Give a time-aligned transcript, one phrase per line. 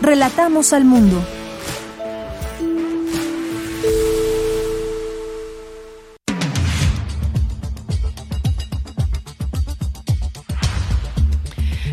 [0.00, 1.22] Relatamos al mundo.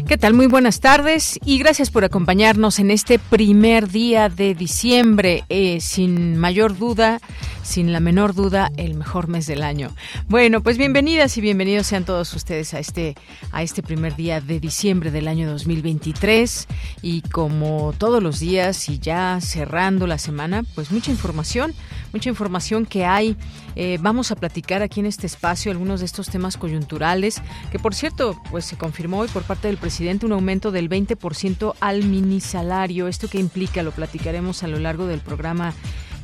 [0.08, 0.36] ¿Qué tal?
[0.36, 5.46] Muy buenas tardes y gracias por acompañarnos en este primer día de diciembre.
[5.50, 7.20] Eh, sin mayor duda,
[7.63, 9.96] sin la menor duda, el mejor mes del año.
[10.27, 13.16] Bueno, pues bienvenidas y bienvenidos sean todos ustedes a este,
[13.52, 16.68] a este primer día de diciembre del año 2023.
[17.01, 21.74] Y como todos los días y ya cerrando la semana, pues mucha información,
[22.16, 23.35] mucha información que hay.
[23.76, 27.41] Eh, vamos a platicar aquí en este espacio algunos de estos temas coyunturales,
[27.74, 31.74] que por cierto, pues se confirmó hoy por parte del presidente un aumento del 20%
[31.82, 33.10] al mini salario.
[33.10, 33.84] ¿Esto qué implica?
[33.84, 35.74] Lo platicaremos a lo largo del programa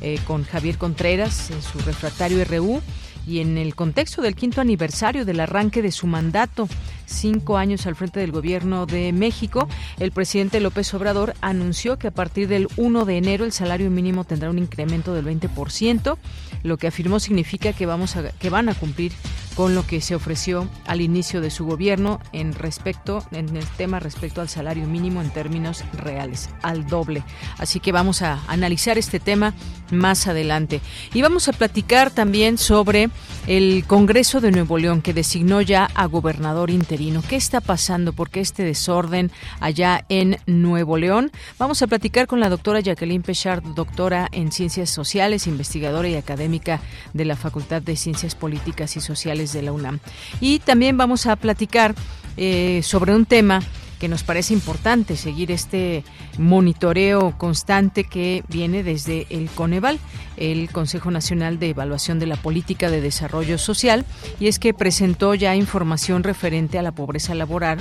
[0.00, 2.80] eh, con Javier Contreras en su refractario RU
[3.26, 6.68] y en el contexto del quinto aniversario del arranque de su mandato,
[7.06, 12.12] cinco años al frente del gobierno de México, el presidente López Obrador anunció que a
[12.12, 16.16] partir del 1 de enero el salario mínimo tendrá un incremento del 20%,
[16.62, 19.12] lo que afirmó significa que, vamos a, que van a cumplir
[19.54, 24.00] con lo que se ofreció al inicio de su gobierno en respecto en el tema
[24.00, 27.22] respecto al salario mínimo en términos reales, al doble.
[27.58, 29.54] Así que vamos a analizar este tema
[29.90, 30.80] más adelante.
[31.12, 33.10] Y vamos a platicar también sobre
[33.46, 37.22] el Congreso de Nuevo León que designó ya a gobernador interino.
[37.28, 38.12] ¿Qué está pasando?
[38.12, 41.30] ¿Por qué este desorden allá en Nuevo León?
[41.58, 46.80] Vamos a platicar con la doctora Jacqueline Pechard, doctora en Ciencias Sociales, investigadora y académica
[47.12, 49.98] de la Facultad de Ciencias Políticas y Sociales de la UNAM.
[50.40, 51.94] Y también vamos a platicar
[52.36, 53.60] eh, sobre un tema
[53.98, 56.02] que nos parece importante seguir este
[56.36, 60.00] monitoreo constante que viene desde el Coneval,
[60.42, 64.04] el Consejo Nacional de Evaluación de la Política de Desarrollo Social,
[64.40, 67.78] y es que presentó ya información referente a la pobreza laboral,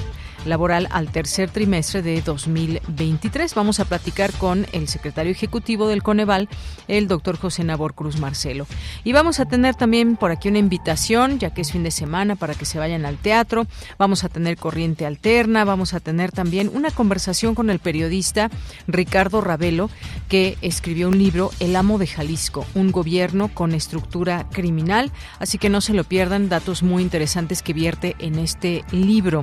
[0.91, 3.55] al tercer trimestre de 2023.
[3.55, 6.49] Vamos a platicar con el secretario ejecutivo del Coneval,
[6.87, 8.67] el doctor José Nabor Cruz Marcelo.
[9.03, 12.35] Y vamos a tener también por aquí una invitación, ya que es fin de semana,
[12.35, 13.65] para que se vayan al teatro.
[13.97, 18.51] Vamos a tener corriente alterna, vamos a tener también una conversación con el periodista
[18.87, 19.89] Ricardo Ravelo,
[20.27, 25.11] que escribió un libro, El amo de Jalisco, un gobierno con estructura criminal.
[25.39, 29.41] Así que no se lo pierdan, datos muy interesantes que vierte en este libro.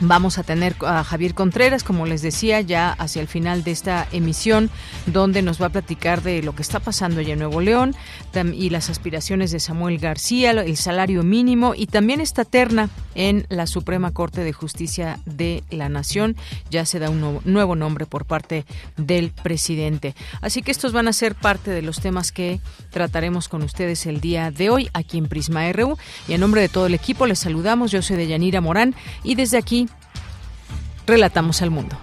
[0.00, 4.08] Vamos a tener a Javier Contreras, como les decía, ya hacia el final de esta
[4.10, 4.68] emisión,
[5.06, 7.94] donde nos va a platicar de lo que está pasando allá en Nuevo León
[8.54, 13.68] y las aspiraciones de Samuel García, el salario mínimo y también esta terna en la
[13.68, 16.36] Suprema Corte de Justicia de la Nación.
[16.70, 18.64] Ya se da un nuevo nombre por parte
[18.96, 20.16] del presidente.
[20.40, 22.60] Así que estos van a ser parte de los temas que
[22.90, 25.96] trataremos con ustedes el día de hoy aquí en Prisma RU.
[26.26, 27.92] Y en nombre de todo el equipo les saludamos.
[27.92, 29.88] Yo soy Deyanira Morán y desde aquí
[31.06, 31.98] Relatamos al mundo.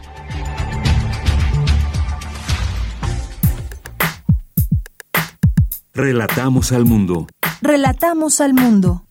[5.93, 7.27] Relatamos al mundo.
[7.63, 9.03] Relatamos al mundo.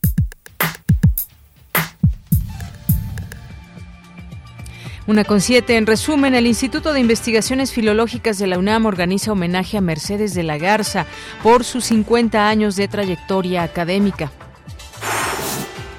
[5.09, 5.77] Una con siete.
[5.77, 10.45] En resumen, el Instituto de Investigaciones Filológicas de la UNAM organiza homenaje a Mercedes de
[10.45, 11.05] la Garza
[11.43, 14.31] por sus 50 años de trayectoria académica.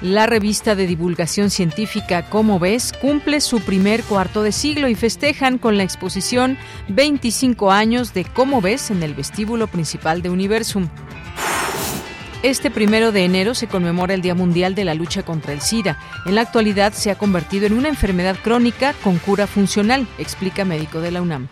[0.02, 5.58] La revista de divulgación científica Como ves cumple su primer cuarto de siglo y festejan
[5.58, 6.58] con la exposición
[6.88, 10.88] 25 años de Como ves en el vestíbulo principal de Universum.
[12.42, 15.96] Este primero de enero se conmemora el Día Mundial de la Lucha contra el SIDA.
[16.26, 21.00] En la actualidad se ha convertido en una enfermedad crónica con cura funcional, explica médico
[21.00, 21.46] de la UNAM.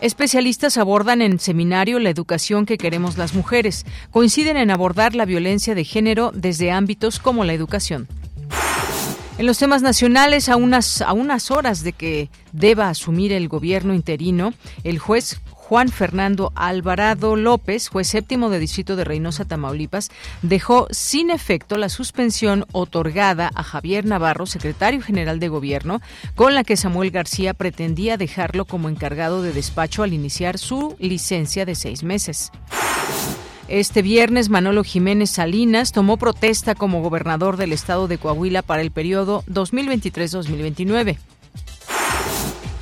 [0.00, 3.86] Especialistas abordan en seminario la educación que queremos las mujeres.
[4.10, 8.06] Coinciden en abordar la violencia de género desde ámbitos como la educación.
[9.38, 13.94] En los temas nacionales, a unas, a unas horas de que deba asumir el gobierno
[13.94, 14.52] interino,
[14.84, 21.28] el juez Juan Fernando Alvarado López, juez séptimo de Distrito de Reynosa, Tamaulipas, dejó sin
[21.28, 26.00] efecto la suspensión otorgada a Javier Navarro, secretario general de Gobierno,
[26.36, 31.66] con la que Samuel García pretendía dejarlo como encargado de despacho al iniciar su licencia
[31.66, 32.52] de seis meses.
[33.66, 38.92] Este viernes, Manolo Jiménez Salinas tomó protesta como gobernador del estado de Coahuila para el
[38.92, 41.18] periodo 2023-2029.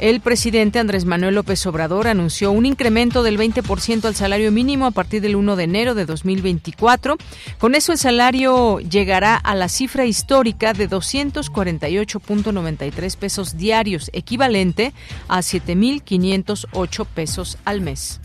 [0.04, 4.90] El presidente Andrés Manuel López Obrador anunció un incremento del 20% al salario mínimo a
[4.90, 7.16] partir del 1 de enero de 2024.
[7.58, 14.92] Con eso el salario llegará a la cifra histórica de 248.93 pesos diarios, equivalente
[15.26, 18.20] a 7.508 pesos al mes.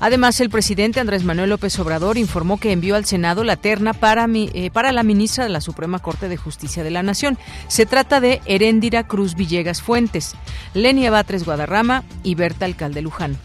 [0.00, 4.26] Además, el presidente Andrés Manuel López Obrador informó que envió al Senado la terna para,
[4.32, 7.36] eh, para la ministra de la Suprema Corte de Justicia de la Nación.
[7.66, 10.34] Se trata de Heréndira Cruz Villegas Fuentes,
[10.74, 13.36] Lenia Batres Guadarrama y Berta Alcalde Luján.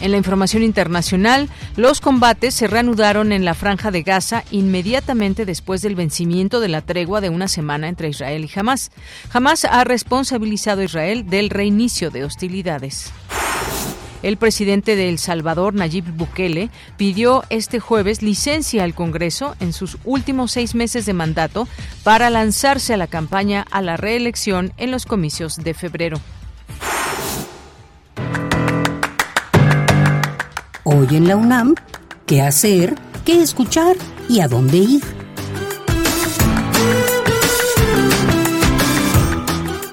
[0.00, 5.80] En la información internacional, los combates se reanudaron en la franja de Gaza inmediatamente después
[5.80, 8.90] del vencimiento de la tregua de una semana entre Israel y Hamas.
[9.32, 13.12] Hamas ha responsabilizado a Israel del reinicio de hostilidades.
[14.22, 19.98] El presidente de El Salvador, Nayib Bukele, pidió este jueves licencia al Congreso en sus
[20.04, 21.66] últimos seis meses de mandato
[22.04, 26.20] para lanzarse a la campaña a la reelección en los comicios de febrero.
[30.84, 31.74] Hoy en la UNAM,
[32.26, 32.94] ¿qué hacer?
[33.24, 33.96] ¿Qué escuchar?
[34.28, 35.21] ¿Y a dónde ir?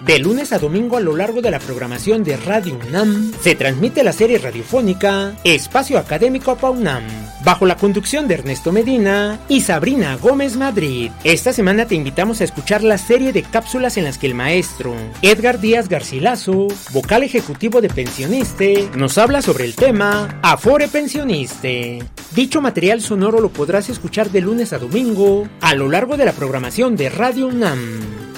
[0.09, 4.03] De lunes a domingo a lo largo de la programación de Radio UNAM se transmite
[4.03, 7.03] la serie radiofónica Espacio Académico UNAM,
[7.45, 11.11] bajo la conducción de Ernesto Medina y Sabrina Gómez Madrid.
[11.23, 14.95] Esta semana te invitamos a escuchar la serie de cápsulas en las que el maestro
[15.21, 22.03] Edgar Díaz Garcilaso, vocal ejecutivo de Pensioniste, nos habla sobre el tema Afore Pensioniste.
[22.31, 26.33] Dicho material sonoro lo podrás escuchar de lunes a domingo a lo largo de la
[26.33, 28.29] programación de Radio UNAM.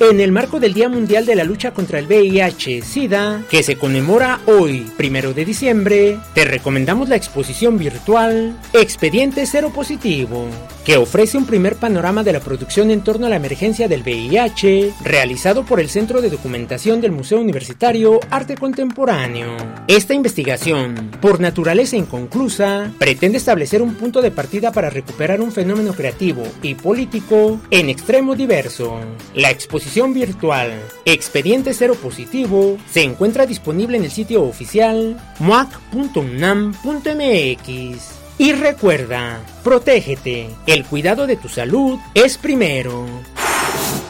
[0.00, 4.38] En el marco del Día Mundial de la Lucha contra el VIH-Sida, que se conmemora
[4.46, 10.46] hoy, primero de diciembre, te recomendamos la exposición virtual Expediente Cero Positivo,
[10.88, 14.94] que ofrece un primer panorama de la producción en torno a la emergencia del VIH,
[15.04, 19.54] realizado por el Centro de Documentación del Museo Universitario Arte Contemporáneo.
[19.86, 25.92] Esta investigación, por naturaleza inconclusa, pretende establecer un punto de partida para recuperar un fenómeno
[25.92, 28.98] creativo y político en extremo diverso.
[29.34, 30.72] La exposición virtual
[31.04, 38.17] Expediente Cero Positivo se encuentra disponible en el sitio oficial muac.unam.mx.
[38.38, 43.04] Y recuerda, protégete, el cuidado de tu salud es primero.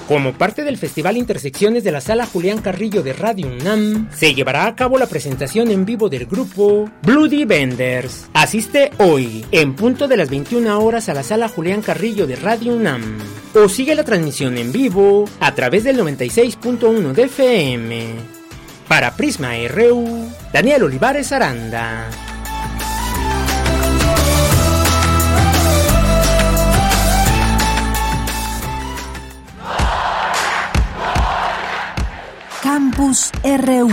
[0.07, 4.67] Como parte del Festival Intersecciones de la Sala Julián Carrillo de Radio UNAM, se llevará
[4.67, 8.29] a cabo la presentación en vivo del grupo Bloody Benders.
[8.35, 12.75] Asiste hoy, en punto de las 21 horas, a la Sala Julián Carrillo de Radio
[12.75, 13.19] UNAM.
[13.55, 18.07] O sigue la transmisión en vivo a través del 96.1 de FM.
[18.89, 22.09] Para Prisma RU, Daniel Olivares Aranda.
[32.71, 33.89] Campus RU.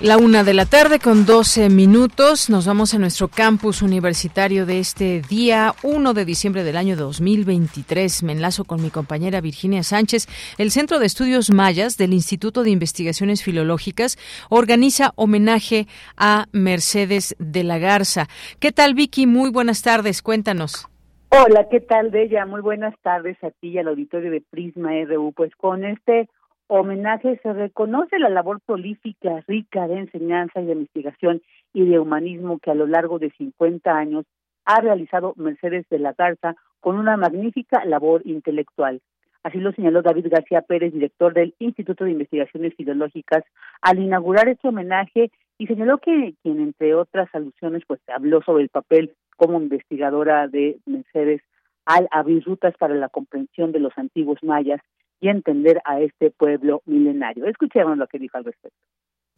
[0.00, 2.50] La una de la tarde con 12 minutos.
[2.50, 8.24] Nos vamos a nuestro campus universitario de este día 1 de diciembre del año 2023.
[8.24, 10.26] Me enlazo con mi compañera Virginia Sánchez.
[10.56, 14.18] El Centro de Estudios Mayas del Instituto de Investigaciones Filológicas
[14.48, 18.28] organiza homenaje a Mercedes de la Garza.
[18.58, 19.28] ¿Qué tal, Vicky?
[19.28, 20.22] Muy buenas tardes.
[20.22, 20.88] Cuéntanos.
[21.30, 22.46] Hola, ¿qué tal, Bella?
[22.46, 25.34] Muy buenas tardes a ti y al auditorio de Prisma RU.
[25.36, 26.26] Pues con este
[26.68, 31.42] homenaje se reconoce la labor prolífica, rica de enseñanza y de investigación
[31.74, 34.24] y de humanismo que a lo largo de 50 años
[34.64, 39.02] ha realizado Mercedes de la Garza con una magnífica labor intelectual.
[39.42, 43.44] Así lo señaló David García Pérez, director del Instituto de Investigaciones Filológicas,
[43.82, 48.70] al inaugurar este homenaje y señaló que quien, entre otras alusiones, pues habló sobre el
[48.70, 51.40] papel como investigadora de Mercedes
[51.86, 54.80] al abrir rutas para la comprensión de los antiguos mayas
[55.20, 57.46] y entender a este pueblo milenario.
[57.46, 58.76] Escuchemos lo que dijo al respecto.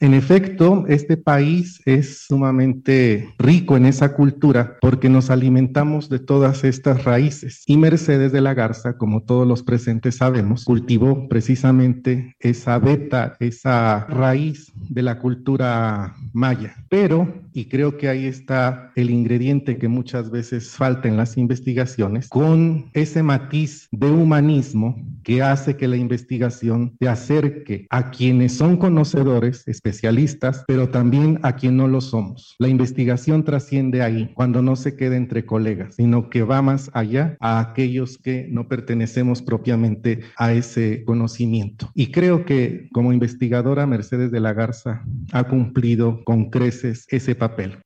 [0.03, 6.65] En efecto, este país es sumamente rico en esa cultura porque nos alimentamos de todas
[6.65, 7.63] estas raíces.
[7.67, 14.07] Y Mercedes de la Garza, como todos los presentes sabemos, cultivó precisamente esa beta, esa
[14.07, 16.77] raíz de la cultura maya.
[16.89, 22.29] Pero y creo que ahí está el ingrediente que muchas veces falta en las investigaciones,
[22.29, 28.77] con ese matiz de humanismo que hace que la investigación te acerque a quienes son
[28.77, 32.55] conocedores, especialistas, pero también a quien no lo somos.
[32.59, 37.37] La investigación trasciende ahí cuando no se queda entre colegas, sino que va más allá
[37.41, 41.91] a aquellos que no pertenecemos propiamente a ese conocimiento.
[41.95, 47.79] Y creo que como investigadora Mercedes de la Garza ha cumplido con creces ese papel.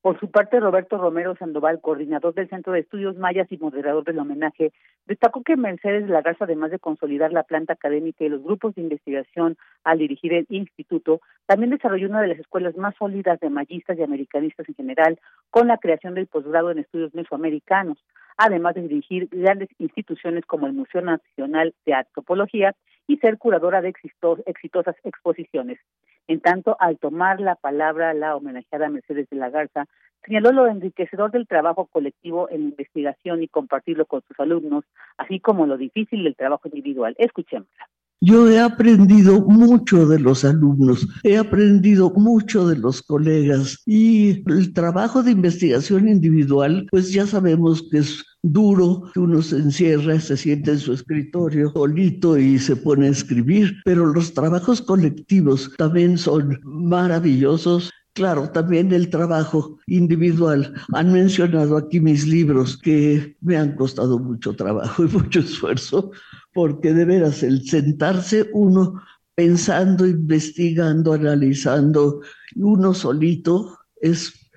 [0.00, 4.20] Por su parte, Roberto Romero Sandoval, coordinador del Centro de Estudios Mayas y moderador del
[4.20, 4.72] homenaje,
[5.06, 8.76] destacó que Mercedes de la Garza, además de consolidar la planta académica y los grupos
[8.76, 13.50] de investigación al dirigir el instituto, también desarrolló una de las escuelas más sólidas de
[13.50, 15.18] mayistas y americanistas en general,
[15.50, 17.98] con la creación del posgrado en estudios mesoamericanos,
[18.36, 22.76] además de dirigir grandes instituciones como el Museo Nacional de Antropología
[23.08, 25.80] y ser curadora de exitosas exposiciones.
[26.28, 29.86] En tanto, al tomar la palabra la homenajeada Mercedes de la Garza,
[30.24, 34.84] señaló lo enriquecedor del trabajo colectivo en investigación y compartirlo con sus alumnos,
[35.16, 37.14] así como lo difícil del trabajo individual.
[37.18, 37.88] Escuchémosla.
[38.20, 44.72] Yo he aprendido mucho de los alumnos, he aprendido mucho de los colegas y el
[44.72, 50.36] trabajo de investigación individual, pues ya sabemos que es duro, que uno se encierra, se
[50.36, 56.18] siente en su escritorio solito y se pone a escribir, pero los trabajos colectivos también
[56.18, 60.74] son maravillosos Claro, también el trabajo individual.
[60.92, 66.10] Han mencionado aquí mis libros que me han costado mucho trabajo y mucho esfuerzo,
[66.52, 69.00] porque de veras el sentarse uno
[69.36, 72.20] pensando, investigando, analizando,
[72.56, 74.50] uno solito es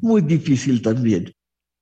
[0.00, 1.32] muy difícil también.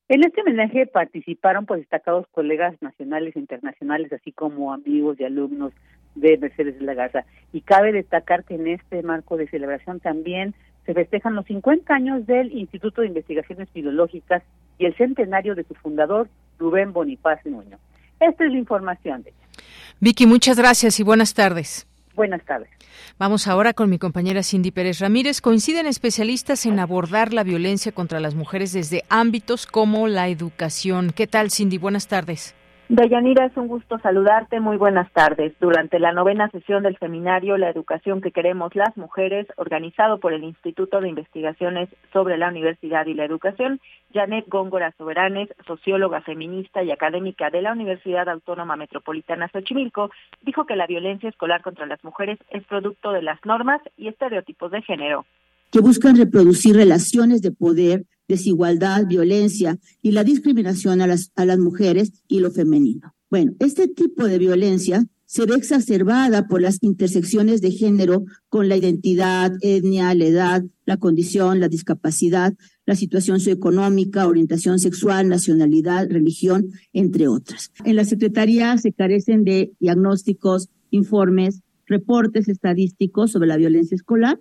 [0.09, 5.75] En este homenaje participaron pues destacados colegas nacionales e internacionales, así como amigos y alumnos
[6.15, 7.27] de Mercedes de la Garza.
[7.53, 10.55] Y cabe destacar que en este marco de celebración también
[10.87, 14.43] se festejan los 50 años del Instituto de Investigaciones Filológicas
[14.79, 16.29] y el centenario de su fundador,
[16.59, 17.79] Rubén Bonifaz Nuño.
[18.21, 19.65] Esta es la información de ella.
[20.01, 21.87] Vicky, muchas gracias y buenas tardes.
[22.15, 22.71] Buenas tardes.
[23.19, 25.43] Vamos ahora con mi compañera Cindy Pérez Ramírez.
[25.43, 31.13] Coinciden especialistas en abordar la violencia contra las mujeres desde ámbitos como la educación.
[31.15, 31.77] ¿Qué tal, Cindy?
[31.77, 32.55] Buenas tardes.
[32.89, 34.61] Dayanira, es un gusto saludarte.
[34.61, 35.53] Muy buenas tardes.
[35.61, 40.45] Durante la novena sesión del seminario La Educación que Queremos las Mujeres, organizado por el
[40.45, 43.81] Instituto de Investigaciones sobre la Universidad y la Educación,
[44.15, 50.13] Janet Góngora Soberanes, socióloga feminista y académica de la Universidad Autónoma Metropolitana Xochimilco,
[50.43, 54.71] dijo que la violencia escolar contra las mujeres es producto de las normas y estereotipos
[54.71, 55.27] de género.
[55.73, 61.59] Que buscan reproducir relaciones de poder desigualdad, violencia y la discriminación a las, a las
[61.59, 63.15] mujeres y lo femenino.
[63.31, 68.77] Bueno, este tipo de violencia se ve exacerbada por las intersecciones de género con la
[68.77, 72.55] identidad, etnia, la edad, la condición, la discapacidad,
[72.87, 77.73] la situación socioeconómica, orientación sexual, nacionalidad, religión, entre otras.
[77.85, 84.41] En la Secretaría se carecen de diagnósticos, informes, reportes estadísticos sobre la violencia escolar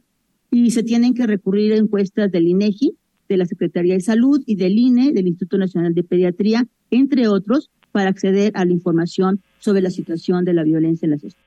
[0.52, 2.96] y se tienen que recurrir a encuestas del INEGI
[3.28, 7.72] de la Secretaría de Salud y del INE, del Instituto Nacional de Pediatría, entre otros,
[7.92, 11.46] para acceder a la información sobre la situación de la violencia en las escuelas.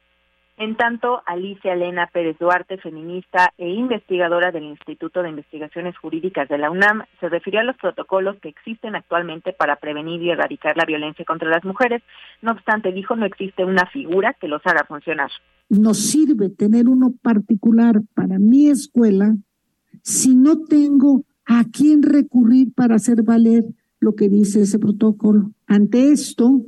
[0.59, 6.59] En tanto, Alicia Elena Pérez Duarte, feminista e investigadora del Instituto de Investigaciones Jurídicas de
[6.59, 10.85] la UNAM, se refirió a los protocolos que existen actualmente para prevenir y erradicar la
[10.85, 12.03] violencia contra las mujeres.
[12.43, 15.31] No obstante, dijo, no existe una figura que los haga funcionar.
[15.69, 19.37] Nos sirve tener uno particular para mi escuela
[20.03, 23.65] si no tengo a quién recurrir para hacer valer
[24.01, 25.51] lo que dice ese protocolo.
[25.67, 26.63] Ante esto,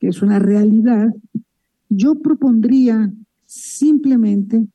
[0.00, 1.14] que es una realidad,
[1.88, 3.12] yo propondría
[3.46, 4.66] simplemente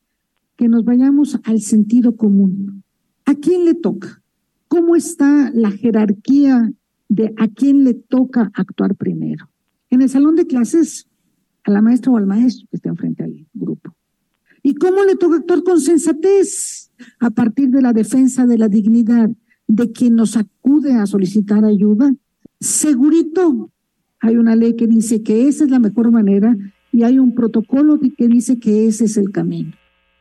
[0.56, 2.82] que nos vayamos al sentido común.
[3.26, 4.22] ¿A quién le toca?
[4.66, 6.72] ¿Cómo está la jerarquía
[7.10, 9.50] de a quién le toca actuar primero?
[9.90, 11.06] En el salón de clases,
[11.64, 13.94] a la maestra o al maestro que está enfrente al grupo.
[14.62, 16.90] ¿Y cómo le toca actuar con sensatez?
[17.18, 19.30] A partir de la defensa de la dignidad
[19.70, 22.10] de quien nos acude a solicitar ayuda,
[22.58, 23.70] segurito
[24.20, 26.54] hay una ley que dice que esa es la mejor manera
[26.92, 29.72] y hay un protocolo que dice que ese es el camino.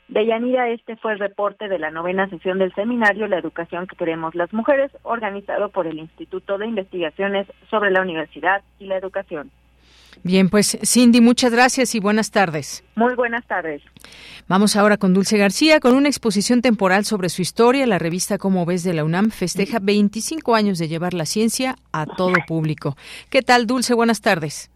[0.08, 4.34] Deyanira, este fue el reporte de la novena sesión del seminario La Educación que Queremos
[4.34, 9.52] las Mujeres, organizado por el Instituto de Investigaciones sobre la Universidad y la Educación.
[10.24, 12.84] Bien, pues Cindy, muchas gracias y buenas tardes.
[12.96, 13.82] Muy buenas tardes.
[14.48, 17.86] Vamos ahora con Dulce García, con una exposición temporal sobre su historia.
[17.88, 22.06] La revista Como ves de la UNAM festeja 25 años de llevar la ciencia a
[22.06, 22.96] todo público.
[23.30, 23.94] ¿Qué tal, Dulce?
[23.94, 24.72] Buenas tardes.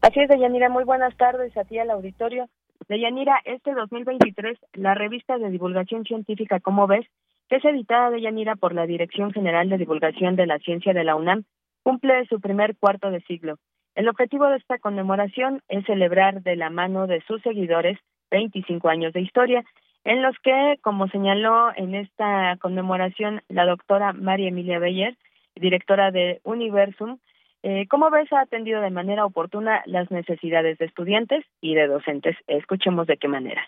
[0.00, 0.68] Así es, Deyanira.
[0.68, 2.48] Muy buenas tardes a ti al auditorio.
[2.88, 7.06] Deyanira, este 2023, la revista de divulgación científica Como ves
[7.48, 11.04] que es editada de Yanira por la Dirección General de Divulgación de la Ciencia de
[11.04, 11.44] la UNAM,
[11.82, 13.58] cumple su primer cuarto de siglo.
[13.94, 17.98] El objetivo de esta conmemoración es celebrar de la mano de sus seguidores
[18.30, 19.64] 25 años de historia,
[20.04, 25.16] en los que, como señaló en esta conmemoración la doctora María Emilia Beyer,
[25.54, 27.18] directora de Universum,
[27.62, 32.36] eh, ¿cómo ves ha atendido de manera oportuna las necesidades de estudiantes y de docentes?
[32.46, 33.62] Escuchemos de qué manera.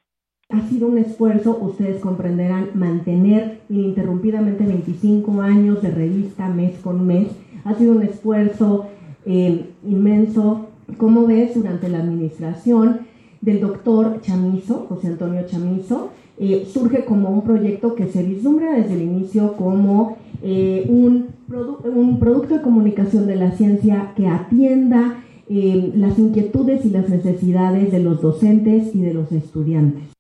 [0.51, 7.29] Ha sido un esfuerzo, ustedes comprenderán, mantener ininterrumpidamente 25 años de revista mes con mes.
[7.65, 8.89] Ha sido un esfuerzo
[9.27, 10.69] eh, inmenso.
[10.99, 13.01] ¿Cómo ves durante la administración
[13.41, 16.13] del doctor Chamizo, José Antonio Chamizo?
[16.39, 22.21] Eh, surge como un proyecto que se vislumbra desde el inicio como eh, un, un,
[22.21, 28.21] producto de comunicación de la ciencia que atienda las inquietudes y las necesidades de los
[28.21, 30.17] docentes y de los estudiantes.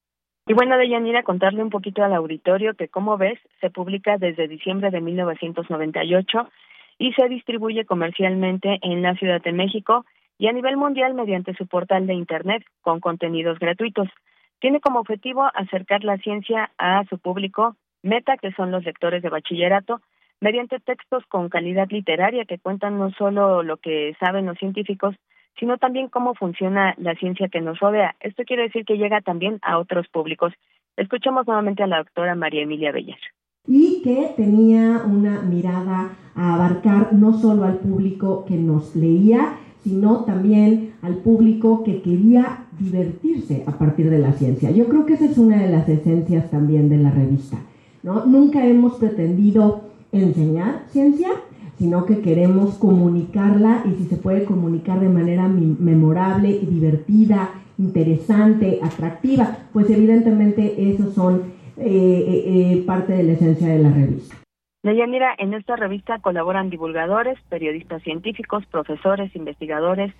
[0.48, 4.92] Y bueno, Deyanira, contarle un poquito al auditorio que, como ves, se publica desde diciembre
[4.92, 6.48] de 1998
[6.98, 10.04] y se distribuye comercialmente en la Ciudad de México
[10.38, 14.08] y a nivel mundial mediante su portal de Internet con contenidos gratuitos.
[14.60, 19.28] Tiene como objetivo acercar la ciencia a su público meta, que son los lectores de
[19.28, 20.00] bachillerato,
[20.40, 25.14] mediante textos con calidad literaria que cuentan no solo lo que saben los científicos,
[25.58, 28.14] sino también cómo funciona la ciencia que nos rodea.
[28.20, 30.52] Esto quiere decir que llega también a otros públicos.
[30.96, 33.20] Escuchamos nuevamente a la doctora María Emilia Bellas
[33.66, 40.24] y que tenía una mirada a abarcar no solo al público que nos leía, sino
[40.24, 44.70] también al público que quería divertirse a partir de la ciencia.
[44.70, 47.58] Yo creo que esa es una de las esencias también de la revista.
[48.02, 48.26] ¿no?
[48.26, 49.82] Nunca hemos pretendido
[50.12, 51.28] enseñar ciencia,
[51.78, 59.58] sino que queremos comunicarla y si se puede comunicar de manera memorable, divertida, interesante, atractiva,
[59.72, 61.42] pues evidentemente esos son
[61.78, 64.36] eh, eh, eh, parte de la esencia de la revista.
[64.82, 70.12] mira, en esta revista colaboran divulgadores, periodistas científicos, profesores, investigadores,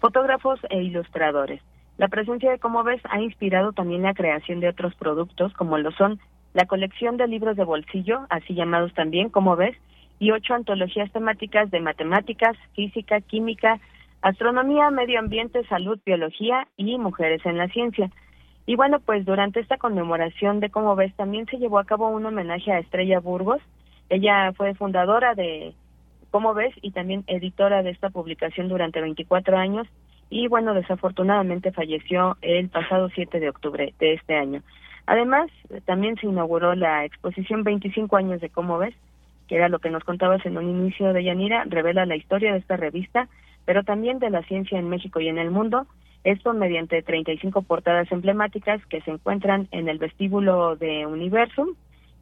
[0.00, 1.60] fotógrafos e ilustradores.
[1.98, 5.90] La presencia de Como ves ha inspirado también la creación de otros productos como lo
[5.92, 6.20] son
[6.54, 9.76] la colección de libros de bolsillo, así llamados también Como ves,
[10.18, 13.80] y ocho antologías temáticas de matemáticas, física, química,
[14.22, 18.10] astronomía, medio ambiente, salud, biología y mujeres en la ciencia.
[18.68, 22.26] Y bueno, pues durante esta conmemoración de Cómo ves, también se llevó a cabo un
[22.26, 23.62] homenaje a Estrella Burgos.
[24.10, 25.72] Ella fue fundadora de
[26.30, 29.88] Cómo ves y también editora de esta publicación durante 24 años.
[30.28, 34.60] Y bueno, desafortunadamente falleció el pasado 7 de octubre de este año.
[35.06, 35.50] Además,
[35.86, 38.94] también se inauguró la exposición 25 años de Cómo ves,
[39.48, 42.58] que era lo que nos contabas en un inicio de Yanira, revela la historia de
[42.58, 43.28] esta revista,
[43.64, 45.86] pero también de la ciencia en México y en el mundo
[46.24, 51.68] esto mediante 35 portadas emblemáticas que se encuentran en el vestíbulo de Universum,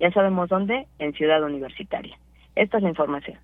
[0.00, 2.18] ya sabemos dónde, en Ciudad Universitaria.
[2.54, 3.38] Esta es la información.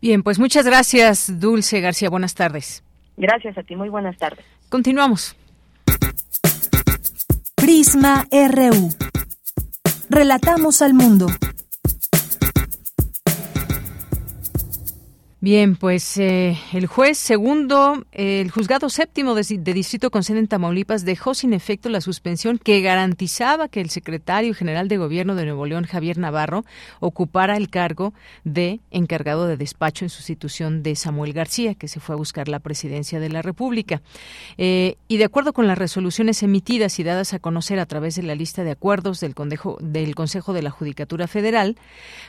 [0.00, 2.10] Bien, pues muchas gracias, Dulce García.
[2.10, 2.84] Buenas tardes.
[3.16, 4.44] Gracias a ti, muy buenas tardes.
[4.68, 5.36] Continuamos.
[7.56, 8.88] Prisma RU.
[10.08, 11.26] Relatamos al mundo.
[15.42, 21.06] Bien, pues eh, el juez segundo, el juzgado séptimo de, Distrito con sede en Tamaulipas
[21.06, 25.64] dejó sin efecto la suspensión que garantizaba que el secretario general de Gobierno de Nuevo
[25.64, 26.66] León, Javier Navarro,
[27.00, 28.12] ocupara el cargo
[28.44, 32.58] de encargado de despacho en sustitución de Samuel García, que se fue a buscar la
[32.58, 34.02] presidencia de la República.
[34.58, 38.24] Eh, y de acuerdo con las resoluciones emitidas y dadas a conocer a través de
[38.24, 39.34] la lista de acuerdos del,
[39.80, 41.78] del Consejo de la Judicatura Federal,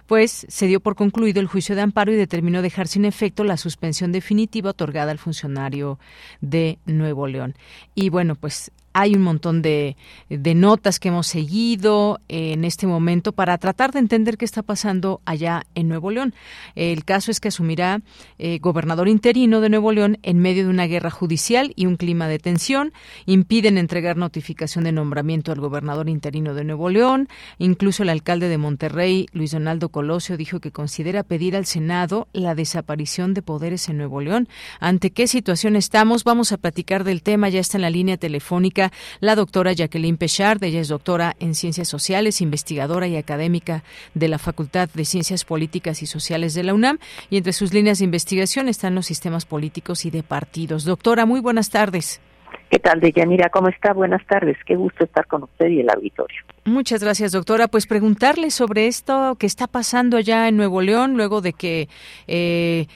[0.07, 3.57] pues se dio por concluido el juicio de amparo y determinó dejar sin efecto la
[3.57, 5.99] suspensión definitiva otorgada al funcionario
[6.41, 7.55] de Nuevo León.
[7.95, 9.95] Y bueno, pues hay un montón de,
[10.29, 15.63] notas que hemos seguido en este momento para tratar de entender qué está pasando allá
[15.75, 16.33] en Nuevo León.
[16.75, 18.01] El caso es que asumirá
[18.37, 22.27] eh, gobernador interino de Nuevo León en medio de una guerra judicial y un clima
[22.27, 22.91] de tensión.
[23.25, 27.29] Impiden entregar notificación de nombramiento al gobernador interino de Nuevo León.
[27.59, 32.55] Incluso el alcalde de Monterrey, Luis Donaldo Colosio, dijo que considera pedir al Senado la
[32.55, 34.49] desaparición de poderes en Nuevo León.
[34.79, 36.23] ¿Ante qué situación estamos?
[36.23, 37.49] Vamos a platicar del tema.
[37.49, 38.80] Ya está en la línea telefónica
[39.19, 40.63] la doctora Jacqueline Pechard.
[40.63, 46.01] Ella es doctora en Ciencias Sociales, investigadora y académica de la Facultad de Ciencias Políticas
[46.01, 46.97] y Sociales de la UNAM.
[47.29, 50.85] Y entre sus líneas de investigación están los sistemas políticos y de partidos.
[50.85, 52.21] Doctora, muy buenas tardes.
[52.69, 53.49] ¿Qué tal, Deyanira?
[53.49, 53.91] ¿Cómo está?
[53.91, 54.57] Buenas tardes.
[54.65, 56.41] Qué gusto estar con usted y el auditorio.
[56.63, 57.67] Muchas gracias, doctora.
[57.67, 61.89] Pues preguntarle sobre esto que está pasando allá en Nuevo León, luego de que
[62.27, 62.87] eh,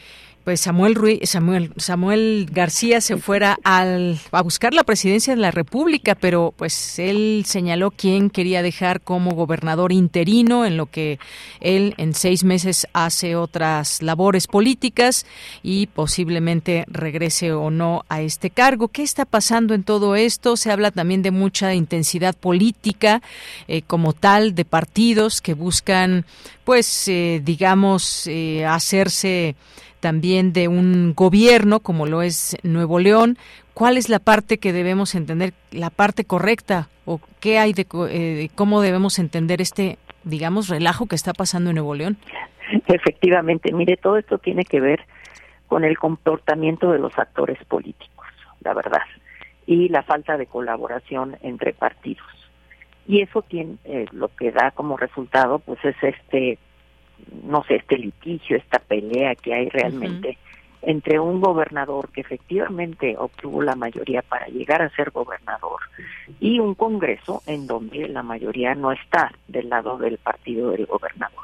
[0.45, 5.49] pues Samuel Ruiz, Samuel, Samuel García se fuera al, a buscar la presidencia de la
[5.49, 11.17] República, pero pues él señaló quién quería dejar como gobernador interino, en lo que
[11.62, 15.25] él en seis meses hace otras labores políticas
[15.63, 18.89] y posiblemente regrese o no a este cargo.
[18.89, 20.58] ¿Qué está pasando en todo esto?
[20.58, 23.23] Se habla también de mucha intensidad política
[23.67, 26.23] eh, como tal, de partidos que buscan,
[26.65, 29.55] pues, eh, digamos, eh, hacerse
[30.05, 33.39] también de un gobierno como lo es Nuevo León.
[33.73, 38.49] ¿Cuál es la parte que debemos entender, la parte correcta o qué hay de eh,
[38.53, 42.17] cómo debemos entender este, digamos, relajo que está pasando en Nuevo León?
[42.85, 45.07] Efectivamente, mire, todo esto tiene que ver
[45.65, 48.27] con el comportamiento de los actores políticos,
[48.59, 49.07] la verdad,
[49.65, 52.27] y la falta de colaboración entre partidos.
[53.07, 56.59] Y eso tiene eh, lo que da como resultado, pues es este
[57.43, 60.38] no sé, este litigio, esta pelea que hay realmente
[60.82, 65.80] entre un gobernador que efectivamente obtuvo la mayoría para llegar a ser gobernador
[66.39, 71.43] y un Congreso en donde la mayoría no está del lado del partido del gobernador.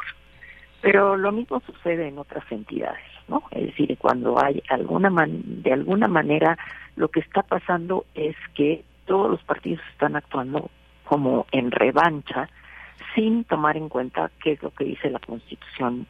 [0.81, 3.43] Pero lo mismo sucede en otras entidades, ¿no?
[3.51, 6.57] Es decir, cuando hay alguna de alguna manera
[6.95, 10.69] lo que está pasando es que todos los partidos están actuando
[11.05, 12.49] como en revancha
[13.15, 16.07] sin tomar en cuenta qué es lo que dice la Constitución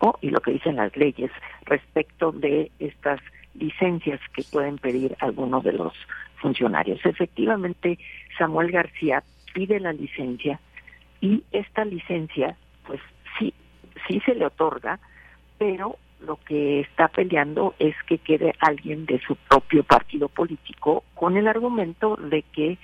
[0.00, 1.30] o, y lo que dicen las leyes
[1.66, 3.20] respecto de estas
[3.54, 5.92] licencias que pueden pedir algunos de los
[6.36, 7.04] funcionarios.
[7.04, 7.98] Efectivamente,
[8.38, 9.22] Samuel García
[9.52, 10.60] pide la licencia
[11.20, 13.00] y esta licencia, pues
[13.38, 13.52] sí,
[14.08, 14.98] sí se le otorga,
[15.58, 21.36] pero lo que está peleando es que quede alguien de su propio partido político con
[21.36, 22.78] el argumento de que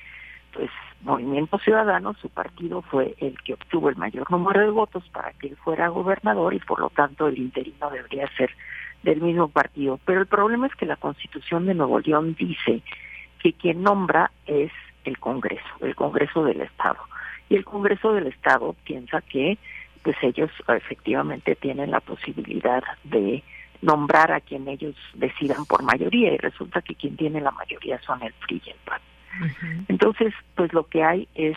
[0.57, 0.71] pues
[1.03, 5.49] Movimiento Ciudadano, su partido fue el que obtuvo el mayor número de votos para que
[5.49, 8.51] él fuera gobernador y por lo tanto el interino debería ser
[9.03, 10.01] del mismo partido.
[10.05, 12.83] Pero el problema es que la Constitución de Nuevo León dice
[13.43, 14.73] que quien nombra es
[15.05, 16.99] el Congreso, el Congreso del Estado.
[17.49, 19.59] Y el Congreso del Estado piensa que
[20.03, 23.43] pues ellos efectivamente tienen la posibilidad de
[23.83, 28.23] nombrar a quien ellos decidan por mayoría y resulta que quien tiene la mayoría son
[28.23, 29.01] el PRI y el PAN.
[29.89, 31.57] Entonces, pues lo que hay es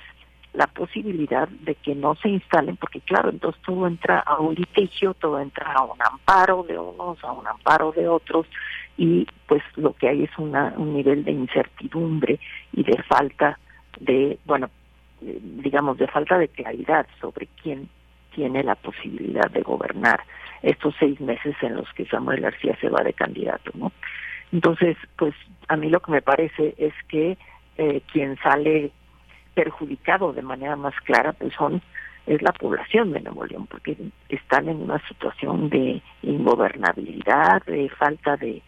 [0.53, 5.13] la posibilidad de que no se instalen, porque claro, entonces todo entra a un litigio,
[5.13, 8.47] todo entra a un amparo de unos, a un amparo de otros,
[8.97, 12.39] y pues lo que hay es una, un nivel de incertidumbre
[12.73, 13.60] y de falta
[13.99, 14.69] de, bueno,
[15.21, 17.88] eh, digamos, de falta de claridad sobre quién
[18.34, 20.21] tiene la posibilidad de gobernar
[20.62, 23.91] estos seis meses en los que Samuel García se va de candidato, ¿no?
[24.51, 25.36] Entonces, pues
[25.67, 27.38] a mí lo que me parece es que
[27.79, 28.91] eh, quien sale
[29.53, 31.81] perjudicado de manera más clara pues son
[32.27, 33.95] es la población de Nuevo León porque
[34.27, 38.61] están en una situación de ingobernabilidad de falta de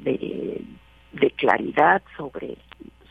[0.00, 0.64] de,
[1.36, 2.56] claridad sobre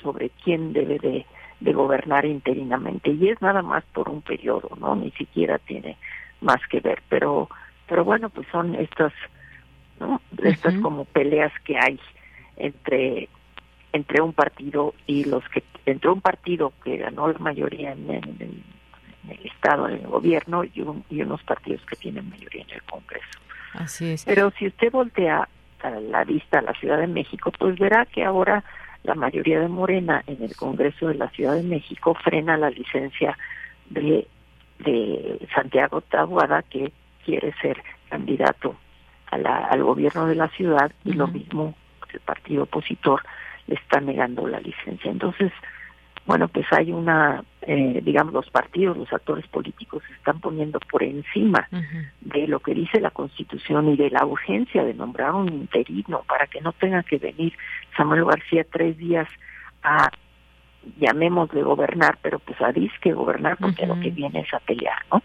[0.02, 1.26] sobre quién debe de,
[1.60, 3.12] de gobernar interinamente.
[3.12, 5.98] Y es nada más por un periodo no ni siquiera tiene
[6.42, 7.04] más que ver.
[7.10, 7.48] Pero
[7.88, 9.14] pero bueno pues son estas
[10.00, 12.00] no estas como peleas que hay
[12.58, 13.30] entre
[13.94, 19.46] entre un partido y los que entre un partido que ganó la mayoría en, el
[19.46, 20.72] estado en el gobierno y,
[21.10, 23.40] y unos partidos que tienen mayoría en el Congreso.
[23.74, 24.26] Así es.
[24.26, 25.48] Pero si usted voltea
[25.82, 28.64] a la vista a la Ciudad de México pues verá que ahora
[29.04, 33.38] la mayoría de Morena en el Congreso de la Ciudad de México frena la licencia
[33.90, 34.28] de
[34.80, 36.92] de Santiago Tabuada que
[37.26, 38.76] quiere ser candidato
[39.32, 41.76] a la, al gobierno de la ciudad y lo mismo
[42.14, 43.24] el partido opositor
[43.68, 45.12] le está negando la licencia.
[45.12, 45.52] Entonces,
[46.26, 51.04] bueno, pues hay una, eh, digamos, los partidos, los actores políticos se están poniendo por
[51.04, 51.68] encima
[52.22, 56.48] de lo que dice la Constitución y de la urgencia de nombrar un interino para
[56.48, 57.54] que no tenga que venir
[57.98, 59.28] Samuel García tres días
[59.84, 60.10] a,
[60.98, 65.22] llamémosle gobernar, pero pues a disque gobernar porque lo que viene es a pelear, ¿no?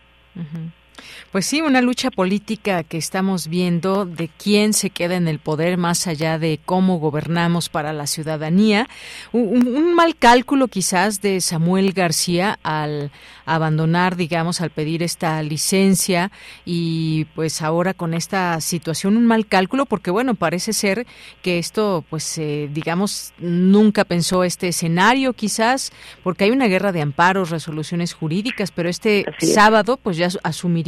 [1.32, 5.76] Pues sí, una lucha política que estamos viendo de quién se queda en el poder
[5.76, 8.88] más allá de cómo gobernamos para la ciudadanía.
[9.32, 13.11] Un, mal cálculo quizás de Samuel García al
[13.46, 16.30] abandonar, digamos, al pedir esta licencia
[16.64, 21.06] y pues ahora con esta situación un mal cálculo porque bueno, parece ser
[21.42, 27.02] que esto pues eh, digamos nunca pensó este escenario quizás porque hay una guerra de
[27.02, 30.88] amparos, resoluciones jurídicas, pero este sábado pues ya asumiría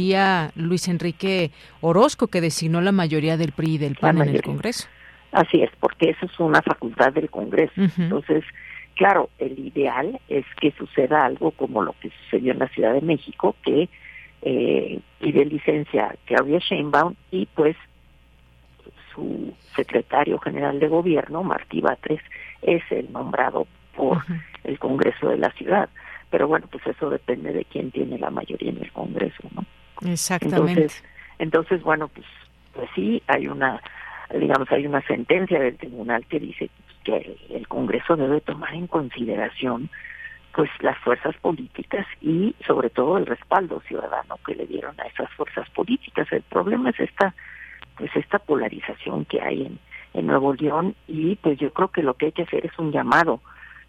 [0.55, 4.87] Luis Enrique Orozco, que designó la mayoría del PRI y del PAN en el Congreso.
[5.31, 7.73] Así es, porque eso es una facultad del Congreso.
[7.97, 8.43] Entonces,
[8.95, 13.01] claro, el ideal es que suceda algo como lo que sucedió en la Ciudad de
[13.01, 13.89] México, que
[14.41, 17.75] eh, pide licencia Claudia Sheinbaum y pues
[19.13, 22.21] su secretario general de gobierno, Martí Batres,
[22.61, 24.23] es el nombrado por
[24.63, 25.89] el Congreso de la ciudad.
[26.29, 29.65] Pero bueno, pues eso depende de quién tiene la mayoría en el Congreso, ¿no?
[30.05, 30.87] Exactamente.
[31.39, 32.25] Entonces, bueno, pues,
[32.73, 33.81] pues sí, hay una,
[34.33, 36.69] digamos, hay una sentencia del tribunal que dice
[37.03, 39.89] que el Congreso debe tomar en consideración
[40.53, 45.29] pues las fuerzas políticas y sobre todo el respaldo ciudadano que le dieron a esas
[45.31, 46.27] fuerzas políticas.
[46.31, 47.33] El problema es esta
[47.97, 49.79] pues esta polarización que hay en,
[50.13, 52.91] en Nuevo León y pues yo creo que lo que hay que hacer es un
[52.91, 53.41] llamado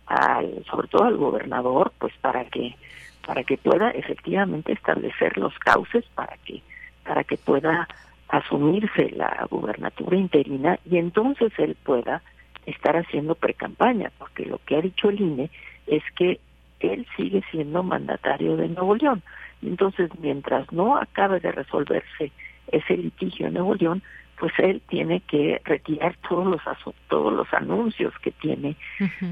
[0.06, 2.76] al sobre todo al gobernador pues para que
[3.26, 6.62] para que pueda efectivamente establecer los cauces para que
[7.04, 7.88] para que pueda
[8.28, 12.22] asumirse la gubernatura interina y entonces él pueda
[12.66, 15.50] estar haciendo precampaña porque lo que ha dicho el INE
[15.86, 16.40] es que
[16.80, 19.22] él sigue siendo mandatario de Nuevo León.
[19.62, 22.32] Entonces, mientras no acabe de resolverse
[22.66, 24.02] ese litigio en Nuevo León,
[24.38, 26.60] pues él tiene que retirar todos los
[27.08, 28.76] todos los anuncios que tiene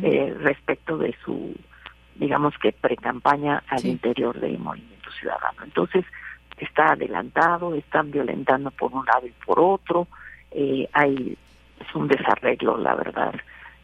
[0.03, 1.55] eh, respecto de su
[2.21, 5.65] digamos que precampaña al interior del movimiento ciudadano.
[5.65, 6.05] Entonces
[6.59, 10.07] está adelantado están violentando por un lado y por otro
[10.51, 11.37] eh, hay
[11.81, 13.35] es un desarreglo la verdad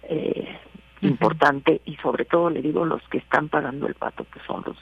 [0.02, 0.58] eh,
[1.00, 4.76] importante y sobre todo le digo los que están pagando el pato que son los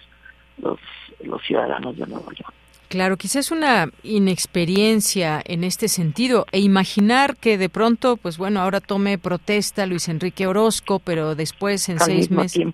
[0.58, 0.80] los
[1.22, 2.63] los ciudadanos de Nuevo León.
[2.94, 8.80] Claro, quizás una inexperiencia en este sentido e imaginar que de pronto, pues bueno, ahora
[8.80, 12.68] tome protesta Luis Enrique Orozco, pero después en seis meses,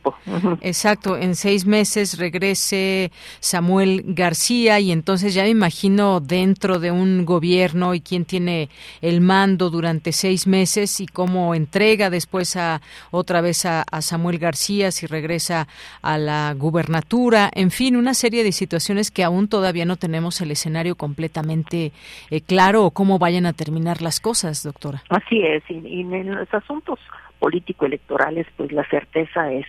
[0.61, 7.25] exacto, en seis meses regrese Samuel García y entonces ya me imagino dentro de un
[7.25, 8.69] gobierno y quién tiene
[9.01, 14.39] el mando durante seis meses y cómo entrega después a otra vez a, a Samuel
[14.39, 15.67] García si regresa
[16.03, 20.51] a la gubernatura, en fin, una serie de situaciones que aún todavía no tenemos el
[20.51, 21.93] escenario completamente
[22.31, 25.03] eh, claro o cómo vayan a terminar las cosas, doctora.
[25.09, 26.99] Así es, y, en los asuntos
[27.39, 29.67] político-electorales, pues la certeza es,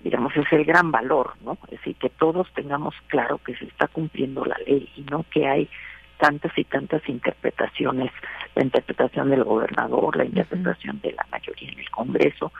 [0.00, 1.58] digamos, es el gran valor, ¿no?
[1.64, 5.46] Es decir, que todos tengamos claro que se está cumpliendo la ley y no que
[5.46, 5.68] hay
[6.18, 8.10] tantas y tantas interpretaciones,
[8.54, 12.52] la interpretación del gobernador, la interpretación de la mayoría en el Congreso,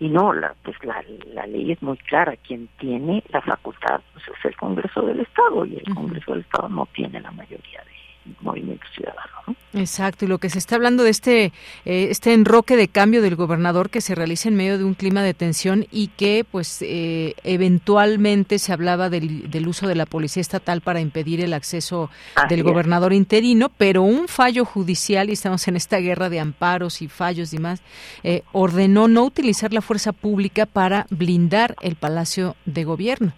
[0.00, 4.24] y no, la, pues la, la ley es muy clara, quien tiene la facultad pues
[4.28, 7.95] es el Congreso del Estado, y el Congreso del Estado no tiene la mayoría de
[8.40, 9.56] movimiento ciudadano.
[9.74, 11.44] Exacto, y lo que se está hablando de este,
[11.84, 15.22] eh, este enroque de cambio del gobernador que se realiza en medio de un clima
[15.22, 20.40] de tensión y que pues eh, eventualmente se hablaba del, del, uso de la policía
[20.40, 22.10] estatal para impedir el acceso
[22.48, 27.08] del gobernador interino, pero un fallo judicial, y estamos en esta guerra de amparos y
[27.08, 27.82] fallos y demás,
[28.22, 33.32] eh, ordenó no utilizar la fuerza pública para blindar el Palacio de Gobierno.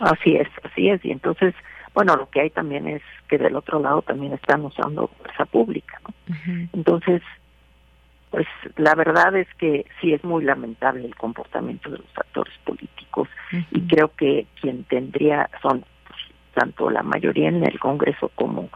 [0.00, 1.54] Así es, así es, y entonces
[1.94, 6.00] bueno, lo que hay también es que del otro lado también están usando fuerza pública,
[6.02, 6.34] ¿no?
[6.72, 7.22] Entonces,
[8.30, 13.28] pues la verdad es que sí es muy lamentable el comportamiento de los actores políticos
[13.70, 16.20] y creo que quien tendría son pues,
[16.52, 18.70] tanto la mayoría en el Congreso como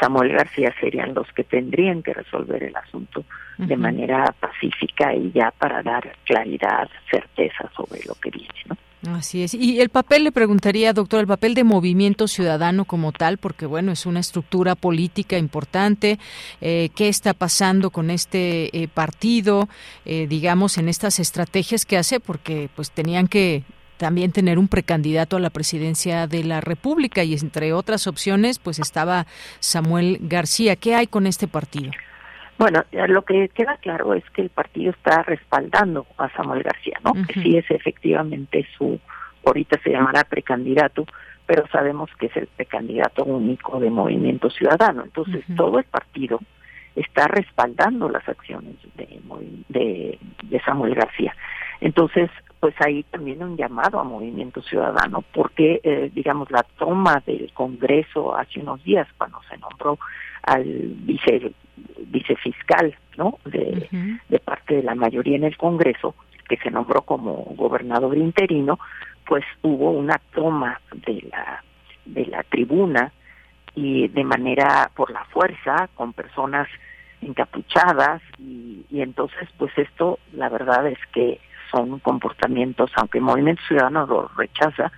[0.00, 3.24] Samuel García serían los que tendrían que resolver el asunto
[3.58, 8.76] de manera pacífica y ya para dar claridad, certeza sobre lo que viene, ¿no?
[9.08, 9.54] Así es.
[9.54, 13.90] Y el papel, le preguntaría, doctor, el papel de movimiento ciudadano como tal, porque bueno,
[13.90, 16.20] es una estructura política importante.
[16.60, 19.68] Eh, ¿Qué está pasando con este eh, partido,
[20.04, 22.20] eh, digamos, en estas estrategias que hace?
[22.20, 23.64] Porque pues tenían que
[23.96, 28.78] también tener un precandidato a la presidencia de la República y entre otras opciones, pues
[28.78, 29.26] estaba
[29.58, 30.76] Samuel García.
[30.76, 31.90] ¿Qué hay con este partido?
[32.58, 37.12] Bueno, lo que queda claro es que el partido está respaldando a Samuel García, ¿no?
[37.26, 39.00] Que sí es efectivamente su,
[39.44, 41.06] ahorita se llamará precandidato,
[41.46, 45.02] pero sabemos que es el precandidato único de Movimiento Ciudadano.
[45.02, 46.38] Entonces, todo el partido
[46.94, 49.20] está respaldando las acciones de,
[49.68, 51.34] de, de Samuel García.
[51.80, 52.30] Entonces,
[52.62, 58.36] pues ahí también un llamado a Movimiento Ciudadano, porque, eh, digamos, la toma del Congreso
[58.36, 59.98] hace unos días, cuando se nombró
[60.44, 61.52] al vice
[62.06, 63.40] vicefiscal, ¿no?
[63.44, 63.88] De,
[64.28, 66.14] de parte de la mayoría en el Congreso,
[66.48, 68.78] que se nombró como gobernador interino,
[69.26, 71.64] pues hubo una toma de la
[72.04, 73.12] de la tribuna
[73.74, 76.68] y de manera por la fuerza con personas
[77.22, 81.40] encapuchadas y, y entonces pues esto la verdad es que
[81.72, 84.92] son comportamientos aunque el Movimiento Ciudadano lo rechaza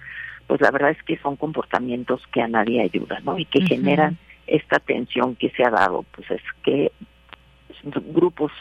[0.46, 4.18] pues la verdad es que son comportamientos que a nadie ayudan no y que generan
[4.46, 6.92] esta tensión que se ha dado, pues es que
[8.12, 8.52] grupos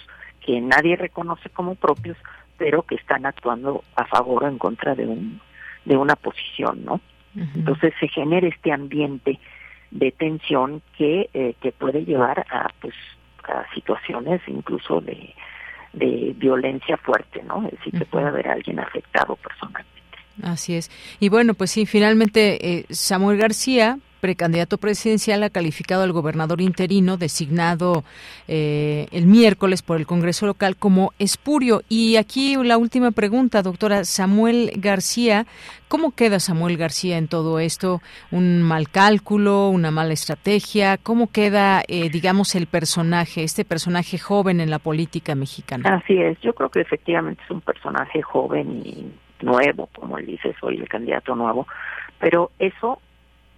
[0.46, 2.18] que nadie reconoce como propios,
[2.58, 5.42] pero que están actuando a favor o en contra de un
[5.86, 7.02] de una posición, ¿no?
[7.56, 9.40] Entonces se genera este ambiente
[9.92, 12.94] de tensión que eh, que puede llevar a pues
[13.44, 15.34] a situaciones incluso de,
[15.94, 17.66] de violencia fuerte, ¿no?
[17.66, 19.93] Es decir, que puede haber alguien afectado personalmente.
[20.42, 20.90] Así es.
[21.20, 27.18] Y bueno, pues sí, finalmente eh, Samuel García, precandidato presidencial, ha calificado al gobernador interino
[27.18, 28.04] designado
[28.48, 31.82] eh, el miércoles por el Congreso local como espurio.
[31.88, 35.46] Y aquí la última pregunta, doctora Samuel García.
[35.88, 38.02] ¿Cómo queda Samuel García en todo esto?
[38.32, 40.98] ¿Un mal cálculo, una mala estrategia?
[40.98, 46.02] ¿Cómo queda, eh, digamos, el personaje, este personaje joven en la política mexicana?
[46.02, 49.12] Así es, yo creo que efectivamente es un personaje joven y
[49.44, 51.68] nuevo, como él dice, soy el candidato nuevo,
[52.20, 53.00] pero eso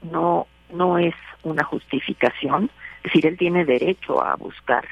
[0.02, 4.86] no no es una justificación, es decir, él tiene derecho a buscar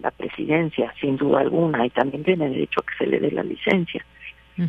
[0.00, 3.42] la presidencia, sin duda alguna, y también tiene derecho a que se le dé la
[3.42, 4.04] licencia,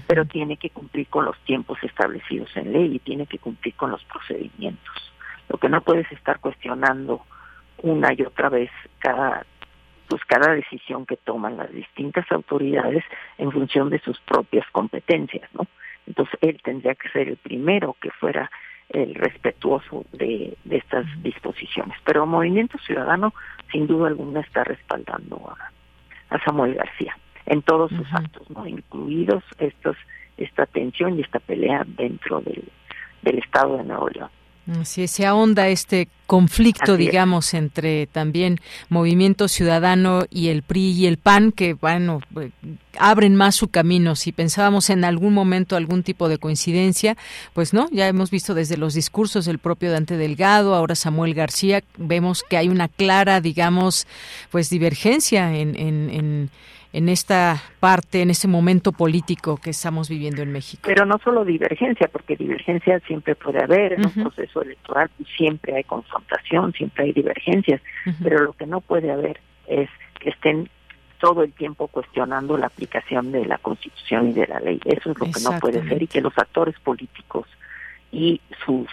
[0.08, 3.92] pero tiene que cumplir con los tiempos establecidos en ley y tiene que cumplir con
[3.92, 5.14] los procedimientos.
[5.50, 7.26] Lo que no puedes estar cuestionando
[7.82, 9.46] una y otra vez cada
[10.12, 13.02] pues cada decisión que toman las distintas autoridades
[13.38, 15.66] en función de sus propias competencias, ¿no?
[16.06, 18.52] Entonces él tendría que ser el primero que fuera
[18.90, 21.98] el respetuoso de, estas disposiciones.
[22.04, 23.34] Pero Movimiento Ciudadano,
[23.72, 25.50] sin duda alguna, está respaldando
[26.30, 28.68] a, Samuel García en todos sus actos, ¿no?
[28.68, 29.96] incluidos estos,
[30.36, 32.70] esta tensión y esta pelea dentro del,
[33.22, 34.30] del Estado de Nuevo León.
[34.84, 41.18] Sí, se ahonda este conflicto, digamos, entre también Movimiento Ciudadano y el PRI y el
[41.18, 42.52] PAN, que, bueno, eh,
[42.98, 44.16] abren más su camino.
[44.16, 47.18] Si pensábamos en algún momento algún tipo de coincidencia,
[47.54, 51.84] pues no, ya hemos visto desde los discursos del propio Dante Delgado, ahora Samuel García,
[51.98, 54.08] vemos que hay una clara, digamos,
[54.52, 56.50] pues divergencia en, en en
[56.94, 60.84] esta parte, en este momento político que estamos viviendo en México.
[60.86, 65.84] Pero no solo divergencia, porque divergencia siempre puede haber en un proceso electoral, siempre hay
[65.84, 67.82] confrontación, siempre hay divergencias,
[68.22, 70.70] pero lo que no puede haber es que estén
[71.20, 74.82] todo el tiempo cuestionando la aplicación de la Constitución y de la ley.
[74.86, 77.48] Eso es lo que no puede ser y que los actores políticos
[78.12, 78.88] y sus,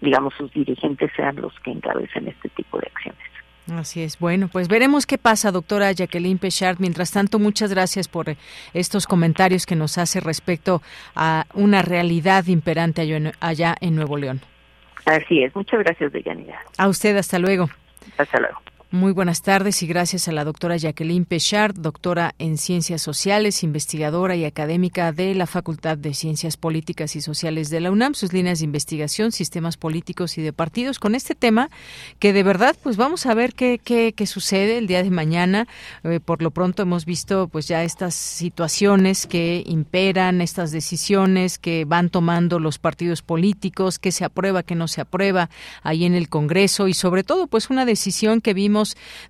[0.00, 3.27] digamos, sus dirigentes sean los que encabecen este tipo de acciones.
[3.76, 4.18] Así es.
[4.18, 6.78] Bueno, pues veremos qué pasa, doctora Jacqueline Pechard.
[6.78, 8.34] Mientras tanto, muchas gracias por
[8.72, 10.82] estos comentarios que nos hace respecto
[11.14, 13.02] a una realidad imperante
[13.40, 14.40] allá en Nuevo León.
[15.04, 15.54] Así es.
[15.54, 16.60] Muchas gracias, Deyanira.
[16.76, 17.68] A usted, hasta luego.
[18.16, 18.60] Hasta luego.
[18.90, 24.34] Muy buenas tardes y gracias a la doctora Jacqueline Pechard, doctora en Ciencias Sociales, investigadora
[24.34, 28.60] y académica de la Facultad de Ciencias Políticas y Sociales de la UNAM, sus líneas
[28.60, 31.68] de investigación, sistemas políticos y de partidos, con este tema
[32.18, 35.68] que de verdad, pues vamos a ver qué, qué, qué sucede el día de mañana.
[36.02, 41.84] Eh, por lo pronto hemos visto pues ya estas situaciones que imperan, estas decisiones que
[41.84, 45.50] van tomando los partidos políticos, qué se aprueba, qué no se aprueba
[45.82, 48.77] ahí en el Congreso y sobre todo pues una decisión que vimos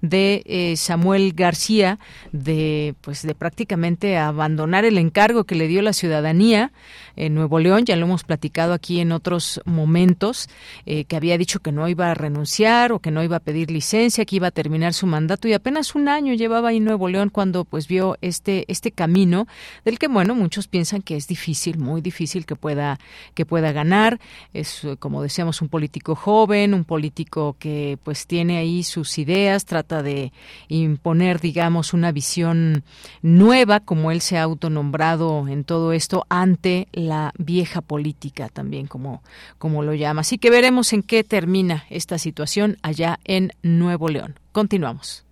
[0.01, 1.99] de eh, Samuel García
[2.33, 6.73] de pues de prácticamente abandonar el encargo que le dio la ciudadanía
[7.17, 10.49] en Nuevo León, ya lo hemos platicado aquí en otros momentos,
[10.87, 13.71] eh, que había dicho que no iba a renunciar o que no iba a pedir
[13.71, 15.49] licencia, que iba a terminar su mandato.
[15.49, 19.47] Y apenas un año llevaba ahí Nuevo León cuando pues vio este este camino
[19.85, 22.99] del que bueno muchos piensan que es difícil, muy difícil que pueda
[23.35, 24.21] que pueda ganar,
[24.53, 30.03] es como decíamos un político joven, un político que pues tiene ahí sus ideas trata
[30.03, 30.33] de
[30.69, 32.85] imponer, digamos, una visión
[33.23, 39.23] nueva, como él se ha autonombrado en todo esto, ante la vieja política también, como,
[39.59, 40.23] como lo llama.
[40.23, 44.39] Así que veremos en qué termina esta situación allá en Nuevo León.
[44.53, 45.25] Continuamos.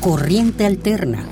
[0.00, 1.26] Corriente Alterna.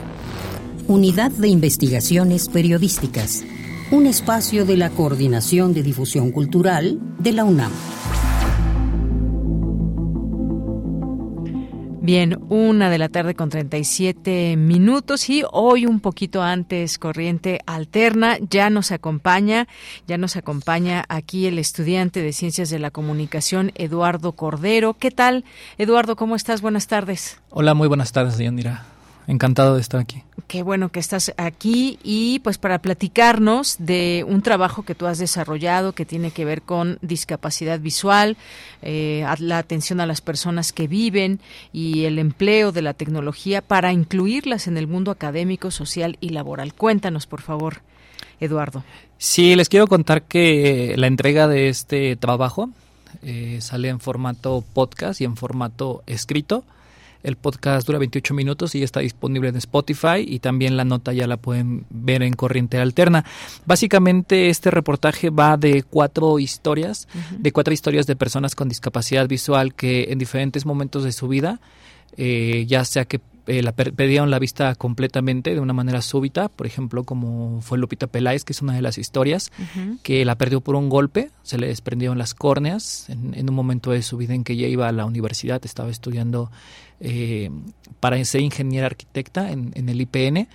[0.86, 3.44] Unidad de Investigaciones Periodísticas.
[3.90, 7.72] Un espacio de la Coordinación de Difusión Cultural de la UNAM.
[12.08, 18.38] Bien, una de la tarde con 37 minutos y hoy un poquito antes corriente alterna
[18.48, 19.68] ya nos acompaña,
[20.06, 24.94] ya nos acompaña aquí el estudiante de Ciencias de la Comunicación Eduardo Cordero.
[24.94, 25.44] ¿Qué tal,
[25.76, 26.16] Eduardo?
[26.16, 26.62] ¿Cómo estás?
[26.62, 27.42] Buenas tardes.
[27.50, 28.86] Hola, muy buenas tardes, Yanira.
[29.28, 30.22] Encantado de estar aquí.
[30.46, 35.18] Qué bueno que estás aquí y pues para platicarnos de un trabajo que tú has
[35.18, 38.38] desarrollado que tiene que ver con discapacidad visual,
[38.80, 41.40] eh, la atención a las personas que viven
[41.74, 46.72] y el empleo de la tecnología para incluirlas en el mundo académico, social y laboral.
[46.72, 47.82] Cuéntanos, por favor,
[48.40, 48.82] Eduardo.
[49.18, 52.70] Sí, les quiero contar que la entrega de este trabajo
[53.22, 56.64] eh, sale en formato podcast y en formato escrito.
[57.22, 61.26] El podcast dura 28 minutos y está disponible en Spotify y también la nota ya
[61.26, 63.24] la pueden ver en Corriente Alterna.
[63.66, 69.74] Básicamente este reportaje va de cuatro historias, de cuatro historias de personas con discapacidad visual
[69.74, 71.60] que en diferentes momentos de su vida
[72.16, 76.66] eh, ya sea que eh, la perdieron la vista completamente de una manera súbita, por
[76.66, 79.50] ejemplo, como fue Lupita Peláez, que es una de las historias,
[80.02, 84.02] que la perdió por un golpe, se le desprendieron las córneas en, un momento de
[84.02, 86.50] su vida en que ella iba a la universidad, estaba estudiando
[87.00, 87.50] eh,
[88.00, 90.48] para ser ingeniera arquitecta en, en el IPN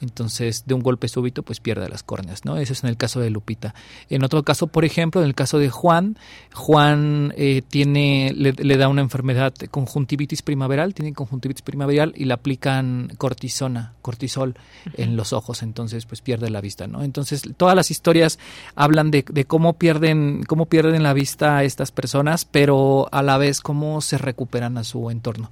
[0.00, 2.56] entonces de un golpe súbito pues pierde las córneas, ¿no?
[2.56, 3.74] Ese es en el caso de Lupita.
[4.08, 6.16] En otro caso, por ejemplo, en el caso de Juan,
[6.54, 13.12] Juan eh, tiene, le, da una enfermedad conjuntivitis primaveral, tiene conjuntivitis primaveral y le aplican
[13.18, 14.56] cortisona, cortisol
[14.94, 17.02] en los ojos, entonces pues pierde la vista, ¿no?
[17.02, 18.38] Entonces todas las historias
[18.74, 23.60] hablan de, de cómo pierden, cómo pierden la vista estas personas, pero a la vez
[23.60, 25.50] cómo se recuperan a su entorno.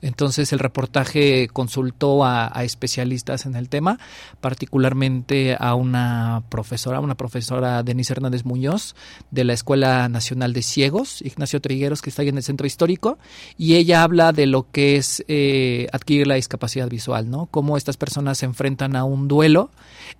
[0.00, 3.98] Entonces el reportaje consultó a, especialistas en el tema,
[4.40, 8.94] particularmente a una profesora, una profesora Denise Hernández Muñoz
[9.30, 13.18] de la Escuela Nacional de Ciegos, Ignacio Trigueros, que está ahí en el centro histórico,
[13.58, 17.46] y ella habla de lo que es eh, adquirir la discapacidad visual, ¿no?
[17.46, 19.70] Cómo estas personas se enfrentan a un duelo.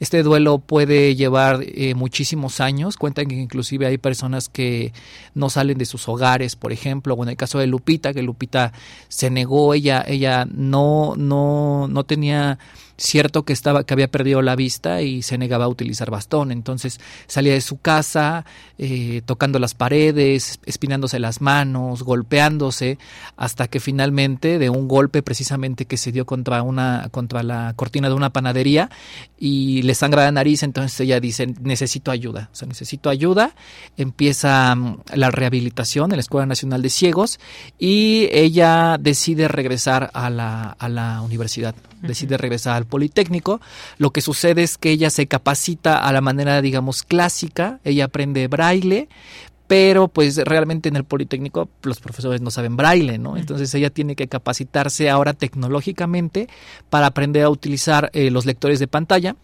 [0.01, 2.97] Este duelo puede llevar eh, muchísimos años.
[2.97, 4.93] Cuentan que inclusive hay personas que
[5.35, 8.73] no salen de sus hogares, por ejemplo, o en el caso de Lupita, que Lupita
[9.09, 12.58] se negó ella, ella no, no, no tenía
[12.97, 16.53] cierto que estaba que había perdido la vista y se negaba a utilizar bastón.
[16.53, 18.45] Entonces salía de su casa
[18.78, 22.99] eh, tocando las paredes espinándose las manos golpeándose
[23.36, 28.09] hasta que finalmente de un golpe precisamente que se dio contra una contra la cortina
[28.09, 28.90] de una panadería
[29.38, 33.55] y le sangra la nariz entonces ella dice necesito ayuda o sea necesito ayuda
[33.97, 37.38] empieza mm, la rehabilitación en la escuela nacional de ciegos
[37.78, 43.61] y ella decide regresar a la, a la universidad decide regresar al Politécnico.
[43.98, 48.48] Lo que sucede es que ella se capacita a la manera, digamos, clásica, ella aprende
[48.48, 49.09] braille,
[49.66, 53.36] pero pues realmente en el Politécnico los profesores no saben braille, ¿no?
[53.36, 56.48] Entonces ella tiene que capacitarse ahora tecnológicamente
[56.90, 59.36] para aprender a utilizar eh, los lectores de pantalla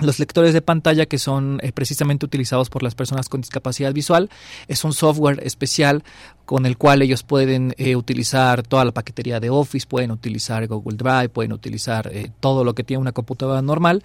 [0.00, 4.30] los lectores de pantalla que son eh, precisamente utilizados por las personas con discapacidad visual
[4.68, 6.02] es un software especial
[6.44, 10.96] con el cual ellos pueden eh, utilizar toda la paquetería de Office, pueden utilizar Google
[10.96, 14.02] Drive, pueden utilizar eh, todo lo que tiene una computadora normal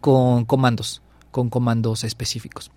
[0.00, 2.70] con comandos, con comandos específicos.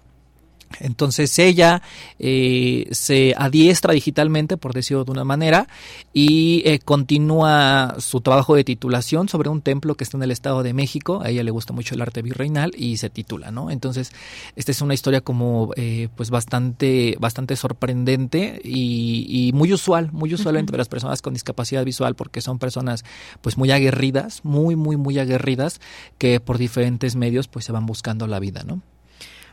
[0.79, 1.81] Entonces ella
[2.19, 5.67] eh, se adiestra digitalmente, por decirlo de una manera,
[6.13, 10.63] y eh, continúa su trabajo de titulación sobre un templo que está en el Estado
[10.63, 11.21] de México.
[11.23, 13.69] A ella le gusta mucho el arte virreinal y se titula, ¿no?
[13.69, 14.11] Entonces,
[14.55, 20.57] esta es una historia como eh, pues bastante, bastante sorprendente y, muy usual, muy usual
[20.57, 23.03] entre las personas con discapacidad visual, porque son personas
[23.41, 25.79] pues muy aguerridas, muy, muy, muy aguerridas,
[26.17, 28.81] que por diferentes medios pues se van buscando la vida, ¿no?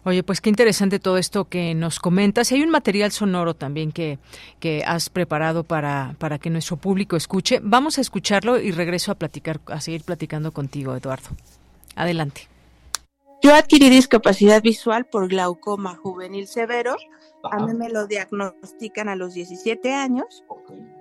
[0.09, 2.51] Oye, pues qué interesante todo esto que nos comentas.
[2.53, 4.19] Hay un material sonoro también que,
[4.59, 7.61] que has preparado para, para que nuestro público escuche.
[7.63, 11.29] Vamos a escucharlo y regreso a platicar, a seguir platicando contigo, Eduardo.
[11.95, 12.49] Adelante.
[13.41, 16.97] Yo adquirí discapacidad visual por glaucoma juvenil severo.
[17.45, 20.45] A mí me lo diagnostican a los 17 años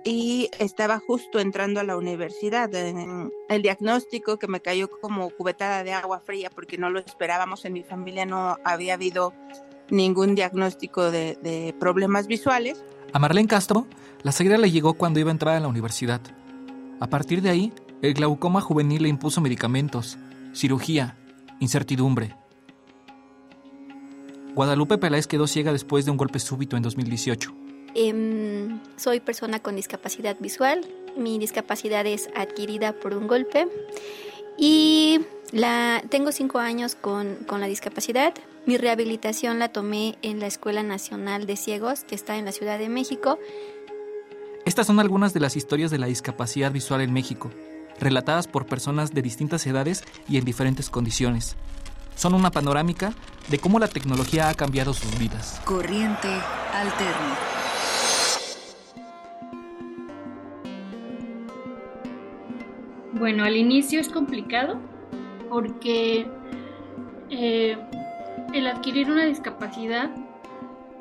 [0.04, 2.70] y estaba justo entrando a la universidad.
[2.74, 7.64] El diagnóstico que me cayó como cubetada de agua fría porque no lo esperábamos.
[7.64, 9.32] En mi familia no había habido
[9.90, 12.84] ningún diagnóstico de, problemas visuales.
[13.12, 13.86] A Marlene Castro,
[14.22, 16.20] la ceguera le llegó cuando iba a entrar a la universidad.
[17.00, 20.18] A partir de ahí, el glaucoma juvenil le impuso medicamentos,
[20.52, 21.16] cirugía,
[21.60, 22.36] incertidumbre.
[24.54, 27.54] Guadalupe Peláez quedó ciega después de un golpe súbito en 2018.
[27.94, 30.84] Em, soy persona con discapacidad visual.
[31.16, 33.68] Mi discapacidad es adquirida por un golpe.
[34.56, 35.20] Y
[35.52, 38.34] la, tengo cinco años con, con la discapacidad.
[38.66, 42.78] Mi rehabilitación la tomé en la Escuela Nacional de Ciegos, que está en la Ciudad
[42.78, 43.38] de México.
[44.64, 47.50] Estas son algunas de las historias de la discapacidad visual en México
[48.00, 51.56] relatadas por personas de distintas edades y en diferentes condiciones.
[52.14, 53.12] Son una panorámica
[53.48, 55.60] de cómo la tecnología ha cambiado sus vidas.
[55.64, 56.28] Corriente
[56.72, 57.36] alterna.
[63.12, 64.78] Bueno, al inicio es complicado
[65.48, 66.26] porque
[67.30, 67.78] eh,
[68.52, 70.10] el adquirir una discapacidad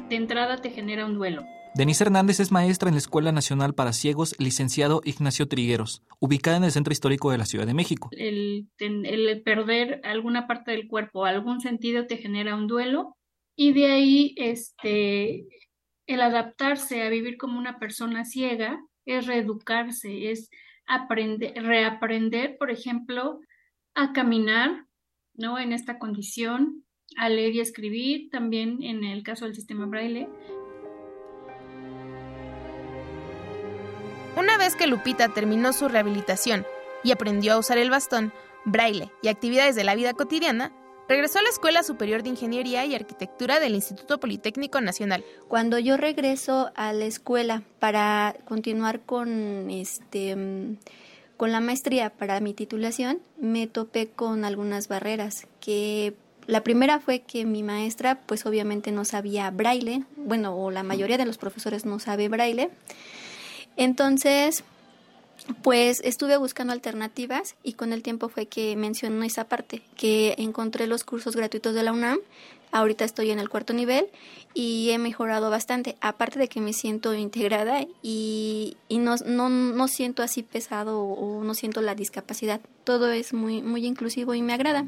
[0.10, 1.44] de entrada te genera un duelo.
[1.76, 6.64] Denise Hernández es maestra en la Escuela Nacional para Ciegos, licenciado Ignacio Trigueros, ubicada en
[6.64, 8.10] el Centro Histórico de la Ciudad de México.
[8.12, 8.68] El,
[9.46, 13.16] perder alguna parte del cuerpo, algún sentido te genera un duelo
[13.56, 15.46] y de ahí este,
[16.08, 20.50] el adaptarse a vivir como una persona ciega es reeducarse, es
[20.88, 23.40] aprender, reaprender, por ejemplo,
[23.94, 24.86] a caminar,
[25.34, 25.60] ¿no?
[25.60, 26.84] En esta condición,
[27.18, 30.28] a leer y escribir, también en el caso del sistema braille,
[34.38, 36.66] una vez que Lupita terminó su rehabilitación
[37.04, 38.32] y aprendió a usar el bastón,
[38.66, 40.72] braille y actividades de la vida cotidiana,
[41.10, 45.26] regresó a la Escuela Superior de Ingeniería y Arquitectura del Instituto Politécnico Nacional.
[45.48, 50.78] Cuando yo regreso a la escuela para continuar con este
[51.36, 56.16] con la maestría para mi titulación, me topé con algunas barreras que
[56.48, 61.18] la primera fue que mi maestra pues obviamente no sabía braille, bueno, o la mayoría
[61.18, 62.70] de los profesores no sabe braille.
[63.78, 64.64] Entonces,
[65.62, 70.88] pues estuve buscando alternativas y con el tiempo fue que mencionó esa parte, que encontré
[70.88, 72.20] los cursos gratuitos de la UNAM.
[72.72, 74.08] Ahorita estoy en el cuarto nivel
[74.54, 79.88] y he mejorado bastante, aparte de que me siento integrada y, y no, no, no
[79.88, 82.60] siento así pesado o no siento la discapacidad.
[82.84, 84.86] Todo es muy, muy inclusivo y me agrada.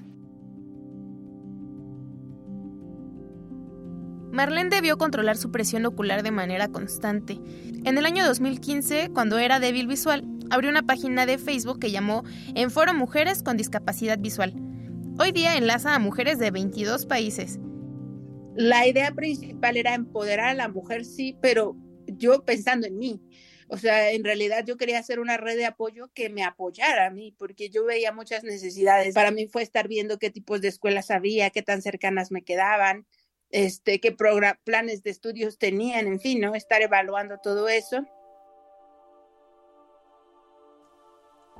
[4.40, 7.34] Marlene debió controlar su presión ocular de manera constante.
[7.84, 12.24] En el año 2015, cuando era débil visual, abrió una página de Facebook que llamó
[12.56, 14.54] En Foro Mujeres con Discapacidad Visual.
[15.20, 17.60] Hoy día enlaza a mujeres de 22 países.
[18.56, 21.76] La idea principal era empoderar a la mujer, sí, pero
[22.08, 23.22] yo pensando en mí.
[23.68, 27.12] O sea, en realidad yo quería hacer una red de apoyo que me apoyara a
[27.12, 29.14] mí, porque yo veía muchas necesidades.
[29.14, 33.06] Para mí fue estar viendo qué tipos de escuelas había, qué tan cercanas me quedaban,
[33.50, 34.16] este, qué
[34.64, 36.56] planes de estudios tenían, en fin, ¿no?
[36.56, 38.06] Estar evaluando todo eso.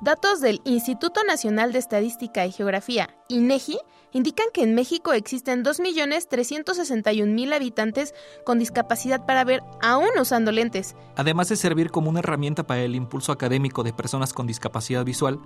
[0.02, 3.78] Datos del Instituto Nacional de Estadística y Geografía, INEGI,
[4.12, 8.14] indican que en México existen 2.361.000 habitantes
[8.46, 10.96] con discapacidad para ver aún usando lentes.
[11.16, 15.38] Además de servir como una herramienta para el impulso académico de personas con discapacidad visual,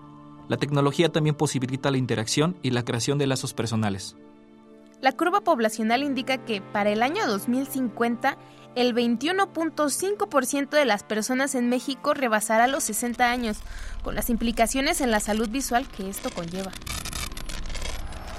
[0.49, 4.15] la tecnología también posibilita la interacción y la creación de lazos personales.
[5.05, 8.39] La curva poblacional indica que para el año 2050
[8.75, 13.59] el 21.5% de las personas en México rebasará los 60 años,
[14.03, 16.73] con las implicaciones en la salud visual que esto conlleva.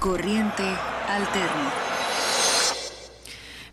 [0.00, 0.64] Corriente
[1.08, 1.72] alterna.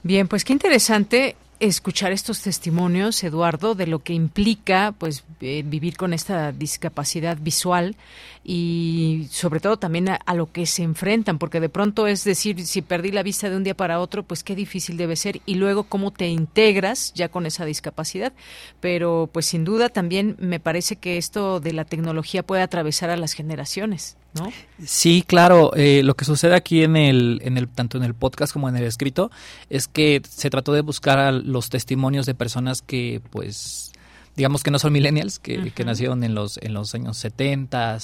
[0.03, 1.35] Bien, pues qué interesante
[1.67, 7.95] escuchar estos testimonios, Eduardo, de lo que implica pues eh, vivir con esta discapacidad visual
[8.43, 12.81] y sobre todo también a, lo que se enfrentan, porque de pronto es decir, si
[12.81, 15.83] perdí la vista de un día para otro, pues qué difícil debe ser y luego
[15.83, 18.33] cómo te integras ya con esa discapacidad.
[18.81, 23.17] Pero pues sin duda también me parece que esto de la tecnología puede atravesar a
[23.17, 24.17] las generaciones.
[24.33, 24.51] ¿No?
[24.83, 25.71] Sí, claro.
[25.75, 28.75] Eh, lo que sucede aquí en el, en el, tanto en el podcast como en
[28.75, 29.31] el escrito,
[29.69, 33.93] es que se trató de buscar los testimonios de personas que, pues,
[34.35, 37.97] digamos que no son millennials, que, nacieron en los, en los años 70,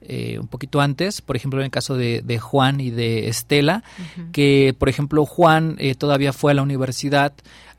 [0.00, 3.84] eh, un poquito antes, por ejemplo en el caso de, Juan y de Estela,
[4.32, 7.32] que por ejemplo Juan eh, todavía fue a la universidad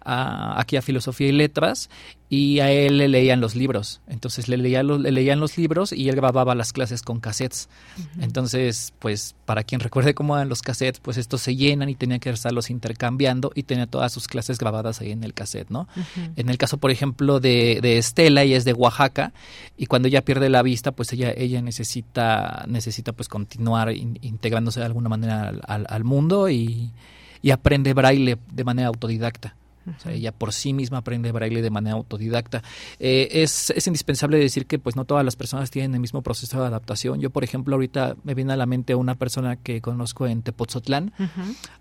[0.09, 1.89] aquí a Filosofía y Letras
[2.31, 4.01] y a él le leían los libros.
[4.07, 7.69] Entonces le, leía le leían los libros y él grababa las clases con cassettes.
[8.21, 12.19] Entonces, pues para quien recuerde cómo eran los cassettes, pues estos se llenan y tenía
[12.19, 15.87] que estarlos intercambiando y tenía todas sus clases grabadas ahí en el cassette, ¿no?
[16.35, 19.33] En el caso, por ejemplo, de, de, Estela, ella es de Oaxaca
[19.75, 24.85] y cuando ella pierde la vista, pues ella, ella necesita, necesita pues continuar integrándose de
[24.85, 26.91] alguna manera al, al mundo y,
[27.41, 29.55] y aprende braille de manera autodidacta
[30.05, 32.63] ella por sí misma aprende braille de manera autodidacta.
[32.99, 36.59] Eh, es, es, indispensable decir que pues no todas las personas tienen el mismo proceso
[36.61, 37.19] de adaptación.
[37.19, 41.13] Yo, por ejemplo, ahorita me viene a la mente una persona que conozco en Tepoztlán,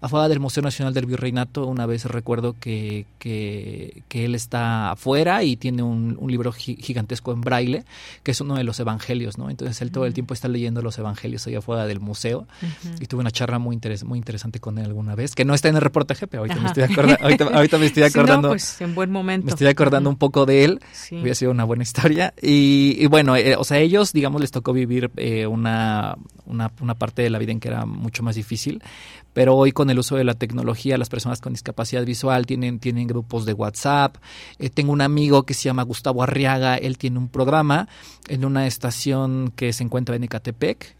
[0.00, 1.66] afuera del Museo Nacional del Virreinato.
[1.66, 7.84] Una vez recuerdo que, que, él está afuera y tiene un, libro gigantesco en braille,
[8.22, 9.48] que es uno de los evangelios, ¿no?
[9.48, 12.46] Entonces él todo el tiempo está leyendo los evangelios ahí afuera del museo.
[13.00, 15.76] Y tuve una charla muy, muy interesante con él alguna vez, que no está en
[15.76, 18.48] el reportaje, pero ahorita me estoy acordando, ahorita, me estoy acordando.
[18.48, 19.46] pues en buen momento.
[19.46, 20.80] Me estoy acordando un poco de él.
[21.10, 22.32] Hubiera sido una buena historia.
[22.40, 26.16] Y, bueno, eh, o sea, ellos, digamos, les tocó vivir eh, una,
[26.46, 28.82] una, una, parte de la vida en que era mucho más difícil.
[29.32, 33.06] Pero hoy con el uso de la tecnología, las personas con discapacidad visual tienen, tienen
[33.06, 34.16] grupos de WhatsApp.
[34.58, 36.76] Eh, tengo un amigo que se llama Gustavo Arriaga.
[36.76, 37.88] Él tiene un programa
[38.28, 40.97] en una estación que se encuentra en Ecatepec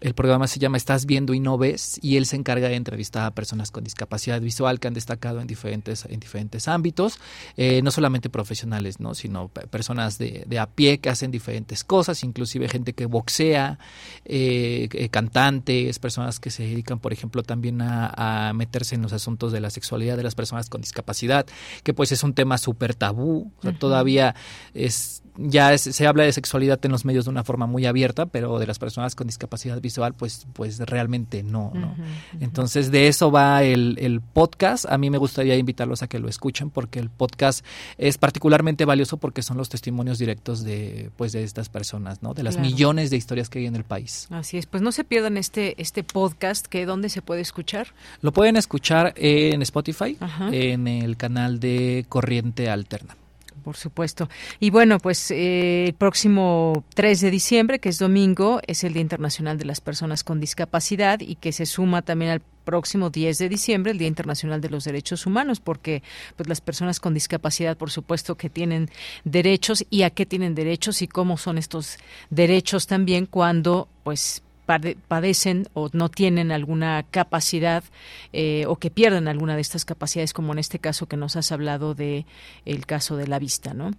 [0.00, 3.24] el programa se llama Estás viendo y no ves y él se encarga de entrevistar
[3.24, 7.18] a personas con discapacidad visual que han destacado en diferentes, en diferentes ámbitos,
[7.56, 9.14] eh, no solamente profesionales, ¿no?
[9.14, 13.78] sino personas de, a pie que hacen diferentes cosas, inclusive gente que boxea,
[14.24, 19.52] eh, eh, cantantes, personas que se dedican, por ejemplo, también a, meterse en los asuntos
[19.52, 21.46] de la sexualidad de las personas con discapacidad,
[21.82, 24.34] que pues es un tema súper tabú, todavía
[24.74, 28.58] es ya se habla de sexualidad en los medios de una forma muy abierta, pero
[28.58, 31.94] de las personas con discapacidad visual, pues, pues realmente no, ¿no?
[32.40, 34.86] Entonces, de eso va el, el, podcast.
[34.88, 37.64] A mí me gustaría invitarlos a que lo escuchen porque el podcast
[37.98, 42.34] es particularmente valioso porque son los testimonios directos de, pues, de estas personas, ¿no?
[42.34, 44.28] De las millones de historias que hay en el país.
[44.30, 47.88] Así es, pues no se pierdan este, este podcast, que ¿dónde se puede escuchar?
[48.20, 50.16] Lo pueden escuchar en Spotify,
[50.52, 53.16] en el canal de Corriente Alterna
[53.64, 54.28] por supuesto.
[54.60, 59.02] Y bueno, pues eh, el próximo 3 de diciembre, que es domingo, es el Día
[59.02, 63.48] Internacional de las Personas con Discapacidad y que se suma también al próximo 10 de
[63.48, 66.02] diciembre, el Día Internacional de los Derechos Humanos, porque
[66.36, 68.90] pues las personas con discapacidad, por supuesto, que tienen
[69.24, 71.98] derechos y a qué tienen derechos y cómo son estos
[72.30, 77.84] derechos también cuando pues padecen o no tienen alguna capacidad
[78.32, 81.52] eh, o que pierden alguna de estas capacidades, como en este caso que nos has
[81.52, 82.26] hablado de
[82.64, 83.92] el caso de la vista, ¿no?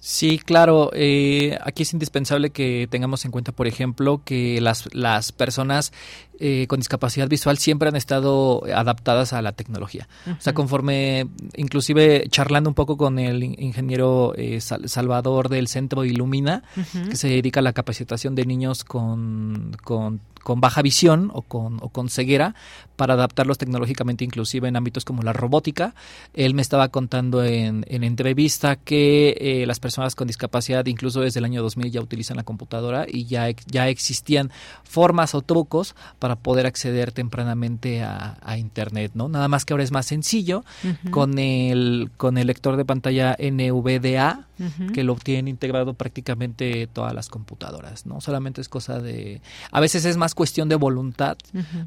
[0.00, 0.90] Sí, claro.
[0.94, 5.92] Eh, aquí es indispensable que tengamos en cuenta, por ejemplo, que las, las personas
[6.38, 10.08] eh, con discapacidad visual siempre han estado adaptadas a la tecnología.
[10.26, 11.26] O sea, conforme,
[11.56, 16.62] inclusive charlando un poco con el ingeniero eh, Salvador del Centro Ilumina,
[17.10, 20.20] que se dedica a la capacitación de niños con, con,
[20.56, 22.54] baja visión o con, o con ceguera
[22.96, 25.94] para adaptarlos tecnológicamente, inclusive en ámbitos como la robótica.
[26.34, 31.38] Él me estaba contando en, en entrevista que eh, las personas con discapacidad, incluso desde
[31.38, 34.50] el año 2000, ya utilizan la computadora y ya, ya existían
[34.82, 39.28] formas o trucos para poder acceder tempranamente a, Internet, ¿no?
[39.28, 40.64] Nada más que ahora es más sencillo
[41.10, 44.46] con, el, con el lector de pantalla NVDA,
[44.92, 48.20] que lo tienen integrado prácticamente todas las computadoras, ¿no?
[48.20, 49.40] Solamente es cosa de...
[49.70, 51.36] A veces es más cuestión de voluntad,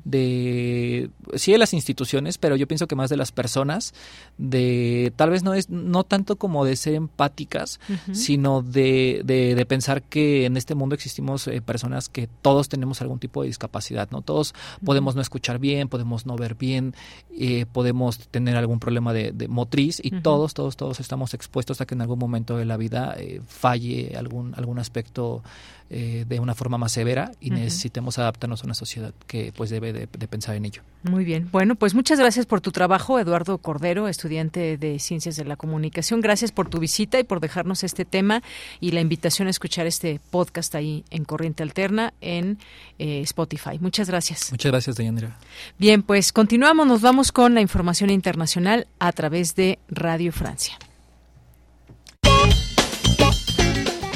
[0.04, 1.10] de...
[1.36, 3.94] Sí de las instituciones, pero yo pienso que más de las personas,
[4.38, 5.14] de...
[5.16, 7.80] Tal vez no es, no tanto como de ser empáticas,
[8.12, 13.20] sino de, de, pensar que en este mundo existimos eh, personas que todos tenemos algún
[13.20, 14.22] tipo de discapacidad, ¿no?
[14.22, 16.94] Todos podemos no escuchar bien, podemos no ver bien,
[17.40, 21.96] eh, podemos tener algún problema de, motriz y todos, todos, todos estamos expuestos a que
[21.96, 25.42] en algún momento de la vida eh, falle algún, algún aspecto
[25.94, 29.92] eh, de una forma más severa y necesitemos adaptarnos a una sociedad que pues debe
[29.92, 30.84] de, pensar en ello.
[31.04, 31.50] Muy bien.
[31.52, 36.22] Bueno, pues muchas gracias por tu trabajo, Eduardo Cordero, estudiante de Ciencias de la Comunicación.
[36.22, 38.42] Gracias por tu visita y por dejarnos este tema
[38.80, 42.58] y la invitación a escuchar este podcast ahí en Corriente Alterna en
[42.98, 43.78] eh, Spotify.
[43.82, 44.50] Muchas gracias.
[44.50, 45.38] Muchas gracias, Deyanira.
[45.78, 50.80] Bien, pues continuamos, nos vamos con la información internacional a través de Radio Francia.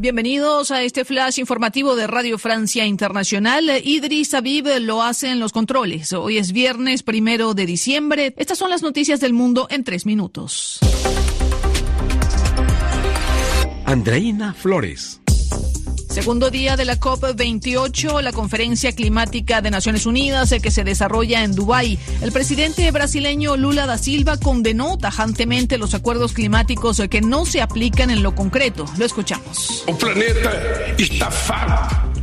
[0.00, 3.70] Bienvenidos a este flash informativo de Radio Francia Internacional.
[3.84, 6.14] Idris Abib lo hace en los controles.
[6.14, 8.32] Hoy es viernes primero de diciembre.
[8.38, 10.80] Estas son las noticias del mundo en tres minutos.
[13.84, 15.19] Andreina Flores.
[16.10, 21.44] Segundo día de la COP28, la conferencia climática de Naciones Unidas eh, que se desarrolla
[21.44, 22.00] en Dubái.
[22.20, 27.62] El presidente brasileño Lula da Silva condenó tajantemente los acuerdos climáticos eh, que no se
[27.62, 28.86] aplican en lo concreto.
[28.98, 29.84] Lo escuchamos.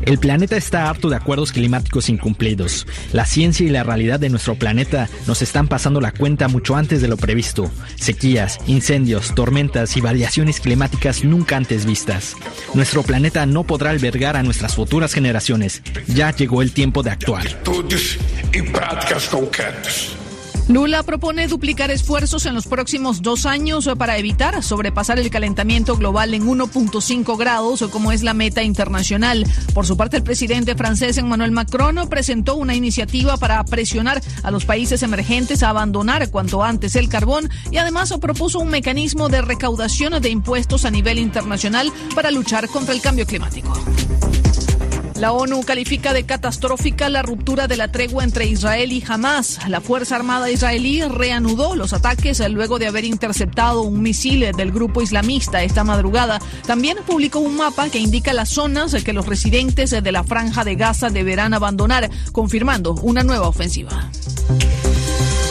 [0.08, 2.88] El planeta está harto de acuerdos climáticos incumplidos.
[3.12, 7.02] La ciencia y la realidad de nuestro planeta nos están pasando la cuenta mucho antes
[7.02, 7.70] de lo previsto.
[7.96, 12.38] Sequías, incendios, tormentas y variaciones climáticas nunca antes vistas.
[12.74, 15.82] Nuestro planeta no podrá albergar a nuestras futuras generaciones.
[16.08, 17.46] Ya llegó el tiempo de actuar.
[20.68, 26.34] Lula propone duplicar esfuerzos en los próximos dos años para evitar sobrepasar el calentamiento global
[26.34, 29.46] en 1.5 grados, como es la meta internacional.
[29.74, 34.66] Por su parte, el presidente francés Emmanuel Macron presentó una iniciativa para presionar a los
[34.66, 40.22] países emergentes a abandonar cuanto antes el carbón y además propuso un mecanismo de recaudación
[40.22, 43.74] de impuestos a nivel internacional para luchar contra el cambio climático.
[45.20, 49.60] La ONU califica de catastrófica la ruptura de la tregua entre Israel y Hamas.
[49.68, 55.02] La Fuerza Armada israelí reanudó los ataques luego de haber interceptado un misil del grupo
[55.02, 56.40] islamista esta madrugada.
[56.68, 60.76] También publicó un mapa que indica las zonas que los residentes de la franja de
[60.76, 64.12] Gaza deberán abandonar, confirmando una nueva ofensiva.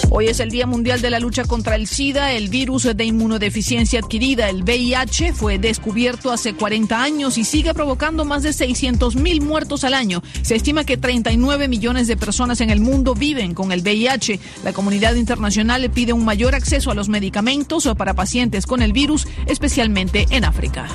[0.08, 2.32] Hoy es el Día Mundial de la Lucha contra el SIDA.
[2.32, 8.24] El virus de inmunodeficiencia adquirida, el VIH, fue descubierto hace 40 años y sigue provocando
[8.24, 10.22] más de 600 mil muertos al año.
[10.42, 14.38] Se estima que 39 millones de personas en el mundo viven con el VIH.
[14.64, 19.26] La comunidad internacional pide un mayor acceso a los medicamentos para pacientes con el virus,
[19.46, 20.86] especialmente en África.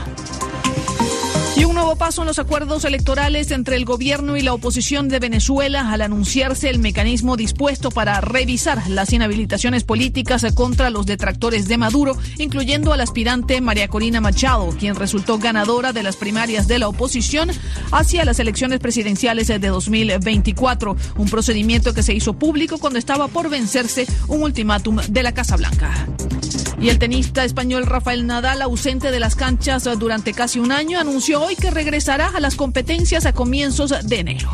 [1.92, 6.00] Nuevo paso en los acuerdos electorales entre el gobierno y la oposición de Venezuela al
[6.00, 12.94] anunciarse el mecanismo dispuesto para revisar las inhabilitaciones políticas contra los detractores de Maduro, incluyendo
[12.94, 17.52] al aspirante María Corina Machado, quien resultó ganadora de las primarias de la oposición
[17.92, 23.50] hacia las elecciones presidenciales de 2024, un procedimiento que se hizo público cuando estaba por
[23.50, 26.08] vencerse un ultimátum de la Casa Blanca.
[26.82, 31.39] Y el tenista español Rafael Nadal, ausente de las canchas durante casi un año, anunció
[31.39, 34.50] hoy que regresará a las competencias a comienzos de enero.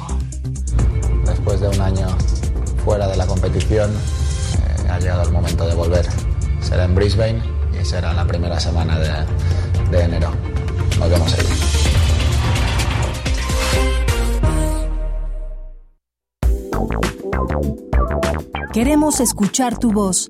[1.25, 2.07] Después de un año
[2.85, 6.07] fuera de la competición, eh, ha llegado el momento de volver.
[6.61, 7.41] Será en Brisbane
[7.77, 9.09] y será la primera semana de,
[9.91, 10.31] de enero.
[10.99, 11.45] Nos vemos ahí.
[18.71, 20.29] Queremos escuchar tu voz.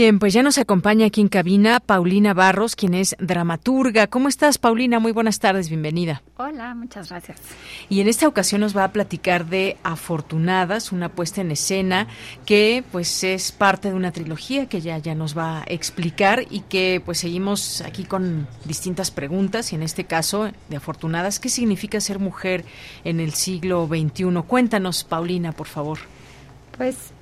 [0.00, 4.06] Bien, pues ya nos acompaña aquí en cabina Paulina Barros, quien es dramaturga.
[4.06, 4.98] ¿Cómo estás, Paulina?
[4.98, 6.22] Muy buenas tardes, bienvenida.
[6.38, 7.38] Hola, muchas gracias.
[7.90, 12.06] Y en esta ocasión nos va a platicar de Afortunadas, una puesta en escena
[12.46, 16.60] que pues es parte de una trilogía que ya, ya nos va a explicar y
[16.60, 22.00] que pues seguimos aquí con distintas preguntas y en este caso de Afortunadas, ¿qué significa
[22.00, 22.64] ser mujer
[23.04, 24.44] en el siglo XXI?
[24.46, 25.98] Cuéntanos, Paulina, por favor.
[26.78, 27.12] Pues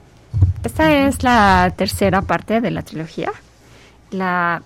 [0.64, 3.30] esta es la tercera parte de la trilogía.
[4.10, 4.62] La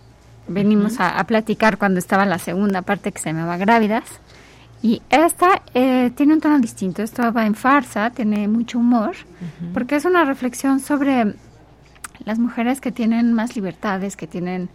[0.49, 4.05] venimos a, a, platicar cuando estaba la segunda parte que se llamaba Grávidas.
[4.83, 7.03] Y esta eh, tiene un tono distinto.
[7.03, 9.73] Esto va en farsa, tiene mucho humor, uh -huh.
[9.73, 11.35] porque es una reflexión sobre
[12.25, 14.69] las mujeres que tienen más libertades, que tienen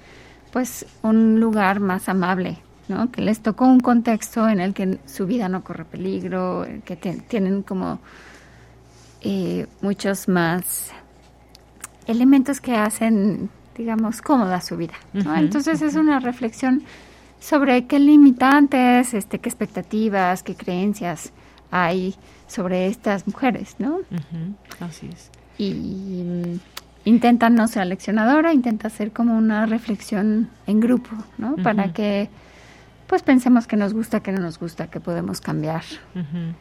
[0.51, 2.57] pues un lugar más amable,
[2.87, 3.11] ¿no?
[3.11, 7.63] Que les tocó un contexto en el que su vida no corre peligro, que tienen
[7.63, 7.99] como
[9.81, 10.91] muchos más
[12.05, 14.93] elementos que hacen, digamos, cómoda su vida.
[15.13, 15.21] ¿no?
[15.21, 15.89] Uh -huh, Entonces uh -huh.
[15.89, 16.83] es una reflexión
[17.39, 21.31] sobre qué limitantes, este, qué expectativas, qué creencias
[21.71, 22.15] hay
[22.47, 23.97] sobre estas mujeres, ¿no?
[23.97, 24.87] Uh -huh.
[24.87, 25.29] Así es.
[25.57, 25.73] Y
[26.23, 26.59] mm,
[27.05, 31.55] intenta no ser leccionadora, intenta hacer como una reflexión en grupo, ¿no?
[31.57, 32.29] Para que
[33.07, 35.83] pues pensemos que nos gusta, que no nos gusta, que podemos cambiar.
[36.13, 36.53] Uh -huh.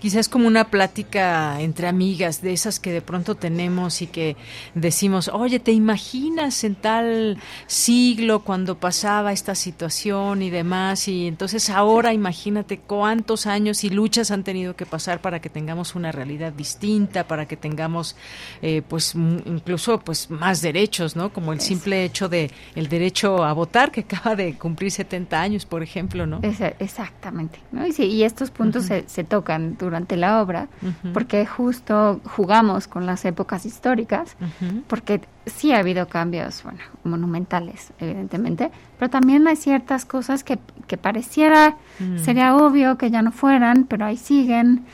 [0.00, 4.36] Quizás como una plática entre amigas, de esas que de pronto tenemos y que
[4.74, 11.08] decimos, oye, ¿te imaginas en tal siglo cuando pasaba esta situación y demás?
[11.08, 15.94] Y entonces ahora imagínate cuántos años y luchas han tenido que pasar para que tengamos
[15.94, 18.14] una realidad distinta, para que tengamos
[18.60, 21.32] eh, pues incluso pues más derechos, ¿no?
[21.32, 25.64] Como el simple hecho de el derecho a votar que acaba de cumplir 70 años,
[25.64, 26.40] por ejemplo ejemplo, ¿no?
[26.42, 27.60] exactamente.
[27.70, 27.86] ¿no?
[27.86, 29.02] Y, sí, y, estos puntos uh -huh.
[29.04, 31.12] se, se, tocan durante la obra uh -huh.
[31.12, 34.82] porque justo jugamos con las épocas históricas, uh -huh.
[34.88, 40.96] porque sí ha habido cambios, bueno, monumentales, evidentemente, pero también hay ciertas cosas que, que
[40.96, 41.76] pareciera,
[42.22, 44.84] sería obvio que ya no fueran, pero ahí siguen,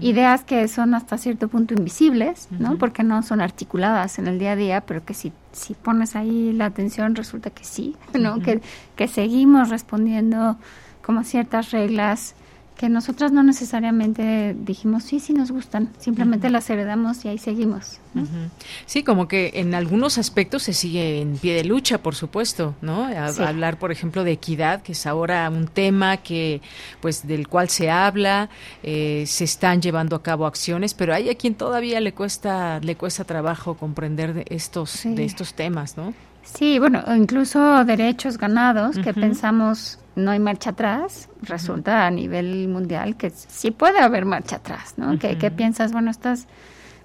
[0.00, 2.76] ideas que son hasta cierto punto invisibles, ¿no?
[2.78, 6.52] Porque no son articuladas en el día a día, pero que si, si pones ahí
[6.52, 8.40] la atención resulta que sí, ¿no?
[8.40, 8.60] que,
[8.96, 10.56] que seguimos respondiendo
[11.02, 12.34] como ciertas reglas
[12.76, 16.52] que nosotras no necesariamente dijimos, sí, sí nos gustan, simplemente uh -huh.
[16.52, 18.00] las heredamos y ahí seguimos.
[18.12, 18.22] ¿no?
[18.22, 18.48] Uh -huh.
[18.84, 23.04] Sí, como que en algunos aspectos se sigue en pie de lucha, por supuesto, ¿no?
[23.04, 23.42] A, sí.
[23.42, 26.60] Hablar, por ejemplo, de equidad, que es ahora un tema que,
[27.00, 28.50] pues, del cual se habla,
[28.82, 32.94] eh, se están llevando a cabo acciones, pero hay a quien todavía le cuesta, le
[32.96, 35.14] cuesta trabajo comprender de estos, sí.
[35.14, 36.12] de estos temas, ¿no?
[36.54, 39.04] Sí, bueno, incluso derechos ganados, uh -huh.
[39.04, 44.56] que pensamos no hay marcha atrás, resulta a nivel mundial que sí puede haber marcha
[44.56, 45.08] atrás, ¿no?
[45.08, 45.18] Uh -huh.
[45.18, 45.92] ¿Qué, ¿Qué, piensas?
[45.92, 46.46] Bueno, estas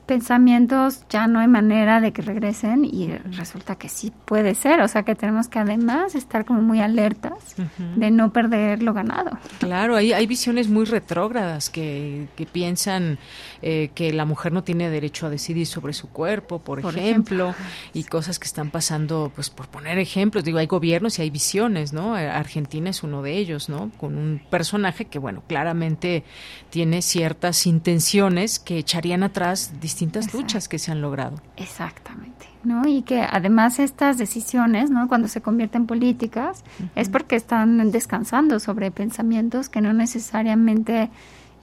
[0.05, 4.87] pensamientos ya no hay manera de que regresen y resulta que sí puede ser, o
[4.87, 7.95] sea que tenemos que además estar como muy alertas uh -huh.
[7.95, 9.37] de no perder lo ganado.
[9.59, 13.19] Claro, hay, hay visiones muy retrógradas que, que piensan
[13.61, 17.49] eh, que la mujer no tiene derecho a decidir sobre su cuerpo, por, por ejemplo,
[17.49, 17.55] ejemplo,
[17.93, 21.93] y cosas que están pasando, pues por poner ejemplos, digo, hay gobiernos y hay visiones,
[21.93, 22.15] ¿no?
[22.15, 23.91] Argentina es uno de ellos, ¿no?
[23.97, 26.23] Con un personaje que, bueno, claramente
[26.69, 31.41] tiene ciertas intenciones que echarían atrás distintas luchas que se han logrado.
[31.57, 32.87] Exactamente, ¿no?
[32.87, 35.07] Y que además estas decisiones, ¿no?
[35.07, 36.63] Cuando se convierten en políticas,
[36.95, 41.09] es porque están descansando sobre pensamientos que no necesariamente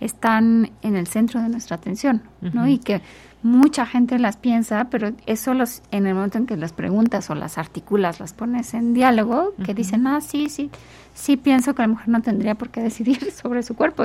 [0.00, 2.68] están en el centro de nuestra atención, ¿no?
[2.68, 3.00] Y que
[3.42, 7.34] mucha gente las piensa, pero es solo en el momento en que las preguntas o
[7.34, 10.70] las articulas, las pones en diálogo, que dicen, ah, sí, sí,
[11.14, 14.04] sí pienso que la mujer no tendría por qué decidir sobre su cuerpo.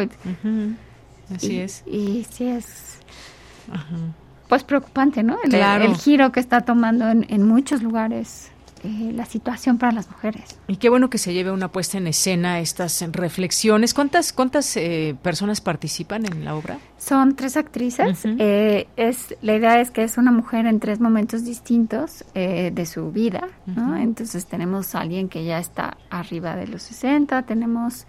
[1.34, 1.84] Así es.
[1.88, 3.00] Y sí es,
[4.48, 5.38] pues preocupante, ¿no?
[5.44, 8.53] El, el, giro que está tomando en, en muchos lugares
[8.84, 10.58] eh, la situación para las mujeres.
[10.68, 13.94] Y qué bueno que se lleve una puesta en escena estas reflexiones.
[13.94, 16.80] ¿Cuántas cuántas eh, personas participan en la obra?
[16.98, 18.26] Son tres actrices.
[18.26, 23.12] Eh, es la idea es que es una mujer en tres momentos distintos de su
[23.12, 23.98] vida, ¿no?
[23.98, 28.06] Entonces tenemos a alguien que ya está arriba de los 60, tenemos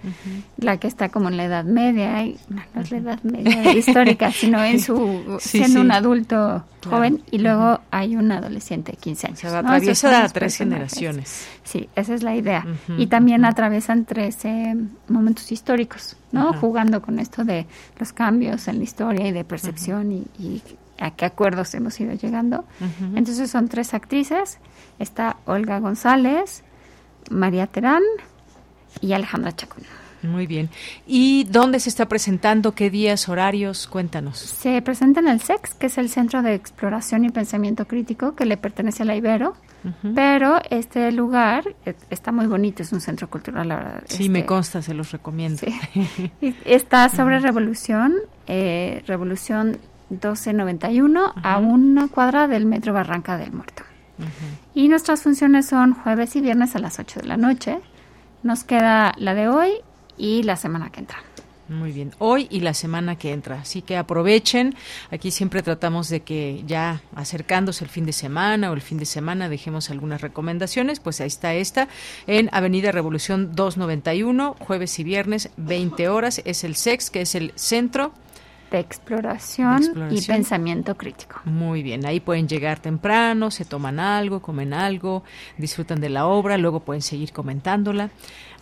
[0.56, 4.30] la que está como en la edad media, y, no, es la edad media histórica,
[4.30, 9.38] sino en su siendo un adulto joven y luego hay un adolescente de 15 años.
[9.38, 9.48] Se
[10.32, 11.46] tres generaciones.
[11.62, 12.66] Sí, esa es la idea.
[12.98, 14.38] y también atraviesan tres
[15.08, 16.52] momentos históricos, ¿no?
[16.54, 17.66] Jugando con esto de
[17.98, 20.62] los cambios en la historia y de percepción y,
[20.98, 22.64] a qué acuerdos hemos ido llegando.
[23.14, 24.58] Entonces son tres actrices.
[24.98, 26.62] Está Olga González,
[27.30, 28.02] María Terán
[29.00, 29.84] y Alejandra Chacón.
[30.24, 30.70] Muy bien.
[31.06, 32.74] ¿Y dónde se está presentando?
[32.74, 33.86] ¿Qué días, horarios?
[33.86, 34.38] Cuéntanos.
[34.38, 38.46] Se presenta en el SEX, que es el Centro de Exploración y Pensamiento Crítico, que
[38.46, 39.54] le pertenece a la Ibero.
[40.14, 44.02] Pero este lugar e, está muy bonito, es un centro cultural, la verdad.
[44.06, 45.60] Sí, me este, consta, se los recomiendo.
[46.64, 48.14] está sobre Revolución,
[48.46, 53.82] eh, Revolución 1291, a una cuadra del Metro Barranca del Muerto.
[54.74, 57.80] Y nuestras funciones son jueves y viernes a las 8 de la noche.
[58.42, 59.72] Nos queda la de hoy
[60.16, 61.18] y la semana que entra.
[61.68, 63.60] Muy bien, hoy y la semana que entra.
[63.60, 64.74] Así que aprovechen.
[65.10, 69.06] Aquí siempre tratamos de que ya acercándose el fin de semana o el fin de
[69.06, 71.00] semana dejemos algunas recomendaciones.
[71.00, 71.88] Pues ahí está esta
[72.26, 76.42] en Avenida Revolución 291, jueves y viernes, 20 horas.
[76.44, 78.12] Es el SEX, que es el Centro
[78.70, 81.40] de exploración, y pensamiento crítico.
[81.44, 85.22] Muy bien, ahí pueden llegar temprano, se toman algo, comen algo,
[85.58, 88.10] disfrutan de la obra, luego pueden seguir comentándola.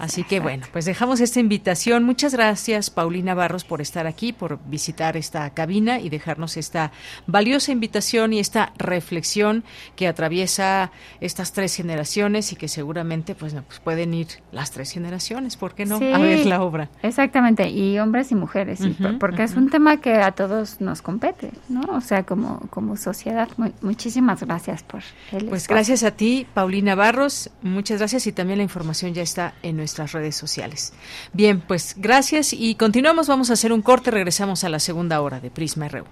[0.03, 2.03] Así que bueno, pues dejamos esta invitación.
[2.03, 6.91] Muchas gracias, Paulina Barros, por estar aquí, por visitar esta cabina y dejarnos esta
[7.29, 9.63] valiosa invitación y esta reflexión
[9.95, 10.91] que atraviesa
[11.21, 15.87] estas tres generaciones y que seguramente pues, pues pueden ir las tres generaciones, ¿por qué
[15.87, 15.95] no?
[15.95, 16.91] a ver la obra.
[17.05, 18.81] Exactamente, y hombres y mujeres,
[19.21, 21.83] porque es un tema que a todos nos compete, ¿no?
[21.93, 23.49] O sea, como, como sociedad.
[23.83, 27.51] muchísimas gracias por el Pues gracias a ti, Paulina Barros.
[27.63, 30.93] Muchas gracias y también la información ya está en nuestra nuestras redes sociales.
[31.33, 33.29] Bien, pues gracias y continuamos.
[33.29, 34.11] Vamos a hacer un corte.
[34.11, 36.05] Regresamos a la segunda hora de Prisma RU.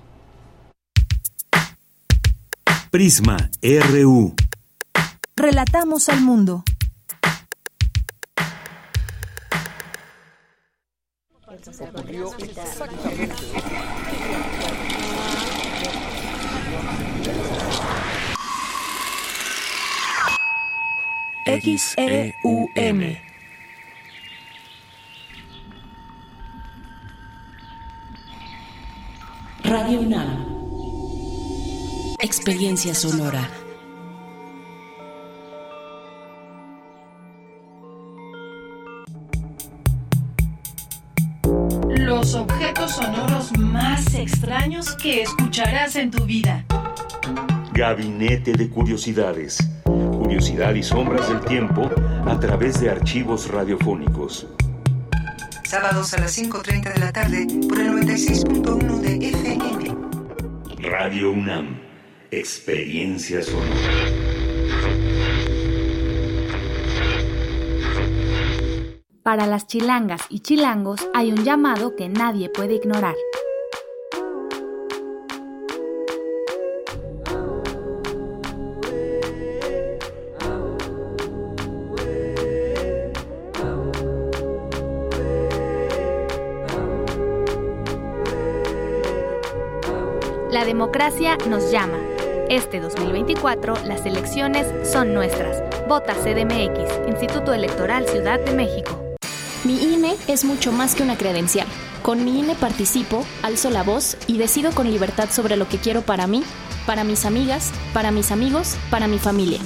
[2.91, 4.35] Prisma RU.
[5.37, 6.63] Relatamos al mundo.
[21.47, 23.30] XEUM.
[29.71, 30.29] Radio UNAM.
[32.19, 33.49] Experiencia sonora.
[41.89, 46.65] Los objetos sonoros más extraños que escucharás en tu vida.
[47.73, 49.59] Gabinete de Curiosidades
[50.31, 51.91] curiosidad y sombras del tiempo
[52.25, 54.47] a través de archivos radiofónicos.
[55.71, 60.89] Sábados a las 5.30 de la tarde por el 96.1 de FM.
[60.91, 61.81] Radio UNAM,
[62.33, 63.71] experiencia sonora.
[69.23, 73.15] Para las chilangas y chilangos hay un llamado que nadie puede ignorar.
[90.81, 91.99] Democracia nos llama.
[92.49, 95.63] Este 2024 las elecciones son nuestras.
[95.87, 98.99] Vota CDMX, Instituto Electoral Ciudad de México.
[99.63, 101.67] Mi INE es mucho más que una credencial.
[102.01, 106.01] Con mi INE participo, alzo la voz y decido con libertad sobre lo que quiero
[106.01, 106.43] para mí,
[106.87, 109.61] para mis amigas, para mis amigos, para mi familia.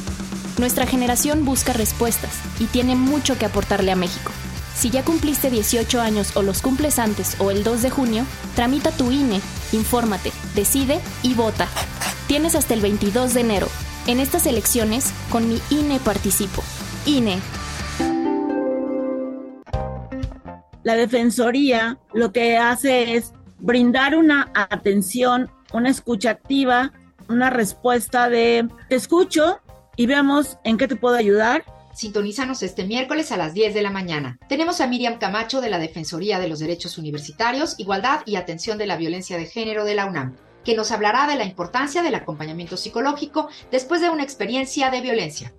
[0.58, 4.32] Nuestra generación busca respuestas y tiene mucho que aportarle a México.
[4.74, 8.90] Si ya cumpliste 18 años o los cumples antes o el 2 de junio, tramita
[8.90, 9.40] tu INE,
[9.72, 11.68] infórmate, decide y vota.
[12.26, 13.68] Tienes hasta el 22 de enero.
[14.06, 16.62] En estas elecciones, con mi INE participo.
[17.06, 17.40] INE.
[20.82, 26.92] La Defensoría lo que hace es brindar una atención, una escucha activa,
[27.28, 29.60] una respuesta de te escucho
[29.96, 31.64] y veamos en qué te puedo ayudar
[31.94, 34.38] Sintonízanos este miércoles a las 10 de la mañana.
[34.48, 38.86] Tenemos a Miriam Camacho de la Defensoría de los Derechos Universitarios, Igualdad y Atención de
[38.86, 40.34] la Violencia de Género de la UNAM,
[40.64, 45.54] que nos hablará de la importancia del acompañamiento psicológico después de una experiencia de violencia.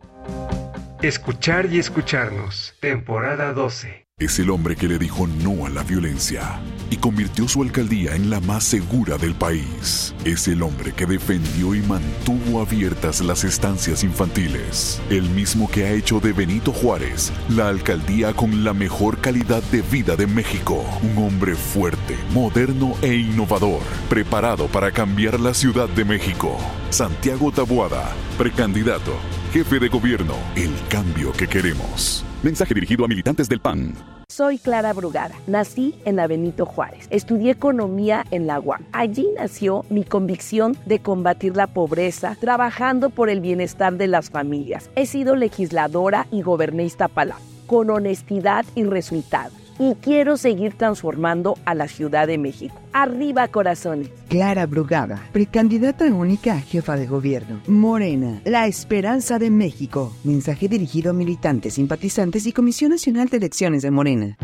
[1.02, 4.05] Escuchar y escucharnos, temporada 12.
[4.18, 8.30] Es el hombre que le dijo no a la violencia y convirtió su alcaldía en
[8.30, 10.16] la más segura del país.
[10.24, 15.02] Es el hombre que defendió y mantuvo abiertas las estancias infantiles.
[15.10, 19.82] El mismo que ha hecho de Benito Juárez la alcaldía con la mejor calidad de
[19.82, 20.82] vida de México.
[21.04, 26.58] Un hombre fuerte, moderno e innovador, preparado para cambiar la Ciudad de México.
[26.90, 29.12] Santiago Tabuada, precandidato,
[29.52, 32.24] jefe de gobierno, el cambio que queremos.
[32.46, 33.96] Mensaje dirigido a militantes del PAN.
[34.30, 35.34] Soy Clara Brugada.
[35.48, 37.08] Nací en la Benito Juárez.
[37.10, 38.84] Estudié economía en la UAM.
[38.92, 44.92] Allí nació mi convicción de combatir la pobreza, trabajando por el bienestar de las familias.
[44.96, 51.76] He sido legisladora y goberné Iztapalapa con honestidad y resultados y quiero seguir transformando a
[51.76, 52.76] la Ciudad de México.
[52.94, 54.10] Arriba corazones.
[54.30, 57.62] Clara Brugada, precandidata única a jefa de gobierno.
[57.68, 60.16] Morena, la esperanza de México.
[60.24, 64.38] Mensaje dirigido a militantes, simpatizantes y Comisión Nacional de Elecciones de Morena.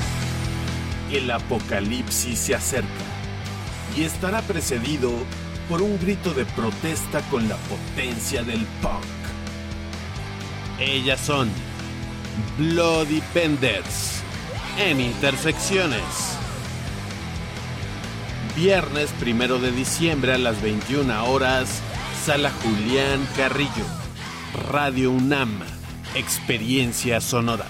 [1.12, 2.88] El apocalipsis se acerca
[3.98, 5.12] y estará precedido
[5.70, 9.04] por un grito de protesta con la potencia del punk.
[10.80, 11.50] Ellas son
[12.58, 14.20] Bloody Benders
[14.90, 16.02] en Intersecciones.
[18.56, 21.82] Viernes primero de diciembre a las 21 horas,
[22.26, 23.86] Sala Julián Carrillo.
[24.70, 25.62] Radio UNAM,
[26.16, 27.66] Experiencia Sonora.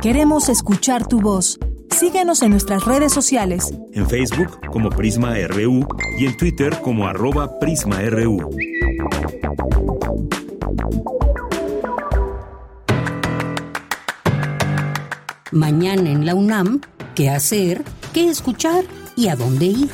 [0.00, 1.58] Queremos escuchar tu voz.
[1.90, 3.74] Síguenos en nuestras redes sociales.
[3.92, 5.86] En Facebook como Prisma RU
[6.18, 8.48] y en Twitter como arroba PrismaRU.
[15.52, 16.82] Mañana en la UNAM,
[17.14, 17.82] ¿qué hacer?
[18.12, 18.84] ¿Qué escuchar?
[19.16, 19.88] ¿Y a dónde ir?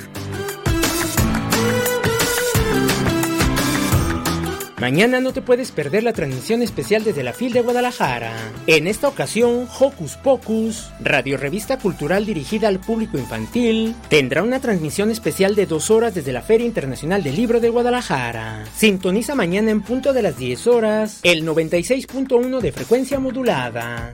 [4.81, 8.33] Mañana no te puedes perder la transmisión especial desde la FIL de Guadalajara.
[8.67, 15.13] En esta ocasión, Hocus Pocus, radio revista cultural dirigida al público infantil, tendrá una transmisión
[15.13, 18.65] especial de dos horas desde la Feria Internacional del Libro de Guadalajara.
[18.77, 24.11] Sintoniza mañana en punto de las 10 horas, el 96.1 de frecuencia modulada.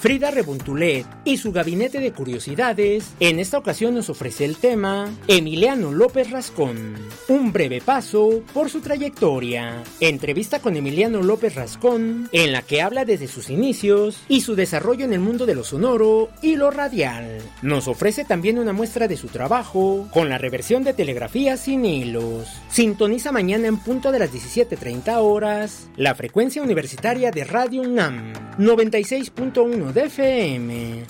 [0.00, 5.90] Frida Rebontulet y su gabinete de curiosidades en esta ocasión nos ofrece el tema Emiliano
[5.90, 6.94] López Rascón,
[7.26, 9.82] un breve paso por su trayectoria.
[9.98, 15.04] Entrevista con Emiliano López Rascón en la que habla desde sus inicios y su desarrollo
[15.04, 17.42] en el mundo de lo sonoro y lo radial.
[17.62, 22.46] Nos ofrece también una muestra de su trabajo con la reversión de telegrafía sin hilos.
[22.70, 29.87] Sintoniza mañana en punto de las 17.30 horas la frecuencia universitaria de Radio UNAM 96.1
[29.92, 31.04] de FM.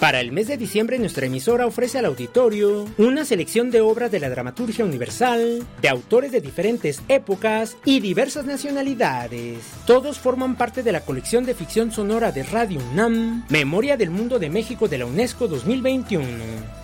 [0.00, 4.20] Para el mes de diciembre nuestra emisora ofrece al auditorio una selección de obras de
[4.20, 9.58] la dramaturgia universal, de autores de diferentes épocas y diversas nacionalidades.
[9.86, 14.38] Todos forman parte de la colección de ficción sonora de Radio UNAM, Memoria del Mundo
[14.38, 16.28] de México de la UNESCO 2021.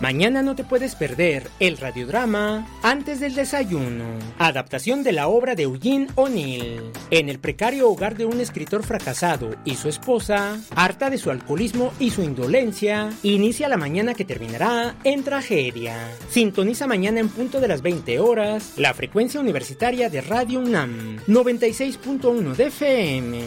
[0.01, 4.03] Mañana no te puedes perder el radiodrama Antes del desayuno,
[4.39, 6.81] adaptación de la obra de Eugene O'Neill.
[7.11, 11.93] En el precario hogar de un escritor fracasado y su esposa, harta de su alcoholismo
[11.97, 15.95] y su indolencia, Inicia la mañana que terminará en Tragedia.
[16.29, 22.55] Sintoniza mañana en punto de las 20 horas la frecuencia universitaria de Radio UNAM 96.1
[22.55, 23.39] de FM.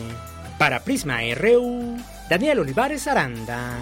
[0.58, 1.96] Para Prisma RU,
[2.28, 3.76] Daniel Olivares Aranda.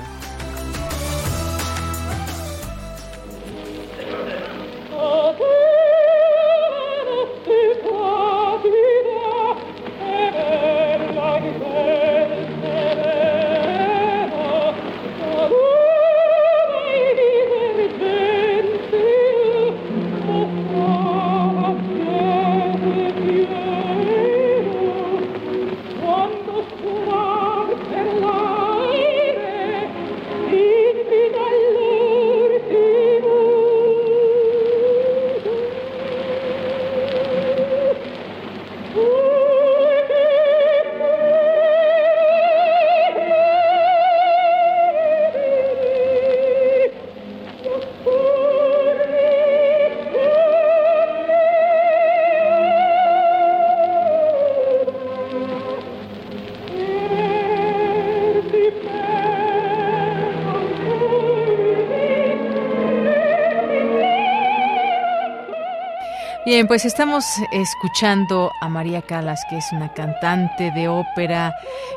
[66.57, 71.55] Bien, pues estamos escuchando a María Calas, que es una cantante de ópera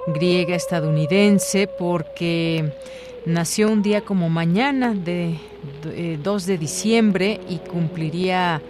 [0.07, 2.73] griega estadounidense, porque
[3.25, 5.39] nació un día como mañana, de,
[6.21, 8.61] 2 de diciembre, y cumpliría,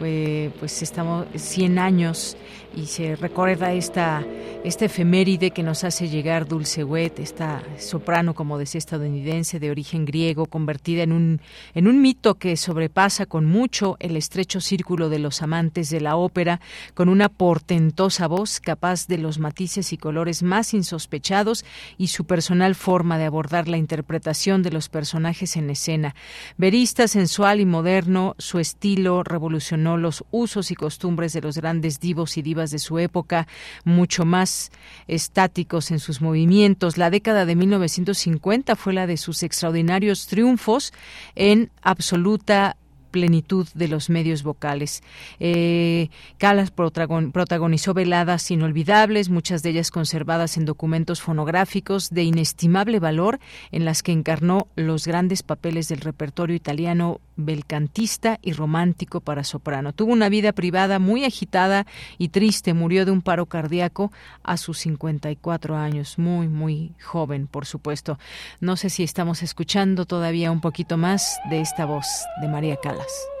[0.00, 2.36] eh, pues estamos 100 años
[2.76, 4.24] y se recuerda esta,
[4.62, 10.04] esta efeméride que nos hace llegar Dulce Wet, esta soprano, como decía, estadounidense de origen
[10.04, 11.40] griego, convertida en un,
[11.74, 16.16] en un mito que sobrepasa con mucho el estrecho círculo de los amantes de la
[16.16, 16.60] ópera,
[16.94, 21.64] con una portentosa voz capaz de los matices y colores más insospechados
[21.96, 26.14] y su personal forma de abordar la interpretación de los personajes en escena.
[26.56, 32.36] Verista, sensual y moderno, su estilo revolucionó los usos y costumbres de los grandes divos
[32.36, 33.46] y divas de su época,
[33.84, 34.70] mucho más
[35.06, 36.98] estáticos en sus movimientos.
[36.98, 40.92] La década de 1950 fue la de sus extraordinarios triunfos
[41.34, 42.76] en absoluta
[43.18, 45.02] plenitud de los medios vocales.
[45.40, 46.08] Eh,
[46.38, 53.40] Calas protagonizó veladas inolvidables, muchas de ellas conservadas en documentos fonográficos de inestimable valor,
[53.72, 59.92] en las que encarnó los grandes papeles del repertorio italiano belcantista y romántico para soprano.
[59.92, 61.86] Tuvo una vida privada muy agitada
[62.18, 64.12] y triste, murió de un paro cardíaco
[64.42, 68.18] a sus 54 años, muy, muy joven, por supuesto.
[68.60, 72.06] No sé si estamos escuchando todavía un poquito más de esta voz
[72.40, 73.07] de María Calas.
[73.08, 73.37] us.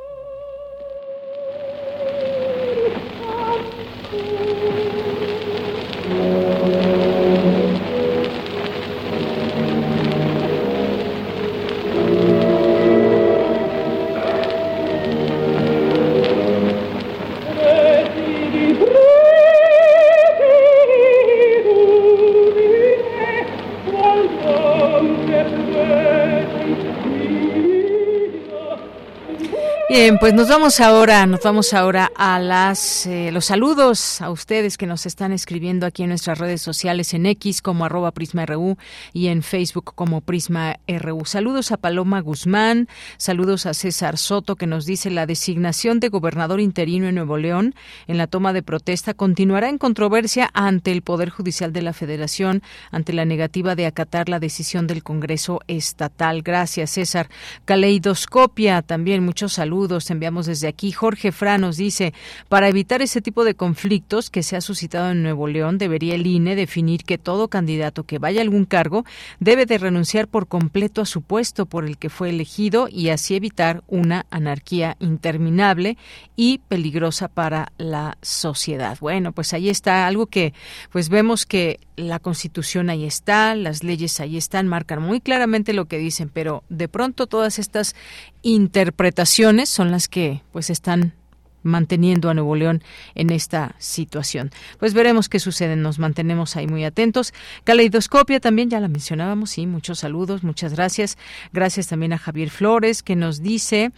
[30.08, 34.78] Bien, pues nos vamos ahora, nos vamos ahora a las eh, los saludos a ustedes
[34.78, 38.78] que nos están escribiendo aquí en nuestras redes sociales en X como arroba PrismaRU
[39.12, 41.26] y en Facebook como PrismaRU.
[41.26, 42.88] Saludos a Paloma Guzmán,
[43.18, 47.74] saludos a César Soto que nos dice la designación de gobernador interino en Nuevo León
[48.06, 52.62] en la toma de protesta continuará en controversia ante el Poder Judicial de la Federación
[52.90, 56.40] ante la negativa de acatar la decisión del Congreso estatal.
[56.40, 57.28] Gracias, César.
[57.66, 60.92] Caleidoscopia, también muchos saludos saludos enviamos desde aquí.
[60.92, 62.12] Jorge Fra nos dice,
[62.48, 66.26] para evitar ese tipo de conflictos que se ha suscitado en Nuevo León, debería el
[66.26, 69.04] INE definir que todo candidato que vaya a algún cargo
[69.40, 73.34] debe de renunciar por completo a su puesto por el que fue elegido y así
[73.34, 75.96] evitar una anarquía interminable
[76.36, 78.98] y peligrosa para la sociedad.
[79.00, 80.52] Bueno, pues ahí está algo que
[80.90, 85.86] pues vemos que la Constitución ahí está, las leyes ahí están, marcan muy claramente lo
[85.86, 87.96] que dicen, pero de pronto todas estas
[88.42, 91.14] interpretaciones son las que pues están
[91.62, 92.82] manteniendo a Nuevo León
[93.14, 94.50] en esta situación.
[94.78, 97.32] Pues veremos qué sucede, nos mantenemos ahí muy atentos.
[97.64, 101.18] Caleidoscopia también, ya la mencionábamos, sí, muchos saludos, muchas gracias.
[101.52, 103.92] Gracias también a Javier Flores que nos dice,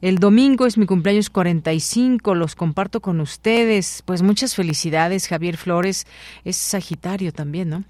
[0.00, 4.02] el domingo es mi cumpleaños 45, los comparto con ustedes.
[4.04, 6.06] Pues muchas felicidades, Javier Flores,
[6.44, 7.84] es Sagitario también, ¿no?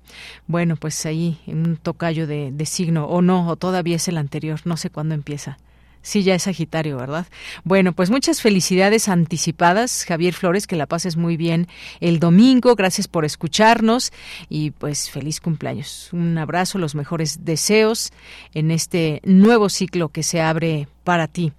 [0.46, 4.60] Bueno, pues ahí un tocayo de, de signo, o no, o todavía es el anterior,
[4.64, 5.58] no sé cuándo empieza.
[6.04, 7.26] Sí, ya es Sagitario, ¿verdad?
[7.64, 11.66] Bueno, pues muchas felicidades anticipadas, Javier Flores, que la pases muy bien
[12.00, 12.74] el domingo.
[12.74, 14.12] Gracias por escucharnos
[14.50, 16.10] y pues feliz cumpleaños.
[16.12, 18.12] Un abrazo, los mejores deseos
[18.52, 21.52] en este nuevo ciclo que se abre para ti.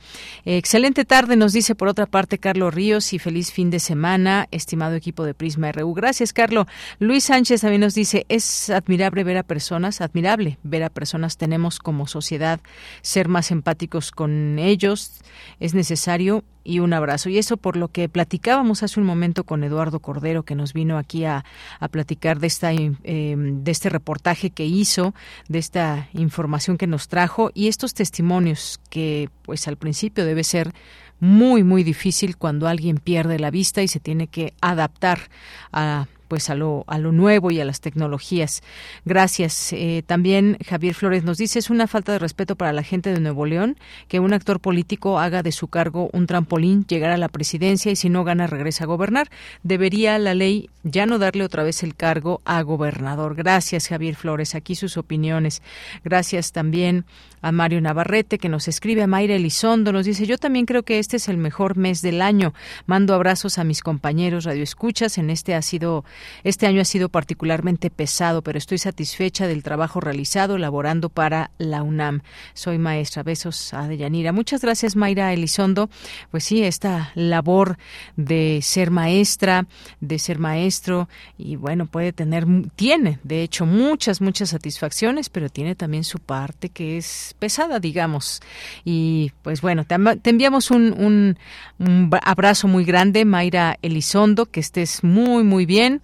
[0.44, 4.96] excelente tarde, nos dice por otra parte Carlos Ríos y feliz fin de semana, estimado
[4.96, 5.94] equipo de Prisma RU.
[5.94, 6.66] Gracias, Carlos.
[7.00, 11.80] Luis Sánchez también nos dice, es admirable ver a personas, admirable ver a personas, tenemos
[11.80, 12.60] como sociedad
[13.02, 15.12] ser más empáticos con ellos,
[15.60, 17.30] es necesario y un abrazo.
[17.30, 20.98] Y eso por lo que platicábamos hace un momento con Eduardo Cordero, que nos vino
[20.98, 21.46] aquí a,
[21.80, 25.14] a platicar de, esta, eh, de este reportaje que hizo,
[25.48, 30.74] de esta información que nos trajo y estos testimonios que pues al principio debe ser
[31.20, 35.30] muy muy difícil cuando alguien pierde la vista y se tiene que adaptar
[35.72, 38.64] a pues a lo, a lo nuevo y a las tecnologías.
[39.06, 39.74] Gracias.
[39.74, 43.20] Eh, también Javier Flores nos dice, es una falta de respeto para la gente de
[43.20, 43.78] Nuevo León
[44.08, 47.96] que un actor político haga de su cargo un trampolín, llegar a la presidencia y
[47.96, 49.30] si no gana regresa a gobernar.
[49.64, 53.36] Debería la ley ya no darle otra vez el cargo a gobernador.
[53.36, 54.56] Gracias, Javier Flores.
[54.56, 55.62] Aquí sus opiniones.
[56.04, 57.06] Gracias también
[57.42, 60.98] a Mario Navarrete que nos escribe, a Mayra Elizondo nos dice, yo también creo que
[60.98, 62.54] este es el mejor mes del año.
[62.88, 65.18] Mando abrazos a mis compañeros radioescuchas.
[65.18, 66.06] En este ha sido
[66.44, 71.84] Este año ha sido particularmente pesado, pero estoy satisfecha del trabajo realizado elaborando para la
[71.84, 72.22] UNAM.
[72.54, 73.24] Soy maestra.
[73.24, 74.32] Besos a Deyanira.
[74.32, 75.90] Muchas gracias, Mayra Elizondo.
[76.32, 77.78] Pues sí, esta labor
[78.16, 79.68] de ser maestra,
[80.00, 85.76] de ser maestro, y bueno, puede tener, tiene, de hecho, muchas, muchas satisfacciones, pero tiene
[85.76, 88.42] también su parte que es pesada, digamos.
[88.84, 89.96] Y pues bueno, te,
[90.30, 91.38] enviamos un,
[91.80, 96.02] un abrazo muy grande, Mayra Elizondo, que estés muy, muy bien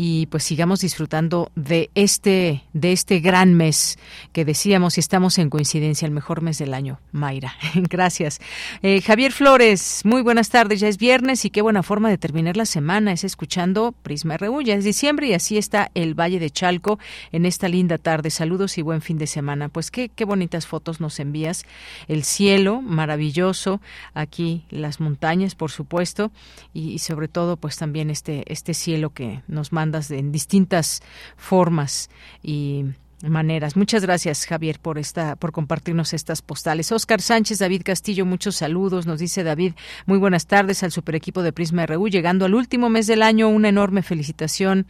[0.00, 3.98] y pues sigamos disfrutando de este de este gran mes
[4.32, 7.54] que decíamos y estamos en coincidencia el mejor mes del año Mayra.
[7.74, 8.38] Gracias.
[8.82, 12.56] Eh, Javier Flores muy buenas tardes ya es viernes y qué buena forma de terminar
[12.56, 16.50] la semana es escuchando Prisma RU ya es diciembre y así está el Valle de
[16.50, 17.00] Chalco
[17.32, 18.30] en esta linda tarde.
[18.30, 19.68] Saludos y buen fin de semana.
[19.68, 21.64] Pues qué qué bonitas fotos nos envías.
[22.06, 23.80] El cielo maravilloso
[24.14, 26.30] aquí las montañas por supuesto
[26.72, 31.02] y, y sobre todo pues también este este cielo que nos manda en distintas
[31.36, 32.10] formas
[32.42, 32.84] y
[33.26, 33.76] maneras.
[33.76, 36.92] Muchas gracias, Javier, por esta, por compartirnos estas postales.
[36.92, 39.06] Oscar Sánchez, David Castillo, muchos saludos.
[39.06, 39.72] Nos dice David,
[40.06, 43.48] muy buenas tardes al super equipo de Prisma RU, llegando al último mes del año,
[43.48, 44.86] una enorme felicitación.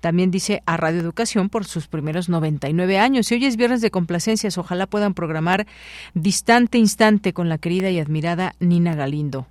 [0.00, 3.30] También dice a Radio Educación por sus primeros 99 años.
[3.32, 5.66] Y hoy es viernes de complacencias, ojalá puedan programar
[6.14, 9.46] Distante Instante con la querida y admirada Nina Galindo.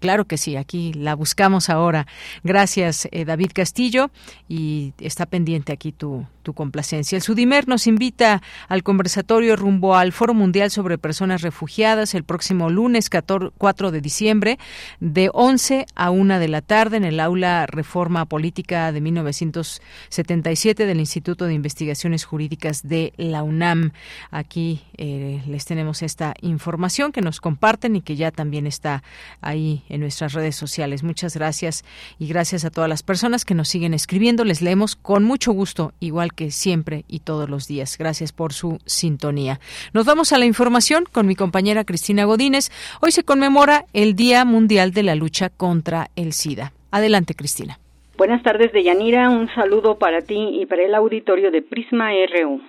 [0.00, 2.06] Claro que sí, aquí la buscamos ahora.
[2.42, 4.10] Gracias, eh, David Castillo,
[4.48, 7.16] y está pendiente aquí tu, tu complacencia.
[7.16, 12.70] El Sudimer nos invita al conversatorio rumbo al Foro Mundial sobre Personas Refugiadas el próximo
[12.70, 14.58] lunes 4 de diciembre
[15.00, 21.00] de 11 a 1 de la tarde en el aula Reforma Política de 1977 del
[21.00, 23.92] Instituto de Investigaciones Jurídicas de la UNAM.
[24.30, 29.02] Aquí eh, les tenemos esta información que nos comparten y que ya también está
[29.40, 31.02] ahí en nuestras redes sociales.
[31.02, 31.84] Muchas gracias
[32.18, 34.44] y gracias a todas las personas que nos siguen escribiendo.
[34.44, 37.98] Les leemos con mucho gusto, igual que siempre y todos los días.
[37.98, 39.60] Gracias por su sintonía.
[39.92, 42.70] Nos vamos a la información con mi compañera Cristina Godínez.
[43.02, 46.72] Hoy se conmemora el Día Mundial de la Lucha contra el SIDA.
[46.90, 47.78] Adelante, Cristina.
[48.16, 49.28] Buenas tardes, Deyanira.
[49.28, 52.60] Un saludo para ti y para el auditorio de Prisma RU.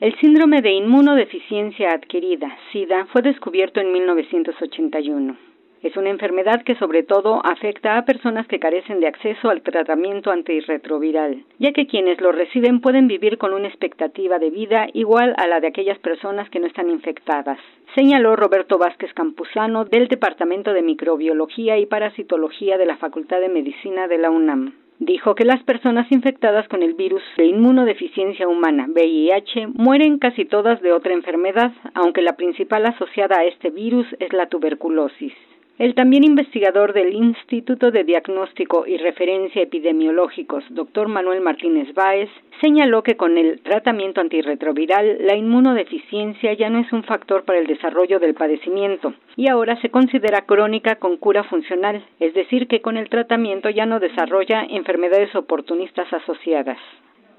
[0.00, 5.51] El síndrome de inmunodeficiencia adquirida, SIDA, fue descubierto en 1981.
[5.82, 10.30] Es una enfermedad que sobre todo afecta a personas que carecen de acceso al tratamiento
[10.30, 15.48] antirretroviral, ya que quienes lo reciben pueden vivir con una expectativa de vida igual a
[15.48, 17.58] la de aquellas personas que no están infectadas,
[17.96, 24.06] señaló Roberto Vázquez Campuzano del Departamento de Microbiología y Parasitología de la Facultad de Medicina
[24.06, 24.74] de la UNAM.
[25.00, 30.80] Dijo que las personas infectadas con el virus de inmunodeficiencia humana VIH mueren casi todas
[30.80, 35.32] de otra enfermedad, aunque la principal asociada a este virus es la tuberculosis.
[35.78, 42.28] El también investigador del Instituto de Diagnóstico y Referencia Epidemiológicos, doctor Manuel Martínez Báez,
[42.60, 47.66] señaló que con el tratamiento antirretroviral la inmunodeficiencia ya no es un factor para el
[47.66, 52.98] desarrollo del padecimiento y ahora se considera crónica con cura funcional, es decir, que con
[52.98, 56.78] el tratamiento ya no desarrolla enfermedades oportunistas asociadas.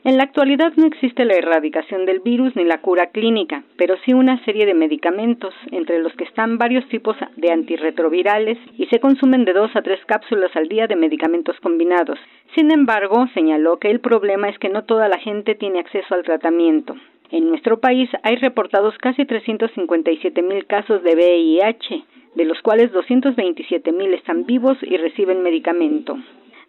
[0.05, 4.11] En la actualidad no existe la erradicación del virus ni la cura clínica, pero sí
[4.11, 9.45] una serie de medicamentos, entre los que están varios tipos de antirretrovirales y se consumen
[9.45, 12.19] de dos a tres cápsulas al día de medicamentos combinados.
[12.53, 16.23] Sin embargo, señaló que el problema es que no toda la gente tiene acceso al
[16.23, 16.97] tratamiento.
[17.31, 22.03] En nuestro país hay reportados casi 357 mil casos de VIH,
[22.35, 26.17] de los cuales 227 mil están vivos y reciben medicamento.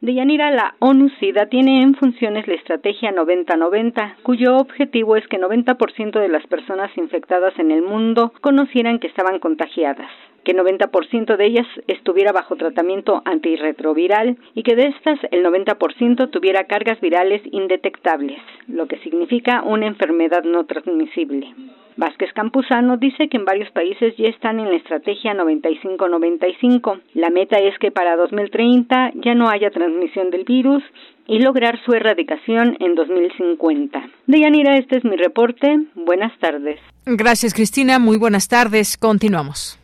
[0.05, 6.29] Deyanira, la ONU-SIDA tiene en funciones la estrategia 90-90, cuyo objetivo es que 90% de
[6.29, 10.11] las personas infectadas en el mundo conocieran que estaban contagiadas
[10.45, 16.65] que 90% de ellas estuviera bajo tratamiento antirretroviral y que de estas el 90% tuviera
[16.65, 21.55] cargas virales indetectables, lo que significa una enfermedad no transmisible.
[21.97, 27.01] Vázquez Campuzano dice que en varios países ya están en la estrategia 95-95.
[27.15, 30.83] La meta es que para 2030 ya no haya transmisión del virus
[31.27, 34.09] y lograr su erradicación en 2050.
[34.27, 35.79] Deyanira, este es mi reporte.
[35.95, 36.81] Buenas tardes.
[37.07, 37.99] Gracias, Cristina.
[37.99, 38.97] Muy buenas tardes.
[38.97, 39.79] Continuamos.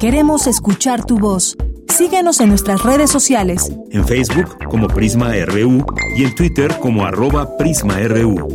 [0.00, 1.56] Queremos escuchar tu voz.
[1.88, 3.72] Síguenos en nuestras redes sociales.
[3.90, 5.84] En Facebook como Prisma RU
[6.16, 8.48] y en Twitter como arroba PrismaRU.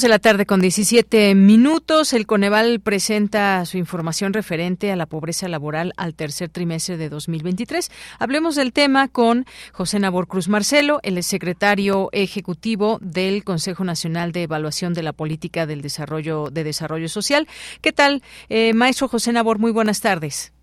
[0.00, 2.14] De la tarde con 17 minutos.
[2.14, 7.90] El Coneval presenta su información referente a la pobreza laboral al tercer trimestre de 2023.
[8.18, 14.44] Hablemos del tema con José Nabor Cruz Marcelo, el secretario ejecutivo del Consejo Nacional de
[14.44, 17.46] Evaluación de la Política del Desarrollo de Desarrollo Social.
[17.82, 19.58] ¿Qué tal, eh, maestro José Nabor?
[19.58, 20.54] Muy buenas tardes.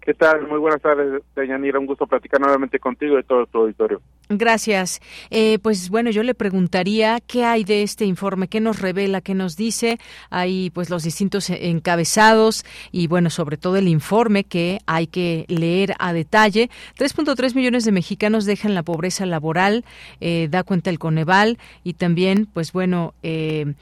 [0.00, 0.48] ¿Qué tal?
[0.48, 1.78] Muy buenas tardes, Deyanira.
[1.78, 4.00] Un gusto platicar nuevamente contigo y todo tu auditorio.
[4.38, 5.00] Gracias.
[5.30, 9.34] Eh, pues bueno, yo le preguntaría qué hay de este informe, qué nos revela, qué
[9.34, 9.98] nos dice.
[10.30, 15.94] Hay pues los distintos encabezados y bueno, sobre todo el informe que hay que leer
[15.98, 16.70] a detalle.
[16.98, 19.84] 3.3 millones de mexicanos dejan la pobreza laboral,
[20.20, 23.74] eh, da cuenta el Coneval y también pues bueno, eh,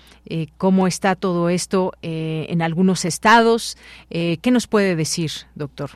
[0.56, 3.77] cómo está todo esto en algunos estados.
[4.09, 5.90] ¿Qué nos puede decir, doctor?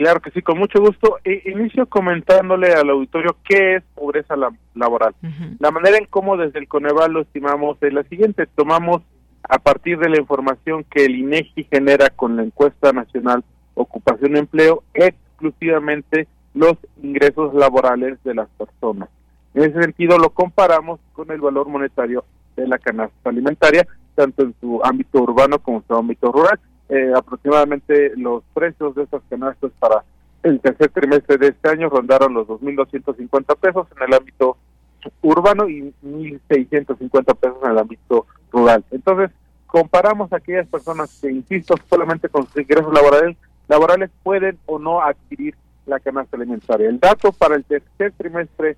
[0.00, 1.18] Claro que sí, con mucho gusto.
[1.24, 4.34] E, inicio comentándole al auditorio qué es pobreza
[4.74, 5.14] laboral.
[5.58, 8.46] La manera en cómo desde el Coneval lo estimamos es la siguiente.
[8.46, 9.02] Tomamos
[9.42, 13.44] a partir de la información que el INEGI genera con la encuesta nacional
[13.74, 19.10] Ocupación y Empleo exclusivamente los ingresos laborales de las personas.
[19.52, 22.24] En ese sentido lo comparamos con el valor monetario
[22.56, 26.58] de la canasta alimentaria, tanto en su ámbito urbano como en su ámbito rural
[26.90, 30.04] eh, aproximadamente los precios de estas canastas para
[30.42, 34.56] el tercer trimestre de este año rondaron los 2.250 pesos en el ámbito
[35.22, 38.84] urbano y 1.650 pesos en el ámbito rural.
[38.90, 39.30] Entonces,
[39.66, 43.36] comparamos aquellas personas que, insisto, solamente con sus ingresos laborales,
[43.68, 45.54] laborales pueden o no adquirir
[45.86, 46.88] la canasta alimentaria.
[46.88, 48.76] El dato para el tercer trimestre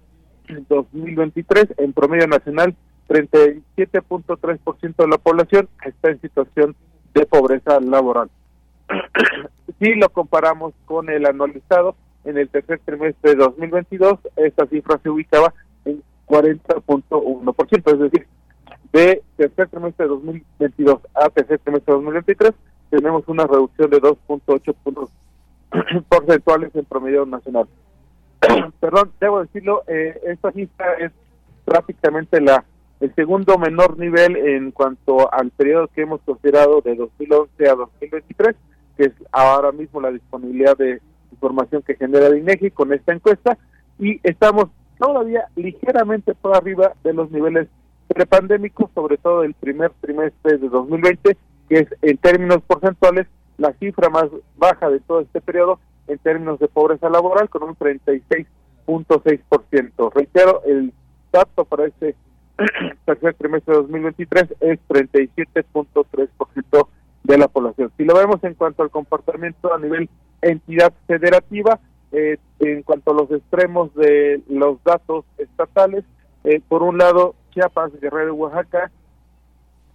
[0.69, 2.75] 2023, en promedio nacional,
[3.09, 6.92] 37.3% de la población está en situación de
[7.31, 8.31] pobreza laboral.
[9.79, 11.95] si lo comparamos con el anualizado,
[12.25, 15.53] en el tercer trimestre de 2022, esta cifra se ubicaba
[15.85, 18.27] en 40.1%, es decir,
[18.93, 22.53] de tercer trimestre de 2022 a tercer trimestre de 2023,
[22.91, 25.11] tenemos una reducción de 2.8 puntos
[26.09, 27.67] porcentuales en promedio nacional.
[28.81, 31.11] Perdón, debo decirlo, eh, esta cifra es
[31.65, 32.65] prácticamente la
[33.03, 38.55] el segundo menor nivel en cuanto al periodo que hemos considerado de 2011 a 2023,
[38.97, 41.01] que es ahora mismo la disponibilidad de
[41.33, 43.59] información que genera el INEGI con esta encuesta,
[43.99, 44.67] y estamos
[45.01, 47.67] todavía ligeramente por arriba de los niveles
[48.07, 51.37] prepandémicos, sobre todo el primer trimestre de 2020,
[51.69, 53.27] que es en términos porcentuales
[53.59, 54.27] la cifra más
[54.57, 60.13] baja de todo este periodo en términos de pobreza laboral, con un 36.6%.
[60.15, 60.93] Reitero, el
[61.33, 62.15] dato para este
[63.05, 66.89] tercer trimestre de 2023 es 37.3%
[67.25, 67.93] de la población.
[67.97, 70.09] Si lo vemos en cuanto al comportamiento a nivel
[70.41, 71.79] entidad federativa,
[72.13, 76.05] eh, en cuanto a los extremos de los datos estatales,
[76.45, 78.91] eh, por un lado, Chiapas, Guerrero y Oaxaca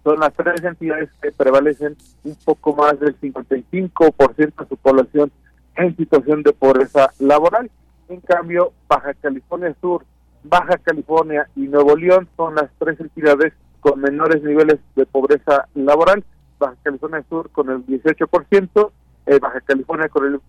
[0.04, 5.30] son las tres entidades que prevalecen un poco más del 55% de su población
[5.76, 7.70] en situación de pobreza laboral.
[8.08, 10.04] En cambio, Baja California Sur,
[10.48, 16.24] Baja California y Nuevo León son las tres entidades con menores niveles de pobreza laboral.
[16.58, 18.90] Baja California Sur con el 18%,
[19.26, 20.40] eh, Baja California con el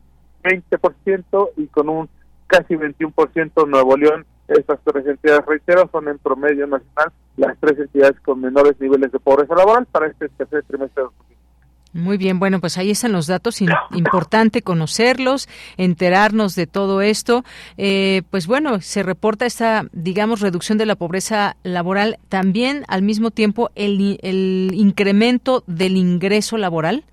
[0.44, 2.10] 20% y con un
[2.48, 4.26] casi 21% Nuevo León.
[4.48, 9.20] Estas tres entidades, reitero, son en promedio nacional las tres entidades con menores niveles de
[9.20, 11.10] pobreza laboral para este tercer trimestre de
[11.94, 13.61] muy bien, bueno, pues ahí están los datos,
[13.95, 15.48] importante conocerlos,
[15.78, 17.44] enterarnos de todo esto.
[17.78, 23.32] Eh, pues bueno, se reporta esta, digamos, reducción de la pobreza laboral, también al mismo
[23.32, 27.03] tiempo el, el incremento del ingreso laboral.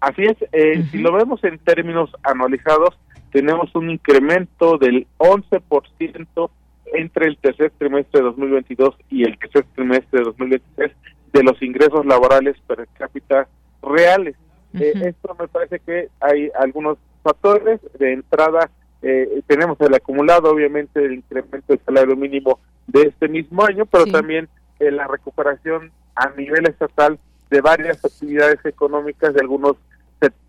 [0.00, 2.96] Así es, eh, si lo vemos en términos anualizados,
[3.32, 6.50] tenemos un incremento del 11%
[6.94, 10.92] entre el tercer trimestre de 2022 y el tercer trimestre de 2023
[11.32, 13.48] de los ingresos laborales per cápita
[13.82, 14.36] reales.
[14.74, 17.80] Eh, esto me parece que hay algunos factores.
[17.98, 18.70] De entrada,
[19.02, 24.06] eh, tenemos el acumulado, obviamente, el incremento del salario mínimo de este mismo año, pero
[24.06, 24.48] también
[24.78, 27.18] eh, la recuperación a nivel estatal
[27.50, 29.76] de varias actividades económicas de algunos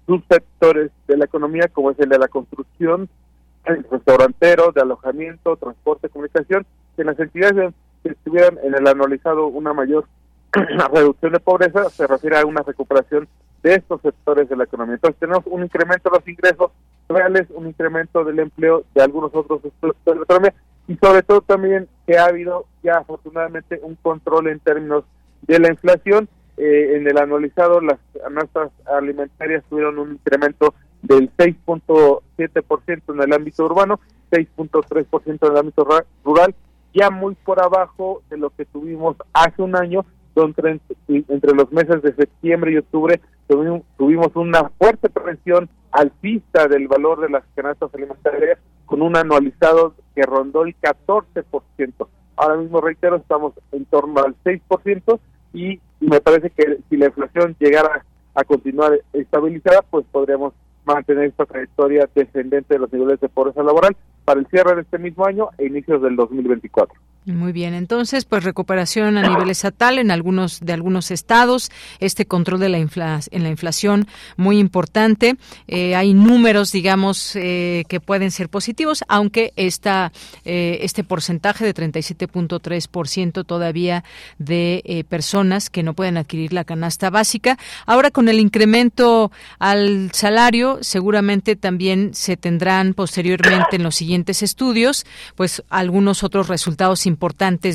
[0.05, 3.07] subsectores de la economía, como es el de la construcción,
[3.65, 6.65] el restaurantero, de alojamiento, transporte, comunicación,
[6.97, 10.07] que las entidades que estuvieran en el anualizado una mayor
[10.53, 13.27] la reducción de pobreza se refiere a una recuperación
[13.63, 14.95] de estos sectores de la economía.
[14.95, 16.71] Entonces tenemos un incremento de los ingresos
[17.07, 20.53] reales, un incremento del empleo de algunos otros sectores de la economía
[20.87, 25.03] y sobre todo también que ha habido ya afortunadamente un control en términos
[25.43, 26.29] de la inflación.
[26.57, 33.65] Eh, en el anualizado las canastas alimentarias tuvieron un incremento del 6.7% en el ámbito
[33.65, 34.01] urbano,
[34.31, 35.87] 6.3% en el ámbito
[36.25, 36.53] rural,
[36.93, 40.05] ya muy por abajo de lo que tuvimos hace un año
[40.35, 47.29] entre, los meses de septiembre y octubre tuvimos, una fuerte presión alcista del valor de
[47.29, 52.07] las canastas alimentarias con un anualizado que rondó el 14%.
[52.35, 55.19] Ahora mismo, reitero, estamos en torno al 6%
[55.53, 60.53] y me parece que si la inflación llegara a continuar estabilizada, pues podríamos
[60.85, 63.95] mantener esta trayectoria descendente de los niveles de pobreza laboral
[64.25, 66.99] para el cierre de este mismo año e inicios del 2024.
[67.29, 71.69] Muy bien, entonces, pues recuperación a nivel estatal en algunos de algunos estados,
[71.99, 75.37] este control de la infla, en la inflación muy importante.
[75.67, 80.11] Eh, hay números, digamos, eh, que pueden ser positivos, aunque esta,
[80.43, 84.03] eh, este porcentaje de 37.3% todavía
[84.39, 87.59] de personas que no pueden adquirir la canasta básica.
[87.85, 95.05] Ahora, con el incremento al salario, seguramente también se tendrán posteriormente en los siguientes estudios,
[95.35, 97.18] pues algunos otros resultados importantes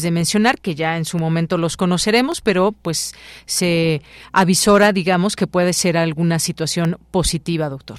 [0.03, 3.15] de mencionar que ya en su momento los conoceremos, pero pues
[3.45, 4.03] se
[4.33, 7.99] avisora, digamos, que puede ser alguna situación positiva, doctor.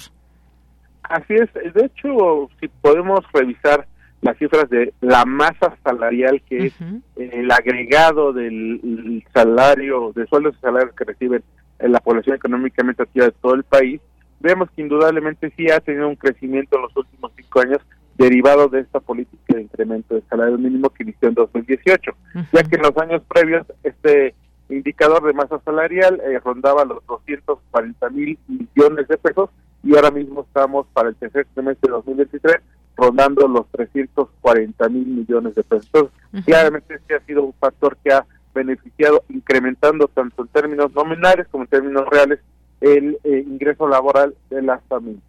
[1.04, 1.52] Así es.
[1.54, 3.86] De hecho, si podemos revisar
[4.22, 6.74] las cifras de la masa salarial, que es
[7.16, 11.42] el agregado del salario, de sueldos y salarios que reciben
[11.78, 14.00] la población económicamente activa de todo el país,
[14.40, 17.78] vemos que indudablemente sí ha tenido un crecimiento en los últimos cinco años
[18.16, 22.12] derivado de esta política de incremento del salario mínimo que inició en 2018,
[22.52, 24.34] ya que en los años previos este
[24.68, 29.50] indicador de masa salarial eh, rondaba los 240 mil millones de pesos
[29.82, 32.56] y ahora mismo estamos para el tercer trimestre de 2023
[32.96, 35.86] rondando los 340 mil millones de pesos.
[35.86, 38.24] Entonces, claramente este ha sido un factor que ha
[38.54, 42.40] beneficiado incrementando tanto en términos nominales como en términos reales
[42.80, 45.22] el eh, ingreso laboral de las familias.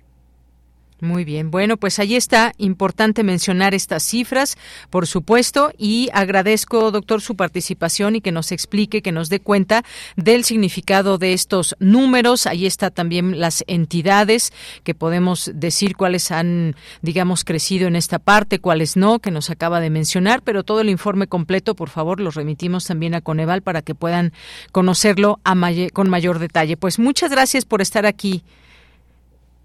[1.00, 4.58] Muy bien, bueno, pues ahí está, importante mencionar estas cifras,
[4.90, 9.84] por supuesto, y agradezco, doctor, su participación y que nos explique, que nos dé cuenta
[10.16, 12.48] del significado de estos números.
[12.48, 14.52] Ahí está también las entidades
[14.84, 19.80] que podemos decir cuáles han, digamos, crecido en esta parte, cuáles no, que nos acaba
[19.80, 23.84] de mencionar, pero todo el informe completo, por favor, lo remitimos también a Coneval para
[23.84, 24.34] que puedan
[24.72, 25.54] conocerlo a
[25.94, 26.76] con mayor detalle.
[26.76, 28.44] Pues muchas gracias por estar aquí.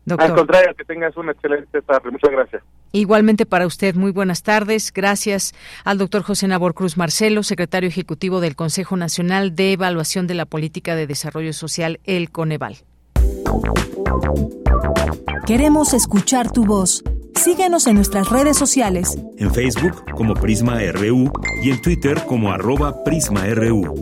[0.09, 2.11] Al contrario, que tengas una excelente tarde.
[2.11, 2.63] Muchas gracias.
[2.93, 4.93] Igualmente para usted, muy buenas tardes.
[4.93, 5.55] Gracias
[5.85, 10.45] al doctor José Nabor Cruz Marcelo, secretario ejecutivo del Consejo Nacional de Evaluación de la
[10.45, 12.77] Política de Desarrollo Social, el Coneval.
[15.47, 17.03] Queremos escuchar tu voz.
[17.35, 19.19] Síguenos en nuestras redes sociales.
[19.39, 23.95] En Facebook como Prisma RU y en Twitter como arroba PrismaRU.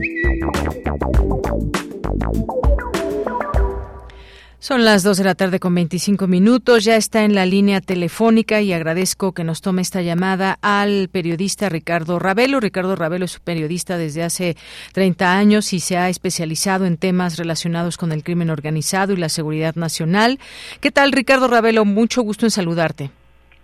[4.62, 6.84] Son las dos de la tarde con 25 minutos.
[6.84, 11.70] Ya está en la línea telefónica y agradezco que nos tome esta llamada al periodista
[11.70, 12.60] Ricardo Ravelo.
[12.60, 14.56] Ricardo Ravelo es periodista desde hace
[14.92, 19.30] 30 años y se ha especializado en temas relacionados con el crimen organizado y la
[19.30, 20.38] seguridad nacional.
[20.82, 21.86] ¿Qué tal, Ricardo Ravelo?
[21.86, 23.08] Mucho gusto en saludarte.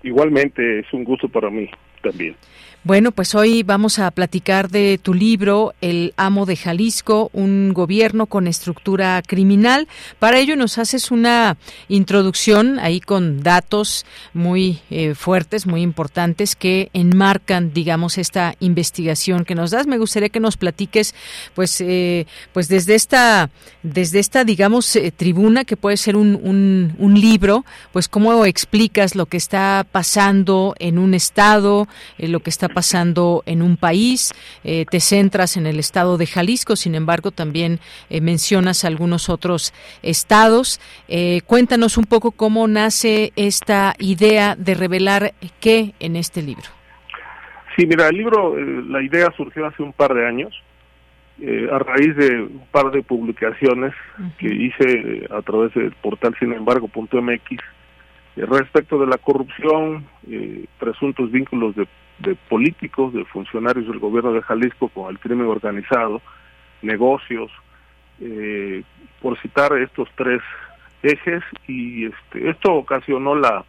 [0.02, 1.68] Igualmente, es un gusto para mí
[2.02, 2.36] también.
[2.86, 8.26] Bueno, pues hoy vamos a platicar de tu libro, El amo de Jalisco, un gobierno
[8.26, 9.88] con estructura criminal.
[10.20, 11.56] Para ello nos haces una
[11.88, 19.56] introducción ahí con datos muy eh, fuertes, muy importantes que enmarcan, digamos, esta investigación que
[19.56, 19.88] nos das.
[19.88, 21.12] Me gustaría que nos platiques,
[21.56, 23.50] pues, eh, pues desde esta,
[23.82, 29.16] desde esta, digamos, eh, tribuna que puede ser un, un, un libro, pues cómo explicas
[29.16, 31.88] lo que está pasando en un estado,
[32.18, 36.77] lo que está pasando en un país, eh, te centras en el estado de Jalisco,
[36.77, 37.78] sin embargo también
[38.11, 39.73] eh, mencionas algunos otros
[40.03, 40.78] estados.
[41.09, 46.69] Eh, cuéntanos un poco cómo nace esta idea de revelar qué en este libro.
[47.78, 50.53] Sí, mira, el libro, la idea surgió hace un par de años.
[51.73, 53.94] a raíz de un par de publicaciones
[54.39, 57.48] que hice a través del portal sinembargo.mx
[58.36, 60.05] respecto de la corrupción,
[60.78, 61.86] presuntos vínculos de
[62.18, 66.22] de políticos, de funcionarios del gobierno de Jalisco con el crimen organizado,
[66.82, 67.51] negocios,
[68.20, 68.82] eh,
[69.20, 70.40] por citar estos tres
[71.02, 73.64] ejes y este, esto ocasionó la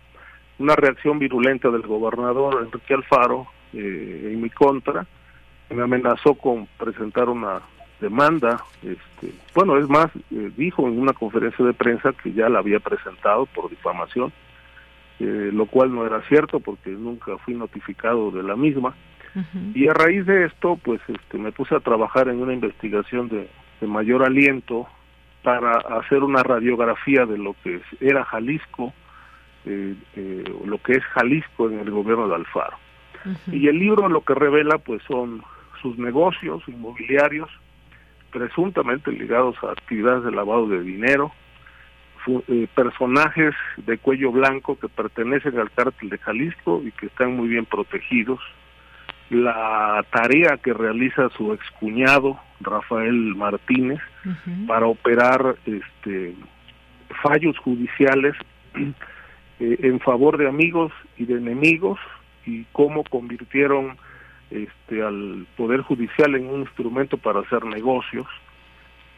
[0.59, 5.05] una reacción virulenta del gobernador Enrique Alfaro eh, en mi contra.
[5.69, 7.61] Me amenazó con presentar una
[7.99, 12.59] demanda este bueno es más eh, dijo en una conferencia de prensa que ya la
[12.59, 14.31] había presentado por difamación
[15.19, 18.95] eh, lo cual no era cierto porque nunca fui notificado de la misma.
[19.75, 23.47] Y a raíz de esto, pues este, me puse a trabajar en una investigación de,
[23.85, 24.87] mayor aliento
[25.43, 28.93] para hacer una radiografía de lo que era Jalisco,
[29.65, 32.77] eh, eh, lo que es Jalisco en el gobierno de Alfaro.
[33.51, 35.43] Y el libro lo que revela pues son
[35.83, 37.49] sus negocios inmobiliarios
[38.31, 41.31] presuntamente ligados a actividades de lavado de dinero,
[42.27, 47.47] eh, personajes de cuello blanco que pertenecen al cártel de Jalisco y que están muy
[47.47, 48.39] bien protegidos,
[49.29, 53.99] la tarea que realiza su excuñado Rafael Martínez
[54.67, 56.35] para operar este
[57.23, 58.35] fallos judiciales
[59.59, 61.99] eh, en favor de amigos y de enemigos
[62.45, 63.97] y cómo convirtieron
[64.49, 68.27] este, al poder judicial en un instrumento para hacer negocios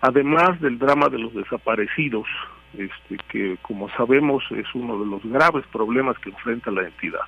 [0.01, 2.27] además del drama de los desaparecidos
[2.73, 7.21] este, que como sabemos es uno de los graves problemas que enfrenta la entidad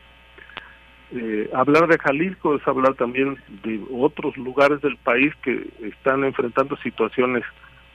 [1.13, 6.77] eh, hablar de Jalisco es hablar también de otros lugares del país que están enfrentando
[6.77, 7.43] situaciones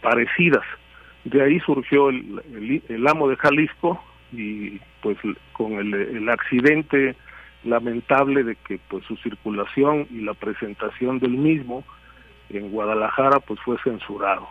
[0.03, 0.65] parecidas.
[1.25, 4.03] De ahí surgió el, amo de Jalisco
[4.33, 5.17] y pues
[5.53, 7.17] con el, accidente
[7.65, 11.85] lamentable de que pues su circulación y la presentación del mismo
[12.51, 14.47] en Guadalajara pues fue censurado.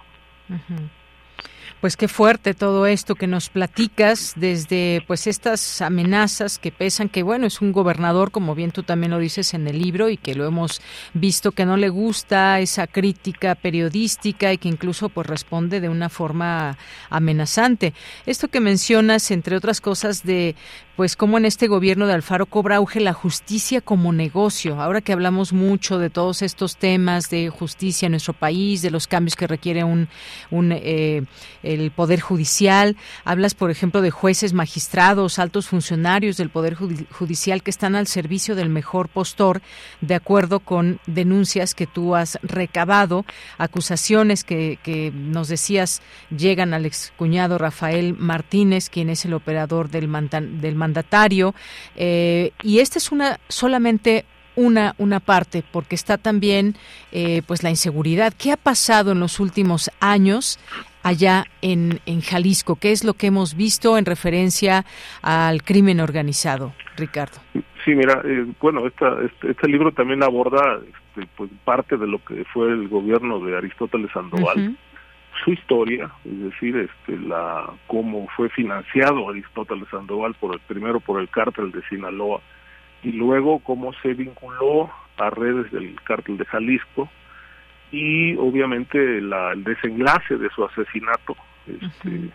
[1.81, 7.23] Pues qué fuerte todo esto que nos platicas desde pues estas amenazas que pesan que
[7.23, 10.35] bueno, es un gobernador como bien tú también lo dices en el libro y que
[10.35, 10.81] lo hemos
[11.13, 16.09] visto que no le gusta esa crítica periodística y que incluso pues responde de una
[16.09, 16.77] forma
[17.09, 17.93] amenazante.
[18.25, 20.55] Esto que mencionas entre otras cosas de
[20.95, 24.81] pues cómo en este gobierno de Alfaro cobra auge la justicia como negocio.
[24.81, 29.07] Ahora que hablamos mucho de todos estos temas de justicia en nuestro país, de los
[29.07, 30.07] cambios que requiere un,
[30.51, 31.23] eh,
[31.63, 32.95] el poder judicial,
[33.25, 38.55] hablas por ejemplo de jueces, magistrados, altos funcionarios del poder judicial que están al servicio
[38.55, 39.61] del mejor postor,
[39.99, 43.25] de acuerdo con denuncias que tú has recabado,
[43.57, 46.01] acusaciones que, que nos decías
[46.35, 50.09] llegan al excuñado Rafael Martínez, quien es el operador del,
[50.61, 51.55] del mandatario
[51.95, 54.25] eh, y esta es una solamente
[54.55, 56.75] una una parte porque está también
[57.11, 58.33] eh, pues la inseguridad.
[58.37, 60.59] Qué ha pasado en los últimos años
[61.01, 64.85] allá en, en Jalisco qué es lo que hemos visto en referencia
[65.21, 67.37] al crimen organizado Ricardo
[67.83, 72.17] sí mira eh, bueno esta, este, este, libro también aborda este, pues parte de lo
[72.25, 74.75] que fue el gobierno de Aristóteles Sandoval
[75.43, 81.19] su historia, es decir, este, la cómo fue financiado Aristóteles Sandoval por el primero por
[81.19, 82.41] el cártel de Sinaloa
[83.03, 87.09] y luego cómo se vinculó a redes del cártel de Jalisco
[87.91, 91.35] y obviamente la, el desenlace de su asesinato,
[91.67, 92.29] este,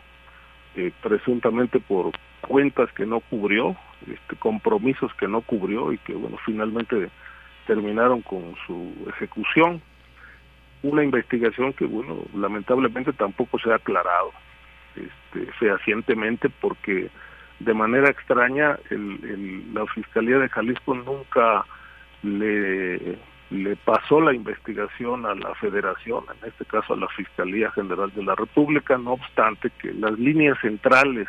[0.77, 6.37] eh, presuntamente por cuentas que no cubrió, este, compromisos que no cubrió y que bueno
[6.45, 7.11] finalmente
[7.67, 9.83] terminaron con su ejecución
[10.83, 14.33] una investigación que, bueno, lamentablemente tampoco se ha aclarado
[14.97, 17.11] este, fehacientemente porque
[17.59, 21.65] de manera extraña la Fiscalía de Jalisco nunca
[22.23, 23.19] le,
[23.51, 28.25] le pasó la investigación a la Federación, en este caso a la Fiscalía General de
[28.25, 31.29] la República, no obstante que las líneas centrales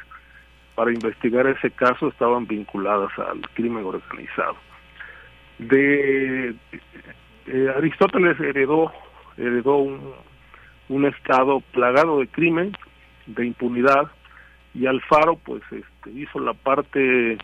[0.75, 4.55] para investigar ese caso estaban vinculadas al crimen organizado.
[5.59, 6.55] De
[7.47, 8.91] eh, Aristóteles heredó
[9.37, 10.13] heredó un,
[10.89, 12.75] un estado plagado de crimen,
[13.25, 14.11] de impunidad,
[14.73, 17.37] y Alfaro pues este, hizo la parte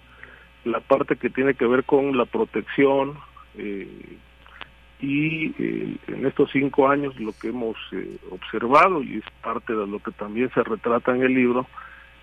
[0.64, 3.18] la parte que tiene que ver con la protección
[3.58, 4.18] eh,
[5.00, 9.88] y eh, en estos cinco años lo que hemos eh, observado y es parte de
[9.88, 11.68] lo que también se retrata en el libro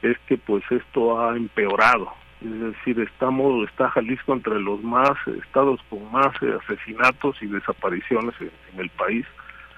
[0.02, 2.12] es que pues esto ha empeorado.
[2.42, 5.12] Es decir estamos está Jalisco entre los más
[5.42, 6.34] estados con más
[6.64, 9.24] asesinatos y desapariciones en el país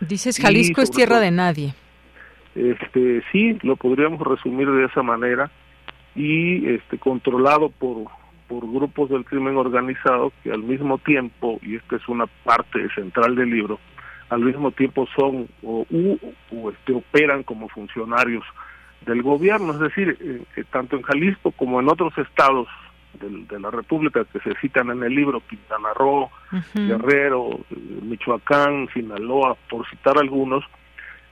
[0.01, 1.75] Dices Jalisco es tierra de nadie.
[2.55, 5.51] Este, sí, lo podríamos resumir de esa manera
[6.15, 8.07] y este controlado por
[8.49, 13.35] por grupos del crimen organizado que al mismo tiempo y esta es una parte central
[13.35, 13.79] del libro
[14.29, 15.85] al mismo tiempo son o,
[16.53, 18.45] o este operan como funcionarios
[19.05, 22.69] del gobierno es decir eh, tanto en Jalisco como en otros estados
[23.17, 26.31] de, la República que se citan en el libro, Quintana Roo,
[26.75, 27.61] Guerrero,
[28.03, 30.65] Michoacán, Sinaloa, por citar algunos,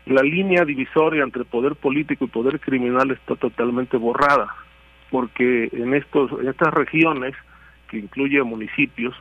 [0.06, 4.54] la línea divisoria entre poder político y poder criminal está totalmente borrada,
[5.10, 7.34] porque en estos en estas regiones
[7.88, 9.14] que incluye municipios,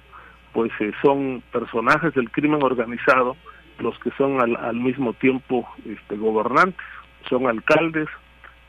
[0.51, 3.37] pues eh, son personajes del crimen organizado
[3.79, 6.85] los que son al, al mismo tiempo este, gobernantes,
[7.29, 8.07] son alcaldes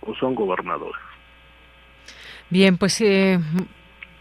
[0.00, 1.00] o son gobernadores.
[2.50, 3.38] Bien, pues eh,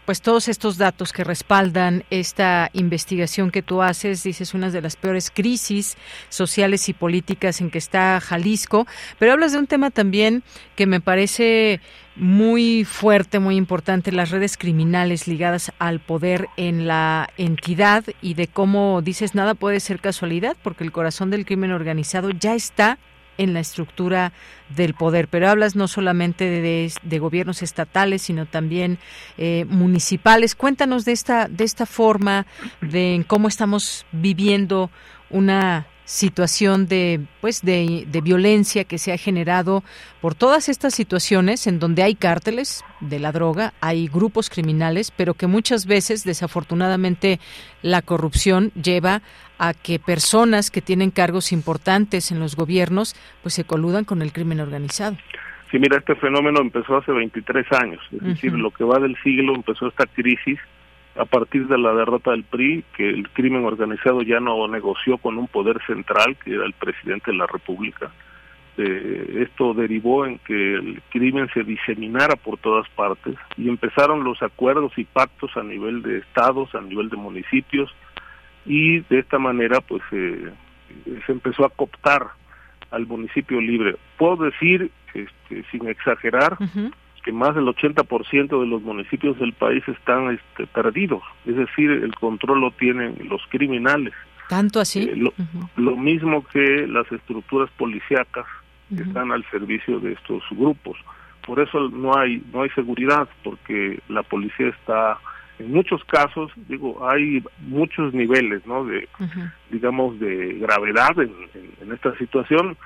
[0.04, 4.96] pues todos estos datos que respaldan esta investigación que tú haces, dices una de las
[4.96, 5.96] peores crisis
[6.28, 8.86] sociales y políticas en que está Jalisco,
[9.18, 10.42] pero hablas de un tema también
[10.76, 11.80] que me parece
[12.16, 18.46] muy fuerte, muy importante, las redes criminales ligadas al poder en la entidad y de
[18.46, 22.98] cómo dices nada puede ser casualidad porque el corazón del crimen organizado ya está
[23.38, 24.32] en la estructura
[24.68, 25.28] del poder.
[25.28, 28.98] Pero hablas no solamente de, gobiernos estatales, sino también
[29.38, 30.54] eh, municipales.
[30.54, 32.46] Cuéntanos de esta, de esta forma,
[32.80, 34.90] de cómo estamos viviendo
[35.30, 39.82] una situación de pues de, de, violencia que se ha generado
[40.20, 45.34] por todas estas situaciones en donde hay cárteles de la droga, hay grupos criminales, pero
[45.34, 47.40] que muchas veces desafortunadamente
[47.82, 49.22] la corrupción lleva
[49.58, 54.32] a que personas que tienen cargos importantes en los gobiernos pues se coludan con el
[54.32, 55.16] crimen organizado.
[55.70, 59.54] Sí, mira, este fenómeno empezó hace 23 años, es decir, lo que va del siglo
[59.54, 60.60] empezó esta crisis
[61.16, 65.38] a partir de la derrota del PRI, que el crimen organizado ya no negoció con
[65.38, 68.10] un poder central, que era el presidente de la República.
[68.76, 74.42] Eh, esto derivó en que el crimen se diseminara por todas partes y empezaron los
[74.42, 77.94] acuerdos y pactos a nivel de estados, a nivel de municipios
[78.66, 80.50] y de esta manera pues eh,
[81.24, 82.30] se empezó a cooptar
[82.90, 83.94] al municipio libre.
[84.18, 86.56] Puedo decir, este, sin exagerar,
[87.24, 92.14] que más del 80% de los municipios del país están este, perdidos, es decir, el
[92.14, 94.12] control lo tienen los criminales.
[94.48, 95.02] ¿Tanto así?
[95.04, 95.32] Eh,
[95.76, 98.44] lo, mismo que las estructuras policíacas
[98.94, 100.98] que están al servicio de estos grupos.
[101.46, 105.18] Por eso no hay no hay seguridad, porque la policía está
[105.58, 108.84] en muchos casos, digo, hay muchos niveles, ¿no?
[108.84, 109.08] De,
[109.70, 111.32] digamos, de gravedad en,
[111.80, 112.76] en, esta situación.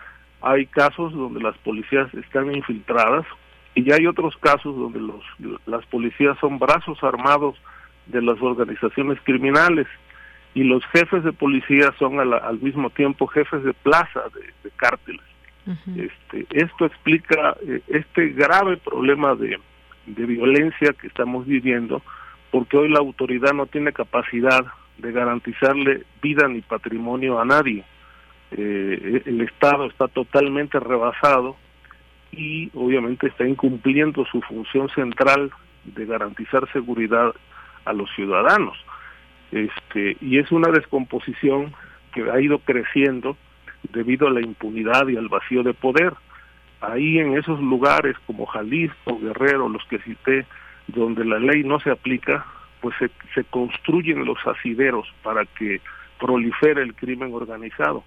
[0.43, 3.27] Hay casos donde las policías están infiltradas
[3.79, 5.23] y ya hay otros casos donde los,
[5.67, 7.55] las policías son brazos armados
[8.07, 9.87] de las organizaciones criminales
[10.53, 15.23] y los jefes de policía son al mismo tiempo jefes de plaza de, cárteles.
[15.95, 19.61] este, esto explica eh, este grave problema de,
[20.07, 22.03] de violencia que estamos viviendo
[22.51, 24.65] porque hoy la autoridad no tiene capacidad
[24.97, 27.85] de garantizarle vida ni patrimonio a nadie.
[28.51, 31.55] Eh, el Estado está totalmente rebasado
[32.33, 35.51] y obviamente está incumpliendo su función central
[35.85, 37.35] de garantizar seguridad
[37.85, 38.77] a los ciudadanos.
[39.51, 41.73] Este, y es una descomposición
[42.13, 43.37] que ha ido creciendo
[43.93, 46.13] debido a la impunidad y al vacío de poder.
[46.81, 50.47] Ahí en esos lugares como Jalisco, Guerrero, los que cité,
[50.87, 52.47] donde la ley no se aplica,
[52.81, 55.81] pues se, se construyen los asideros para que
[56.19, 58.05] prolifere el crimen organizado.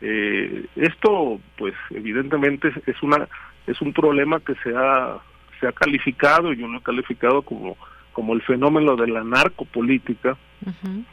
[0.00, 3.28] Eh, esto, pues, evidentemente es una
[3.66, 5.18] es un problema que se ha
[5.58, 7.76] se ha calificado y yo lo he calificado como
[8.12, 10.38] como el fenómeno de la narcopolítica,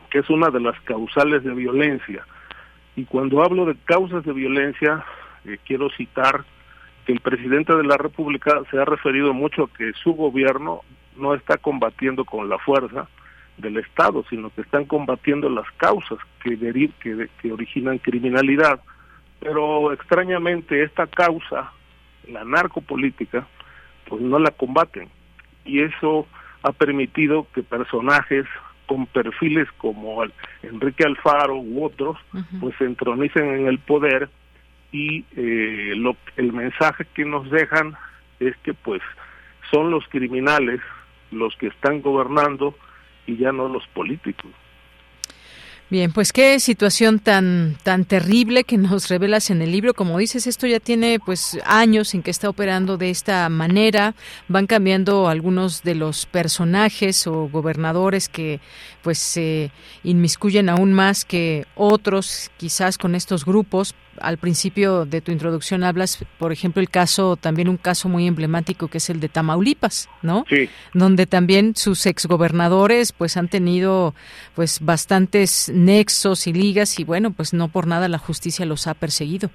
[0.09, 2.25] que es una de las causales de violencia.
[2.95, 5.03] Y cuando hablo de causas de violencia,
[5.43, 6.45] eh, quiero citar
[7.05, 10.79] que el presidente de la República se ha referido mucho a que su gobierno
[11.17, 13.09] no está combatiendo con la fuerza
[13.57, 16.57] del Estado, sino que están combatiendo las causas que,
[16.99, 18.79] que, que originan criminalidad.
[19.39, 21.71] Pero extrañamente esta causa,
[22.27, 23.47] la narcopolítica,
[24.07, 25.09] pues no la combaten.
[25.65, 26.27] Y eso
[26.63, 28.45] ha permitido que personajes
[28.87, 30.23] con perfiles como
[30.61, 32.17] Enrique Alfaro u otros,
[32.59, 34.29] pues se entronicen en el poder
[34.91, 37.95] y eh, lo, el mensaje que nos dejan
[38.39, 39.01] es que pues
[39.71, 40.79] son los criminales
[41.31, 42.75] los que están gobernando
[43.27, 44.51] y ya no los políticos.
[45.93, 49.93] Bien, pues qué situación tan tan terrible que nos revelas en el libro.
[49.93, 54.15] Como dices, esto ya tiene pues años en que está operando de esta manera.
[54.47, 58.59] Van cambiando algunos de los personajes o gobernadores que
[59.03, 59.69] pues se
[60.03, 66.23] inmiscuyen aún más que otros, quizás con estos grupos, al principio de tu introducción hablas,
[66.37, 70.45] por ejemplo, el caso, también un caso muy emblemático que es el de Tamaulipas, ¿no?
[70.49, 70.69] Sí.
[70.93, 74.13] Donde también sus exgobernadores pues han tenido
[74.55, 78.93] pues bastantes nexos y ligas y bueno, pues no por nada la justicia los ha
[78.93, 79.49] perseguido.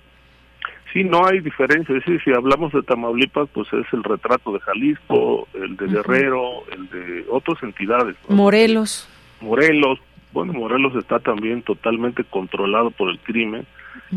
[0.93, 1.95] Sí, no hay diferencia.
[1.95, 6.89] Decir, si hablamos de Tamaulipas, pues es el retrato de Jalisco, el de Guerrero, el
[6.89, 8.17] de otras entidades.
[8.29, 9.09] Morelos.
[9.41, 9.99] Morelos.
[10.33, 13.67] Bueno, Morelos está también totalmente controlado por el crimen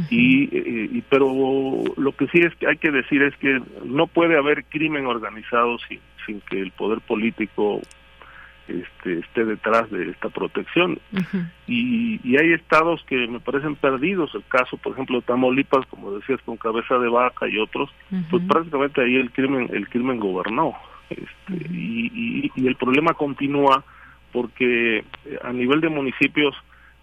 [0.10, 1.26] y, pero
[1.98, 5.78] lo que sí es que hay que decir es que no puede haber crimen organizado
[5.88, 7.82] sin, sin que el poder político
[8.72, 11.00] este, esté detrás de esta protección.
[11.68, 16.12] y, y, hay estados que me parecen perdidos, el caso, por ejemplo, de Tamaulipas, como
[16.14, 17.90] decías, con cabeza de vaca y otros,
[18.30, 20.74] pues prácticamente ahí el crimen, el crimen gobernó.
[21.10, 23.84] Este, y, y, y el problema continúa
[24.32, 26.56] porque eh, a nivel de municipios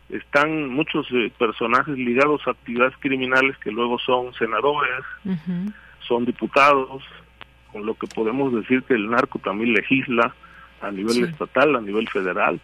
[0.09, 5.05] están muchos eh, personajes ligados a actividades criminales que luego son senadores,
[6.07, 7.03] son diputados,
[7.73, 10.35] con lo que podemos decir que el narco también legisla
[10.80, 12.60] a nivel estatal, a nivel federal,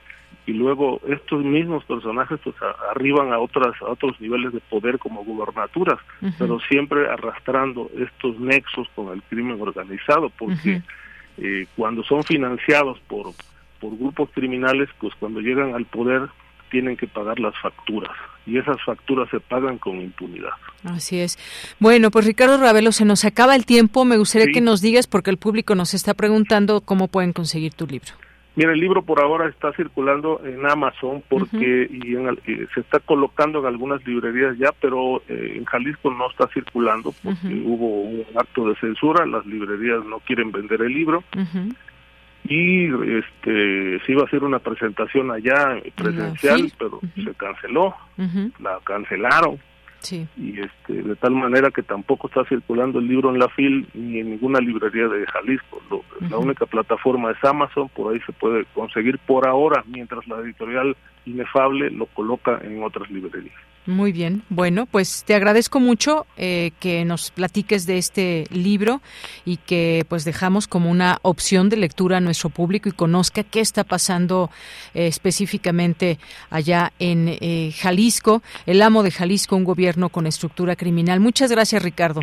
[0.47, 2.55] y luego estos mismos personajes pues
[2.91, 5.99] arriban a otras a otros niveles de poder como gubernaturas
[6.39, 10.82] pero siempre arrastrando estos nexos con el crimen organizado porque
[11.39, 13.32] eh, cuando son financiados por
[13.81, 16.28] por grupos criminales pues cuando llegan al poder
[16.75, 18.11] tienen que pagar las facturas
[18.47, 20.51] y esas facturas se pagan con impunidad.
[20.83, 21.39] Así es.
[21.79, 24.05] Bueno, pues Ricardo Ravelo, se nos acaba el tiempo.
[24.05, 27.87] Me gustaría que nos digas, porque el público nos está preguntando cómo pueden conseguir tu
[27.87, 28.11] libro.
[28.57, 32.15] Mira, el libro por ahora está circulando en Amazon porque y
[32.75, 37.63] se está colocando en algunas librerías ya, pero eh, en Jalisco no está circulando porque
[37.65, 41.23] hubo un acto de censura, las librerías no quieren vender el libro.
[42.47, 42.87] Y
[43.19, 47.95] este se iba a hacer una presentación allá presencial, pero se canceló,
[48.61, 49.59] la cancelaron.
[50.37, 54.19] Y este, de tal manera que tampoco está circulando el libro en la FIL ni
[54.19, 55.81] en ninguna librería de Jalisco.
[56.29, 60.95] La única plataforma es Amazon, por ahí se puede conseguir por ahora, mientras la editorial
[61.25, 63.55] Inefable lo coloca en otras librerías.
[63.86, 64.43] Muy bien.
[64.48, 69.02] Bueno, pues te agradezco mucho eh, que nos platiques de este libro
[69.44, 73.61] y que pues dejamos como una opción de lectura a nuestro público y conozca qué
[73.61, 74.51] está pasando
[74.94, 81.20] eh, específicamente allá en eh, Jalisco, el amo de Jalisco, un gobierno con estructura criminal.
[81.20, 82.23] Muchas gracias, Ricardo.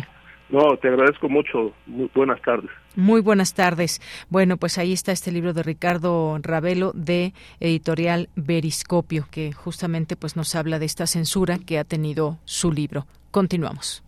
[0.52, 1.72] No, te agradezco mucho.
[1.86, 2.70] Muy buenas tardes.
[2.94, 4.02] Muy buenas tardes.
[4.28, 10.36] Bueno, pues ahí está este libro de Ricardo Ravelo de editorial Beriscopio, que justamente pues
[10.36, 13.06] nos habla de esta censura que ha tenido su libro.
[13.30, 14.04] Continuamos.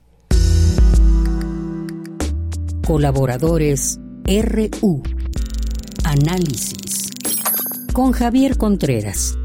[2.87, 5.03] Colaboradores RU.
[6.05, 7.11] Análisis.
[7.95, 9.39] Con Javier Contreras.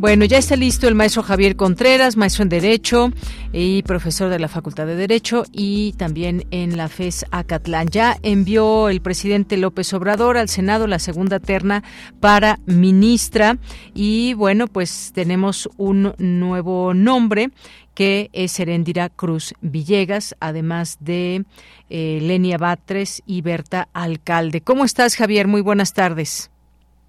[0.00, 3.12] Bueno, ya está listo el maestro Javier Contreras, maestro en Derecho
[3.52, 7.88] y profesor de la Facultad de Derecho y también en la FES Acatlán.
[7.88, 11.84] Ya envió el presidente López Obrador al Senado la segunda terna
[12.18, 13.58] para ministra
[13.92, 17.50] y bueno, pues tenemos un nuevo nombre
[17.92, 21.44] que es Serendira Cruz Villegas, además de
[21.90, 24.62] eh, Lenia Batres y Berta Alcalde.
[24.62, 25.46] ¿Cómo estás, Javier?
[25.46, 26.50] Muy buenas tardes.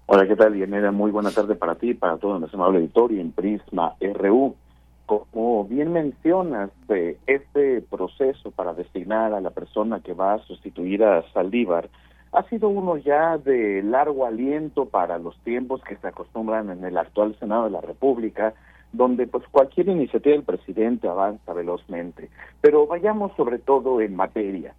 [0.04, 0.90] Hola, ¿qué tal, Yanera?
[0.90, 4.56] Muy buena tarde para ti para todo nuestro amable auditorio en Prisma RU.
[5.06, 11.04] Como bien mencionas, eh, este proceso para designar a la persona que va a sustituir
[11.04, 11.88] a Saldívar
[12.32, 16.98] ha sido uno ya de largo aliento para los tiempos que se acostumbran en el
[16.98, 18.54] actual Senado de la República,
[18.92, 22.28] donde pues cualquier iniciativa del presidente avanza velozmente.
[22.60, 24.74] Pero vayamos sobre todo en materia.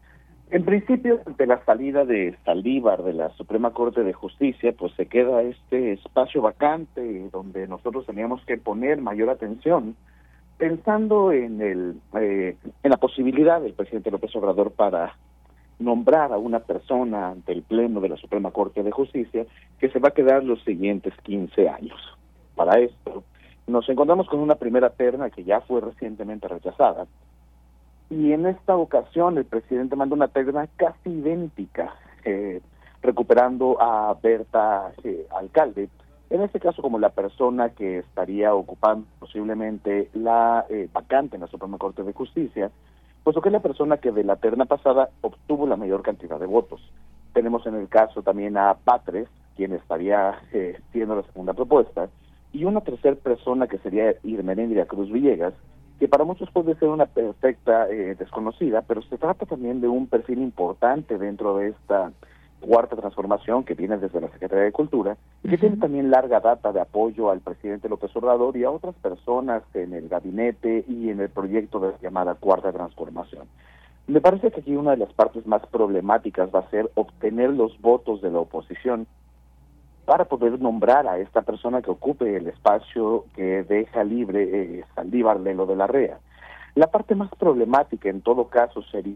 [0.54, 5.08] En principio, ante la salida de Saldívar de la Suprema Corte de Justicia, pues se
[5.08, 9.96] queda este espacio vacante donde nosotros teníamos que poner mayor atención,
[10.60, 15.16] pensando en el eh, en la posibilidad del presidente López Obrador para
[15.80, 19.48] nombrar a una persona ante el Pleno de la Suprema Corte de Justicia
[19.80, 22.00] que se va a quedar los siguientes 15 años.
[22.54, 23.24] Para esto,
[23.66, 27.08] nos encontramos con una primera terna que ya fue recientemente rechazada,
[28.10, 32.62] y en esta ocasión el presidente manda una terna casi idéntica, eh,
[33.02, 35.90] recuperando a Berta eh, Alcalde,
[36.30, 41.48] en este caso como la persona que estaría ocupando posiblemente la eh, vacante en la
[41.48, 42.72] Suprema Corte de Justicia,
[43.24, 46.46] puesto que es la persona que de la terna pasada obtuvo la mayor cantidad de
[46.46, 46.82] votos.
[47.34, 50.40] Tenemos en el caso también a Patres, quien estaría
[50.92, 52.10] siendo la segunda propuesta,
[52.52, 55.54] y una tercera persona que sería Irmenéndira Cruz Villegas,
[56.00, 60.08] que para muchos puede ser una perfecta eh, desconocida, pero se trata también de un
[60.08, 62.12] perfil importante dentro de esta
[62.60, 66.72] cuarta transformación que viene desde la Secretaría de Cultura y que tiene también larga data
[66.72, 71.20] de apoyo al presidente López Obrador y a otras personas en el gabinete y en
[71.20, 73.48] el proyecto de la llamada cuarta transformación.
[74.08, 77.80] Me parece que aquí una de las partes más problemáticas va a ser obtener los
[77.82, 79.08] votos de la oposición
[80.06, 85.40] para poder nombrar a esta persona que ocupe el espacio que deja libre eh, Saldívar
[85.40, 86.20] lo de la REA.
[86.76, 89.16] La parte más problemática en todo caso sería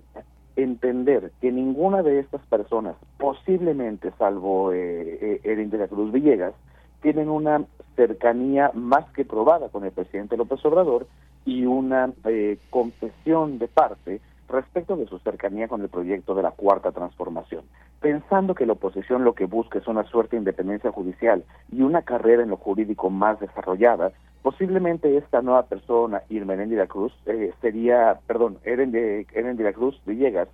[0.56, 6.54] entender que ninguna de estas personas, posiblemente salvo eh, eh Cruz Villegas,
[7.02, 7.64] tienen una
[7.96, 11.08] cercanía más que probada con el presidente López Obrador
[11.46, 16.52] y una eh, confesión de parte respecto de su cercanía con el proyecto de la
[16.52, 17.66] cuarta transformación.
[18.00, 22.04] Pensando que la oposición lo que busca es una suerte de independencia judicial y una
[22.04, 24.12] carrera en lo jurídico más desarrollada,
[24.42, 26.56] posiblemente esta nueva persona, Irma
[26.88, 30.48] Cruz, eh, sería, perdón, la Cruz Villegas,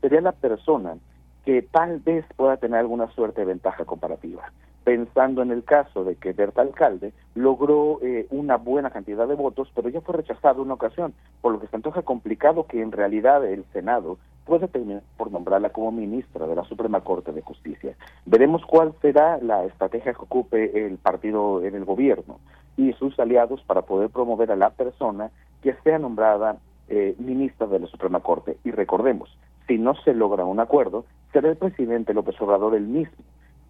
[0.00, 0.96] sería la persona
[1.44, 4.52] que tal vez pueda tener alguna suerte de ventaja comparativa
[4.88, 9.70] pensando en el caso de que Berta Alcalde logró eh, una buena cantidad de votos,
[9.74, 11.12] pero ya fue rechazado una ocasión,
[11.42, 14.16] por lo que se antoja complicado que en realidad el Senado
[14.46, 17.96] puede terminar por nombrarla como ministra de la Suprema Corte de Justicia.
[18.24, 22.38] Veremos cuál será la estrategia que ocupe el partido en el gobierno
[22.78, 26.56] y sus aliados para poder promover a la persona que sea nombrada
[26.88, 28.56] eh, ministra de la Suprema Corte.
[28.64, 29.28] Y recordemos,
[29.66, 31.04] si no se logra un acuerdo,
[31.34, 33.22] será el presidente López Obrador el mismo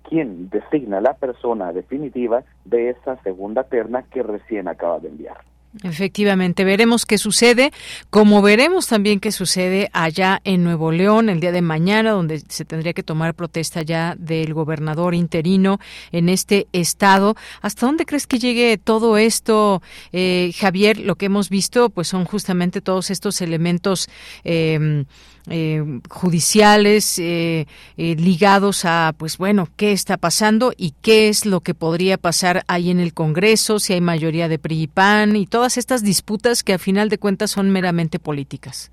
[0.09, 5.39] quien designa la persona definitiva de esa segunda terna que recién acaba de enviar.
[5.83, 7.73] Efectivamente, veremos qué sucede,
[8.09, 12.65] como veremos también qué sucede allá en Nuevo León el día de mañana, donde se
[12.65, 15.79] tendría que tomar protesta ya del gobernador interino
[16.11, 17.37] en este estado.
[17.61, 19.83] ¿Hasta dónde crees que llegue todo esto,
[20.13, 20.99] eh, Javier?
[20.99, 24.09] Lo que hemos visto, pues son justamente todos estos elementos.
[24.45, 25.05] Eh,
[25.51, 27.67] eh, judiciales eh,
[27.97, 32.63] eh, ligados a, pues bueno, qué está pasando y qué es lo que podría pasar
[32.69, 36.63] ahí en el Congreso, si hay mayoría de PRI y PAN y todas estas disputas
[36.63, 38.93] que a final de cuentas son meramente políticas.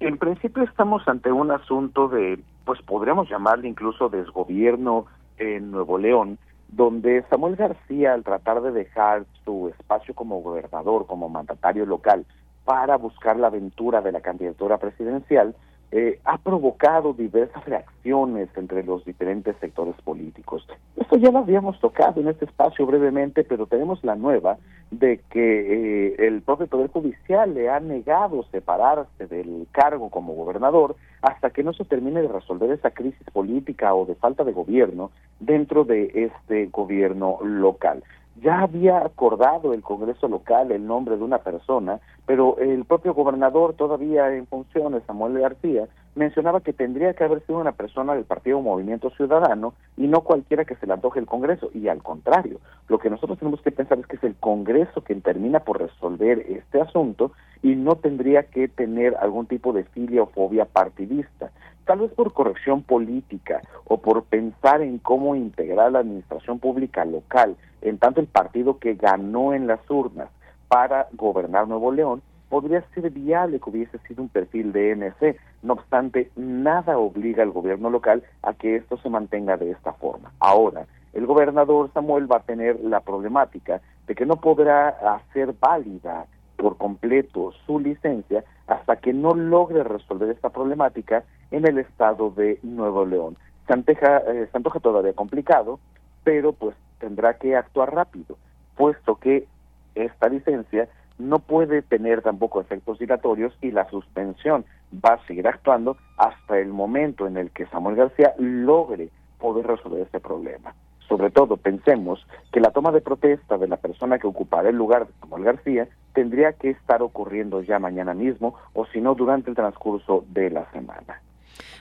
[0.00, 5.06] En principio estamos ante un asunto de, pues podríamos llamarle incluso desgobierno
[5.38, 11.28] en Nuevo León, donde Samuel García, al tratar de dejar su espacio como gobernador, como
[11.28, 12.24] mandatario local,
[12.64, 15.54] para buscar la aventura de la candidatura presidencial,
[15.92, 20.66] eh, ha provocado diversas reacciones entre los diferentes sectores políticos.
[20.96, 24.58] Esto ya lo habíamos tocado en este espacio brevemente, pero tenemos la nueva
[24.92, 30.96] de que eh, el propio Poder Judicial le ha negado separarse del cargo como gobernador
[31.22, 35.10] hasta que no se termine de resolver esa crisis política o de falta de gobierno
[35.40, 38.02] dentro de este gobierno local
[38.42, 43.74] ya había acordado el Congreso local el nombre de una persona, pero el propio gobernador,
[43.74, 48.60] todavía en funciones, Samuel García, mencionaba que tendría que haber sido una persona del Partido
[48.60, 51.70] Movimiento Ciudadano y no cualquiera que se le antoje el Congreso.
[51.74, 55.22] Y al contrario, lo que nosotros tenemos que pensar es que es el Congreso quien
[55.22, 60.26] termina por resolver este asunto y no tendría que tener algún tipo de filia o
[60.26, 61.50] fobia partidista
[61.84, 67.56] tal vez por corrección política o por pensar en cómo integrar la administración pública local,
[67.82, 70.28] en tanto el partido que ganó en las urnas
[70.68, 75.36] para gobernar Nuevo León, podría ser viable que hubiese sido un perfil de NC.
[75.62, 80.32] No obstante, nada obliga al gobierno local a que esto se mantenga de esta forma.
[80.40, 86.26] Ahora, el gobernador Samuel va a tener la problemática de que no podrá hacer válida
[86.60, 92.58] por completo su licencia hasta que no logre resolver esta problemática en el estado de
[92.62, 93.38] Nuevo León.
[93.66, 95.80] Se, eh, se antoja todavía complicado,
[96.22, 98.36] pero pues tendrá que actuar rápido,
[98.76, 99.46] puesto que
[99.94, 100.88] esta licencia
[101.18, 106.68] no puede tener tampoco efectos dilatorios y la suspensión va a seguir actuando hasta el
[106.68, 109.08] momento en el que Samuel García logre
[109.38, 110.74] poder resolver este problema.
[111.10, 115.08] Sobre todo, pensemos que la toma de protesta de la persona que ocupará el lugar
[115.08, 119.56] de Samuel García tendría que estar ocurriendo ya mañana mismo o si no durante el
[119.56, 121.20] transcurso de la semana.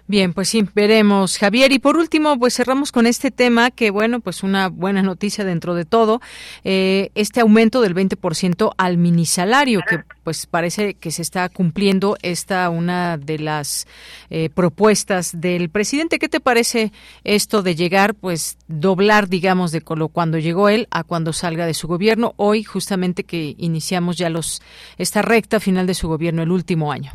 [0.07, 1.71] Bien, pues sí, veremos, Javier.
[1.71, 5.75] Y por último, pues cerramos con este tema que, bueno, pues una buena noticia dentro
[5.75, 6.19] de todo,
[6.63, 12.69] eh, este aumento del 20% al minisalario, que pues parece que se está cumpliendo esta
[12.71, 13.87] una de las
[14.29, 16.17] eh, propuestas del presidente.
[16.17, 16.91] ¿Qué te parece
[17.23, 21.87] esto de llegar, pues doblar, digamos, de cuando llegó él a cuando salga de su
[21.87, 22.33] gobierno?
[22.37, 24.61] Hoy, justamente que iniciamos ya los
[24.97, 27.13] esta recta final de su gobierno, el último año.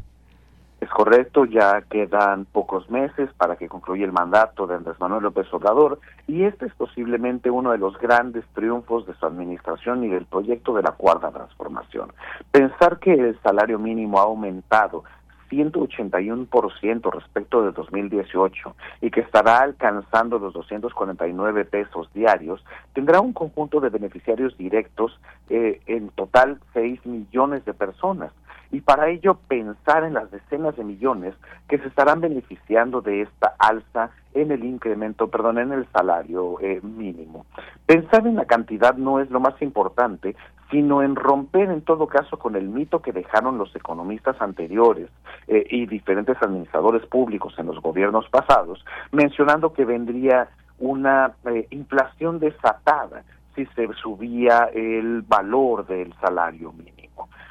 [0.84, 5.46] Es correcto, ya quedan pocos meses para que concluya el mandato de Andrés Manuel López
[5.54, 10.26] Obrador y este es posiblemente uno de los grandes triunfos de su administración y del
[10.26, 12.12] proyecto de la cuarta transformación.
[12.50, 15.04] Pensar que el salario mínimo ha aumentado
[15.48, 22.62] 181% respecto de 2018 y que estará alcanzando los 249 pesos diarios,
[22.92, 28.32] tendrá un conjunto de beneficiarios directos, eh, en total 6 millones de personas
[28.70, 31.34] y para ello pensar en las decenas de millones
[31.68, 36.80] que se estarán beneficiando de esta alza en el incremento, perdón, en el salario eh,
[36.82, 37.46] mínimo.
[37.86, 40.34] Pensar en la cantidad no es lo más importante,
[40.70, 45.08] sino en romper en todo caso con el mito que dejaron los economistas anteriores
[45.46, 52.40] eh, y diferentes administradores públicos en los gobiernos pasados, mencionando que vendría una eh, inflación
[52.40, 53.22] desatada
[53.54, 56.93] si se subía el valor del salario mínimo.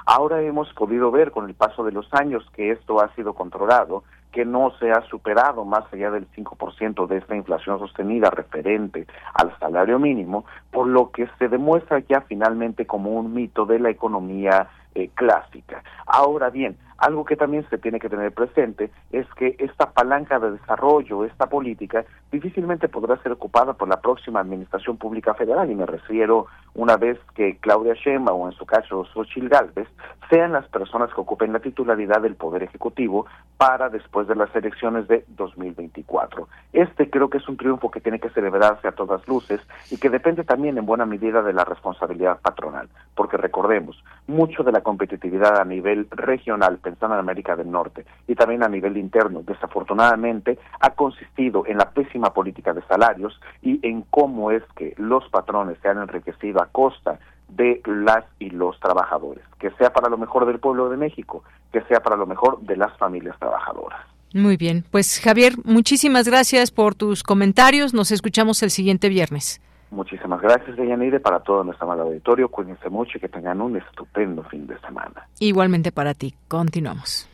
[0.05, 4.03] Ahora hemos podido ver con el paso de los años que esto ha sido controlado,
[4.31, 9.57] que no se ha superado más allá del 5% de esta inflación sostenida referente al
[9.59, 14.69] salario mínimo, por lo que se demuestra ya finalmente como un mito de la economía
[14.95, 15.83] eh, clásica.
[16.05, 20.51] Ahora bien, Algo que también se tiene que tener presente es que esta palanca de
[20.51, 25.85] desarrollo, esta política, difícilmente podrá ser ocupada por la próxima Administración Pública Federal, y me
[25.85, 29.87] refiero una vez que Claudia Sheinbaum o en su caso Xochitl Gálvez
[30.29, 35.07] sean las personas que ocupen la titularidad del Poder Ejecutivo para después de las elecciones
[35.07, 36.47] de 2024.
[36.73, 39.61] Este creo que es un triunfo que tiene que celebrarse a todas luces
[39.91, 44.71] y que depende también en buena medida de la responsabilidad patronal, porque recordemos, mucho de
[44.71, 49.41] la competitividad a nivel regional, pensando en América del Norte, y también a nivel interno,
[49.41, 55.27] desafortunadamente, ha consistido en la pésima política de salarios y en cómo es que los
[55.29, 60.17] patrones se han enriquecido a costa de las y los trabajadores, que sea para lo
[60.17, 63.99] mejor del pueblo de México, que sea para lo mejor de las familias trabajadoras.
[64.33, 67.93] Muy bien, pues Javier, muchísimas gracias por tus comentarios.
[67.93, 69.61] Nos escuchamos el siguiente viernes.
[69.93, 72.49] Muchísimas gracias, Deyanire, para todo nuestro amado auditorio.
[72.49, 75.27] Cuídense mucho y que tengan un estupendo fin de semana.
[75.39, 76.33] Igualmente para ti.
[76.47, 77.29] Continuamos.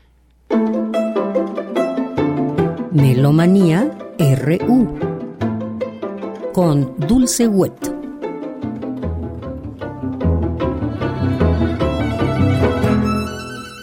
[2.91, 4.99] Melomanía RU
[6.53, 7.95] con Dulce Wet.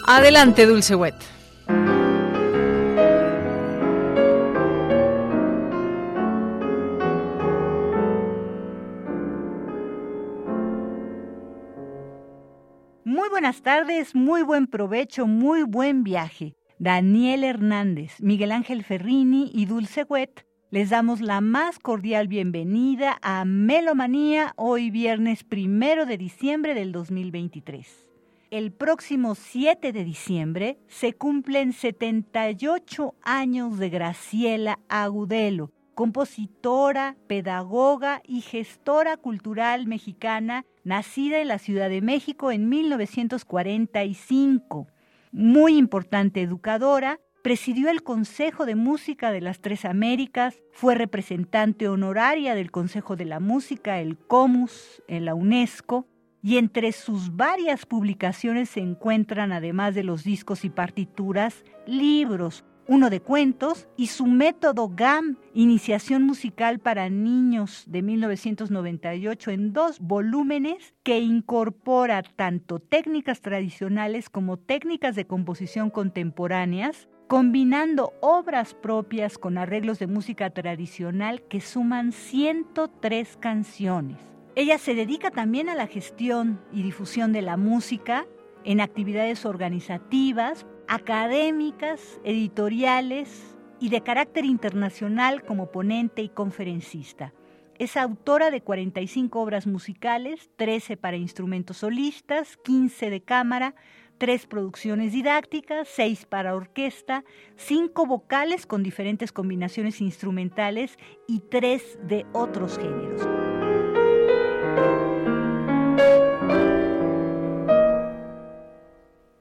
[0.07, 1.36] Adelante, Dulce Wet.
[13.27, 16.55] Muy buenas tardes, muy buen provecho, muy buen viaje.
[16.79, 23.45] Daniel Hernández, Miguel Ángel Ferrini y Dulce Wet les damos la más cordial bienvenida a
[23.45, 28.09] Melomanía hoy viernes primero de diciembre del 2023.
[28.53, 38.43] El próximo 7 de diciembre se cumplen 78 años de Graciela Agudelo, compositora, pedagoga y
[38.43, 44.87] gestora cultural mexicana, nacida en la Ciudad de México en 1945.
[45.33, 52.55] Muy importante educadora, presidió el Consejo de Música de las Tres Américas, fue representante honoraria
[52.55, 56.07] del Consejo de la Música, el COMUS, en la UNESCO,
[56.41, 63.11] y entre sus varias publicaciones se encuentran, además de los discos y partituras, libros, uno
[63.11, 70.95] de cuentos y su método GAM, Iniciación Musical para Niños de 1998, en dos volúmenes
[71.03, 79.99] que incorpora tanto técnicas tradicionales como técnicas de composición contemporáneas, combinando obras propias con arreglos
[79.99, 84.19] de música tradicional que suman 103 canciones.
[84.55, 88.27] Ella se dedica también a la gestión y difusión de la música
[88.65, 97.33] en actividades organizativas, académicas, editoriales y de carácter internacional como ponente y conferencista.
[97.79, 103.75] Es autora de 45 obras musicales, 13 para instrumentos solistas, 15 de cámara,
[104.19, 107.25] 3 producciones didácticas, 6 para orquesta,
[107.57, 110.99] 5 vocales con diferentes combinaciones instrumentales
[111.29, 113.46] y 3 de otros géneros.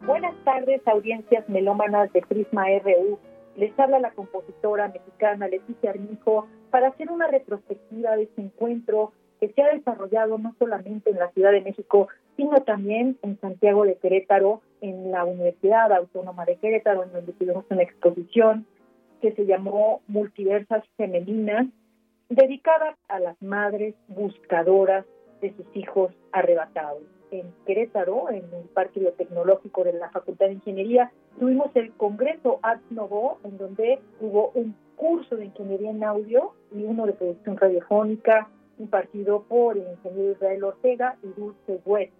[0.06, 3.18] Buenas tardes, audiencias melómanas de Prisma RU.
[3.56, 9.52] Les habla la compositora mexicana Leticia Armijo para hacer una retrospectiva de este encuentro que
[9.52, 12.08] se ha desarrollado no solamente en la Ciudad de México,
[12.38, 17.66] sino también en Santiago de Querétaro, en la Universidad Autónoma de Querétaro, en donde tuvimos
[17.72, 18.68] una exposición
[19.24, 21.66] que se llamó Multiversas Femeninas,
[22.30, 25.04] dedicada a las madres buscadoras
[25.42, 27.15] de sus hijos arrebatados.
[27.32, 32.82] En Querétaro, en el Parque Biotecnológico de la Facultad de Ingeniería, tuvimos el Congreso Art
[32.90, 38.48] Novo, en donde hubo un curso de Ingeniería en Audio y uno de Producción Radiofónica,
[38.80, 42.14] impartido por el ingeniero Israel Ortega y Dulce West.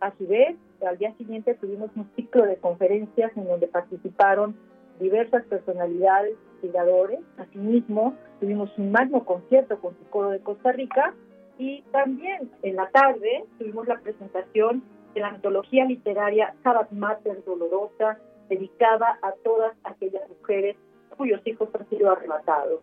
[0.00, 0.56] A su vez,
[0.86, 4.56] al día siguiente tuvimos un ciclo de conferencias en donde participaron
[5.00, 7.20] diversas personalidades, investigadores.
[7.38, 11.14] Asimismo, tuvimos un magno concierto con su coro de Costa Rica
[11.58, 14.82] y también en la tarde tuvimos la presentación
[15.14, 18.18] de la antología literaria Sabbath Mater Dolorosa,
[18.48, 20.76] dedicada a todas aquellas mujeres
[21.16, 22.82] cuyos hijos han sido arrebatados.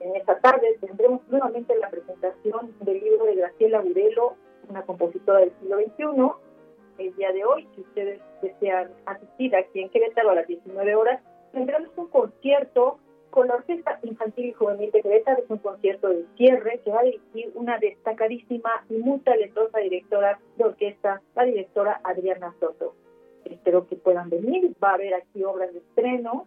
[0.00, 4.34] En esta tarde tendremos nuevamente la presentación del libro de Graciela Burelo,
[4.68, 7.04] una compositora del siglo XXI.
[7.04, 11.22] El día de hoy, si ustedes desean asistir aquí en Querétaro a las 19 horas,
[11.52, 12.98] tendremos un concierto
[13.32, 15.42] con la Orquesta Infantil y Juvenil de Querétaro.
[15.42, 20.38] Es un concierto de cierre que va a dirigir una destacadísima y muy talentosa directora
[20.58, 22.94] de orquesta, la directora Adriana Soto.
[23.46, 24.74] Espero que puedan venir.
[24.82, 26.46] Va a haber aquí obras de estreno.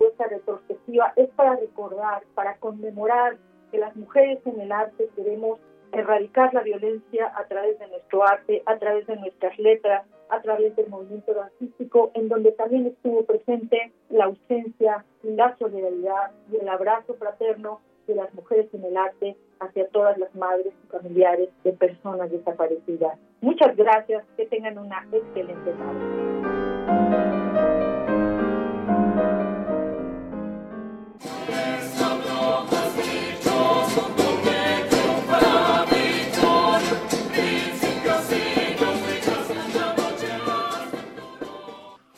[0.00, 3.38] Esta retrospectiva es para recordar, para conmemorar
[3.70, 5.60] que las mujeres en el arte queremos
[5.94, 10.74] erradicar la violencia a través de nuestro arte, a través de nuestras letras, a través
[10.76, 17.14] del movimiento artístico, en donde también estuvo presente la ausencia, la solidaridad y el abrazo
[17.14, 22.30] fraterno de las mujeres en el arte hacia todas las madres y familiares de personas
[22.30, 23.18] desaparecidas.
[23.40, 26.24] Muchas gracias, que tengan una excelente tarde.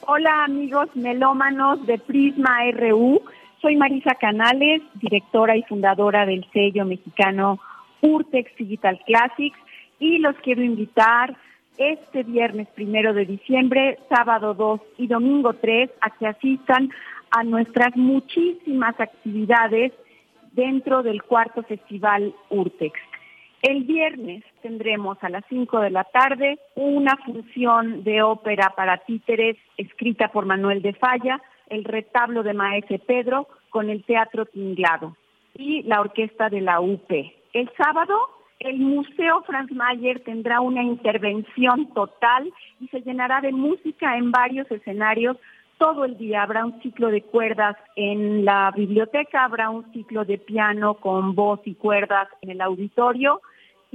[0.08, 3.20] Hola amigos melómanos de Prisma RU.
[3.60, 7.58] Soy Marisa Canales, directora y fundadora del sello mexicano
[8.02, 9.58] Urtex Digital Classics
[9.98, 11.36] y los quiero invitar
[11.76, 16.88] este viernes primero de diciembre, sábado 2 y domingo 3 a que asistan
[17.32, 19.92] a nuestras muchísimas actividades
[20.52, 22.96] dentro del cuarto festival Urtex.
[23.66, 29.56] El viernes tendremos a las 5 de la tarde una función de ópera para títeres
[29.76, 35.16] escrita por Manuel de Falla, el retablo de Maese Pedro con el Teatro Tinglado
[35.54, 37.10] y la orquesta de la UP.
[37.10, 38.16] El sábado
[38.60, 44.70] el Museo Franz Mayer tendrá una intervención total y se llenará de música en varios
[44.70, 45.38] escenarios.
[45.76, 50.38] Todo el día habrá un ciclo de cuerdas en la biblioteca, habrá un ciclo de
[50.38, 53.40] piano con voz y cuerdas en el auditorio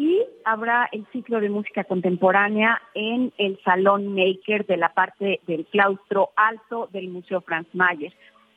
[0.02, 5.68] y habrá el ciclo de música contemporánea en el Salón Maker de la parte del
[5.68, 8.12] claustro alto del Museo Franz Mayer.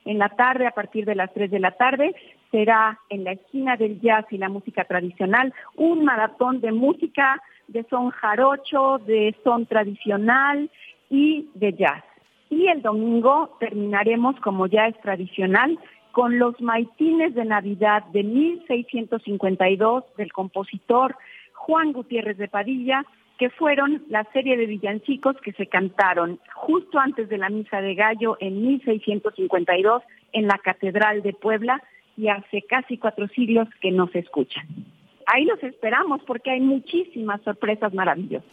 [0.06, 2.14] En la tarde, a partir de las 3 de la tarde,
[2.50, 7.84] será en la esquina del jazz y la música tradicional un maratón de música de
[7.90, 10.70] son jarocho, de son tradicional
[11.10, 12.04] y de jazz.
[12.48, 15.78] Y el domingo terminaremos, como ya es tradicional,
[16.12, 21.16] con los maitines de Navidad de 1652 del compositor
[21.66, 23.06] Juan Gutiérrez de Padilla,
[23.38, 27.94] que fueron la serie de villancicos que se cantaron justo antes de la Misa de
[27.94, 31.82] Gallo en 1652 en la Catedral de Puebla
[32.18, 34.66] y hace casi cuatro siglos que no se escuchan.
[35.26, 38.44] Ahí los esperamos porque hay muchísimas sorpresas maravillosas.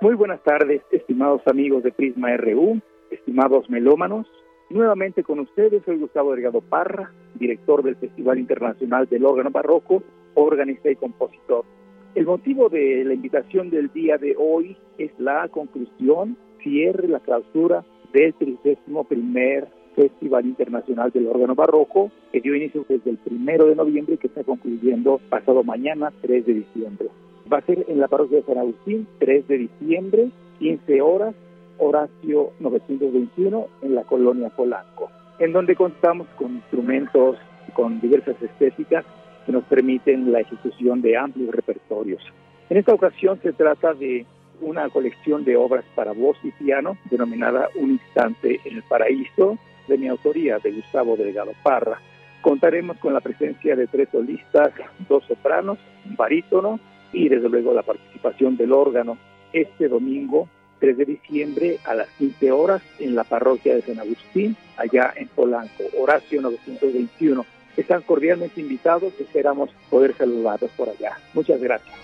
[0.00, 2.80] Muy buenas tardes, estimados amigos de Prisma RU,
[3.10, 4.28] estimados melómanos.
[4.70, 10.04] Nuevamente con ustedes, soy Gustavo Delgado Parra, director del Festival Internacional del Órgano Barroco,
[10.34, 11.64] organista y compositor.
[12.14, 17.84] El motivo de la invitación del día de hoy es la conclusión, cierre, la clausura
[18.12, 19.04] del 31
[19.96, 24.28] Festival Internacional del Órgano Barroco, que dio inicio desde el primero de noviembre y que
[24.28, 27.08] está concluyendo pasado mañana, 3 de diciembre.
[27.50, 31.34] Va a ser en la parroquia de San Agustín, 3 de diciembre, 15 horas,
[31.78, 37.38] Horacio 921, en la colonia Polanco, en donde contamos con instrumentos
[37.74, 39.04] con diversas estéticas
[39.46, 42.22] que nos permiten la ejecución de amplios repertorios.
[42.68, 44.26] En esta ocasión se trata de
[44.60, 49.56] una colección de obras para voz y piano denominada Un instante en el paraíso,
[49.86, 51.98] de mi autoría, de Gustavo Delgado Parra.
[52.42, 54.72] Contaremos con la presencia de tres solistas,
[55.08, 56.78] dos sopranos, un barítono
[57.12, 59.18] y desde luego la participación del órgano
[59.52, 60.48] este domingo
[60.80, 65.28] 3 de diciembre a las 15 horas en la parroquia de San Agustín, allá en
[65.28, 67.44] Polanco, Horacio 921.
[67.76, 71.16] Están cordialmente invitados, esperamos poder saludarlos por allá.
[71.34, 71.94] Muchas gracias.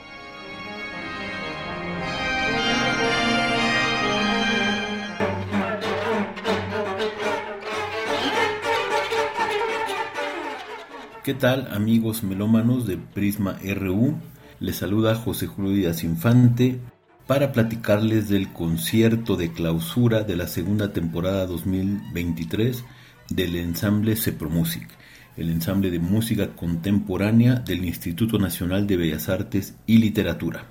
[11.25, 14.15] ¿Qué tal amigos melómanos de Prisma RU?
[14.61, 16.79] Les saluda José Julio Díaz Infante
[17.27, 22.85] para platicarles del concierto de clausura de la segunda temporada 2023
[23.31, 24.17] del ensamble
[24.49, 24.89] Music,
[25.37, 30.67] el ensamble de música contemporánea del Instituto Nacional de Bellas Artes y Literatura.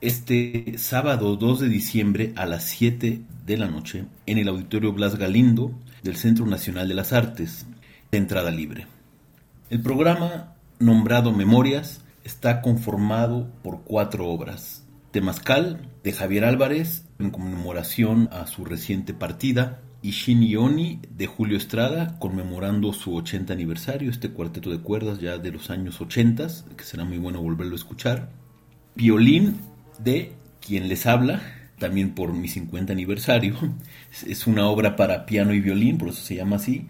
[0.00, 5.16] Este sábado 2 de diciembre a las 7 de la noche en el Auditorio Blas
[5.16, 5.72] Galindo
[6.02, 7.66] del Centro Nacional de las Artes,
[8.10, 8.86] de entrada libre.
[9.68, 14.84] El programa, nombrado Memorias, está conformado por cuatro obras.
[15.12, 19.80] Temazcal, de Javier Álvarez, en conmemoración a su reciente partida.
[20.02, 25.50] Ishin Ioni, de Julio Estrada, conmemorando su 80 aniversario, este cuarteto de cuerdas ya de
[25.50, 26.46] los años 80,
[26.76, 28.28] que será muy bueno volverlo a escuchar.
[28.94, 29.56] Violín,
[29.98, 31.40] de Quien les habla,
[31.78, 33.56] también por mi 50 aniversario.
[34.26, 36.86] Es una obra para piano y violín, por eso se llama así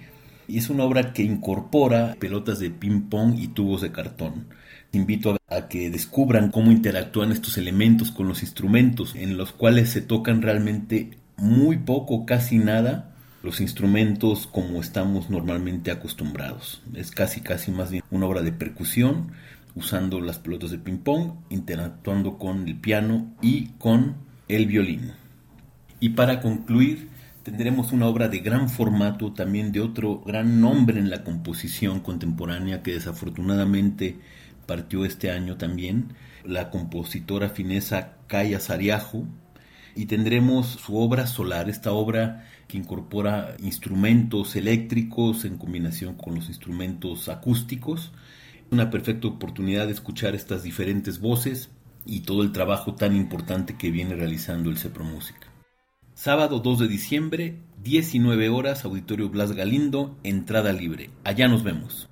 [0.49, 4.47] y es una obra que incorpora pelotas de ping-pong y tubos de cartón.
[4.93, 10.01] Invito a que descubran cómo interactúan estos elementos con los instrumentos, en los cuales se
[10.01, 16.83] tocan realmente muy poco, casi nada, los instrumentos como estamos normalmente acostumbrados.
[16.95, 19.33] Es casi, casi más bien una obra de percusión,
[19.75, 24.17] usando las pelotas de ping-pong, interactuando con el piano y con
[24.49, 25.13] el violín.
[26.01, 27.09] Y para concluir,
[27.49, 32.83] tendremos una obra de gran formato, también de otro gran nombre en la composición contemporánea
[32.83, 34.19] que desafortunadamente
[34.67, 36.13] partió este año también,
[36.45, 39.25] la compositora finesa Kaya Sariajo,
[39.95, 46.49] y tendremos su obra Solar, esta obra que incorpora instrumentos eléctricos en combinación con los
[46.49, 48.13] instrumentos acústicos.
[48.71, 51.71] Una perfecta oportunidad de escuchar estas diferentes voces
[52.07, 55.48] y todo el trabajo tan importante que viene realizando el Cepro Música.
[56.21, 57.55] Sábado 2 de diciembre,
[57.85, 61.11] 19 horas, Auditorio Blas Galindo, entrada libre.
[61.23, 62.11] Allá nos vemos.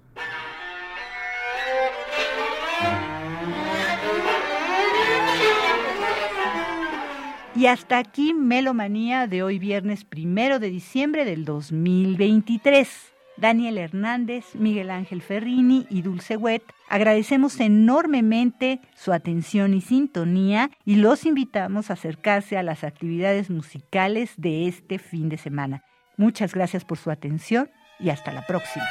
[7.57, 13.16] Y hasta aquí Melomanía de hoy viernes primero de diciembre del 2023.
[13.37, 16.63] Daniel Hernández, Miguel Ángel Ferrini y Dulce Wet.
[16.89, 24.33] Agradecemos enormemente su atención y sintonía y los invitamos a acercarse a las actividades musicales
[24.37, 25.85] de este fin de semana.
[26.17, 27.69] Muchas gracias por su atención
[27.99, 28.87] y hasta la próxima.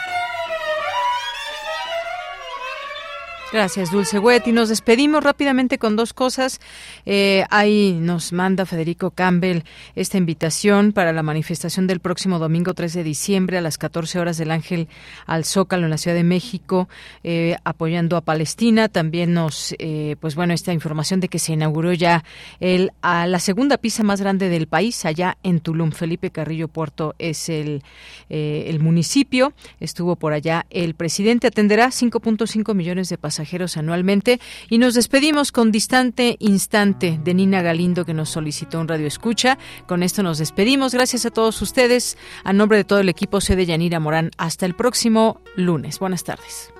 [3.53, 4.47] Gracias, Dulce Wet.
[4.47, 6.59] Y nos despedimos rápidamente con dos cosas.
[7.05, 9.61] Eh, ahí nos manda Federico Campbell
[9.95, 14.37] esta invitación para la manifestación del próximo domingo 3 de diciembre a las 14 horas
[14.37, 14.87] del Ángel
[15.27, 16.89] al Zócalo en la Ciudad de México,
[17.23, 18.89] eh, apoyando a Palestina.
[18.89, 22.23] También nos, eh, pues bueno, esta información de que se inauguró ya
[22.59, 25.91] el, a la segunda pista más grande del país, allá en Tulum.
[25.91, 27.83] Felipe Carrillo Puerto es el,
[28.27, 29.53] el municipio.
[29.79, 31.47] Estuvo por allá el presidente.
[31.47, 33.34] Atenderá 5.5 millones de pasajeros
[33.77, 34.39] anualmente.
[34.69, 39.57] Y nos despedimos con Distante Instante de Nina Galindo, que nos solicitó un radio escucha.
[39.87, 40.93] Con esto nos despedimos.
[40.93, 42.17] Gracias a todos ustedes.
[42.43, 44.31] A nombre de todo el equipo, C de Yanira Morán.
[44.37, 45.99] Hasta el próximo lunes.
[45.99, 46.71] Buenas tardes.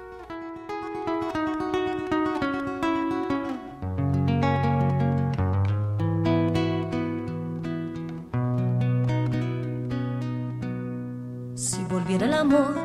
[11.55, 12.84] Si volviera el amor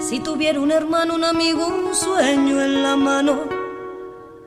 [0.00, 3.40] si tuviera un hermano, un amigo, un sueño en la mano,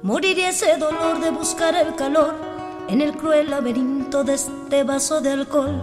[0.02, 2.34] moriría ese dolor de buscar el calor
[2.88, 5.80] en el cruel laberinto de este vaso de alcohol.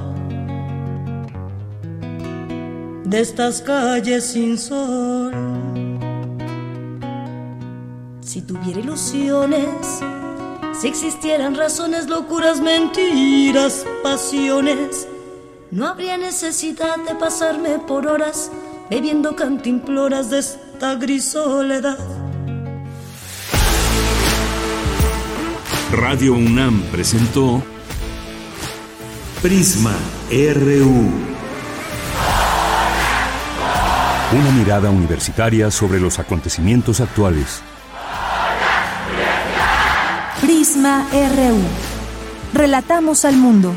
[3.04, 5.32] De estas calles sin sol.
[8.20, 10.00] Si tuviera ilusiones,
[10.80, 15.08] si existieran razones, locuras, mentiras, pasiones,
[15.70, 18.50] no habría necesidad de pasarme por horas
[18.90, 21.96] bebiendo cantimploras de esta gris soledad.
[25.92, 27.62] Radio UNAM presentó
[29.40, 29.94] Prisma
[30.30, 31.08] RU.
[34.32, 37.62] Una mirada universitaria sobre los acontecimientos actuales.
[40.40, 42.58] Prisma RU.
[42.58, 43.72] Relatamos al mundo.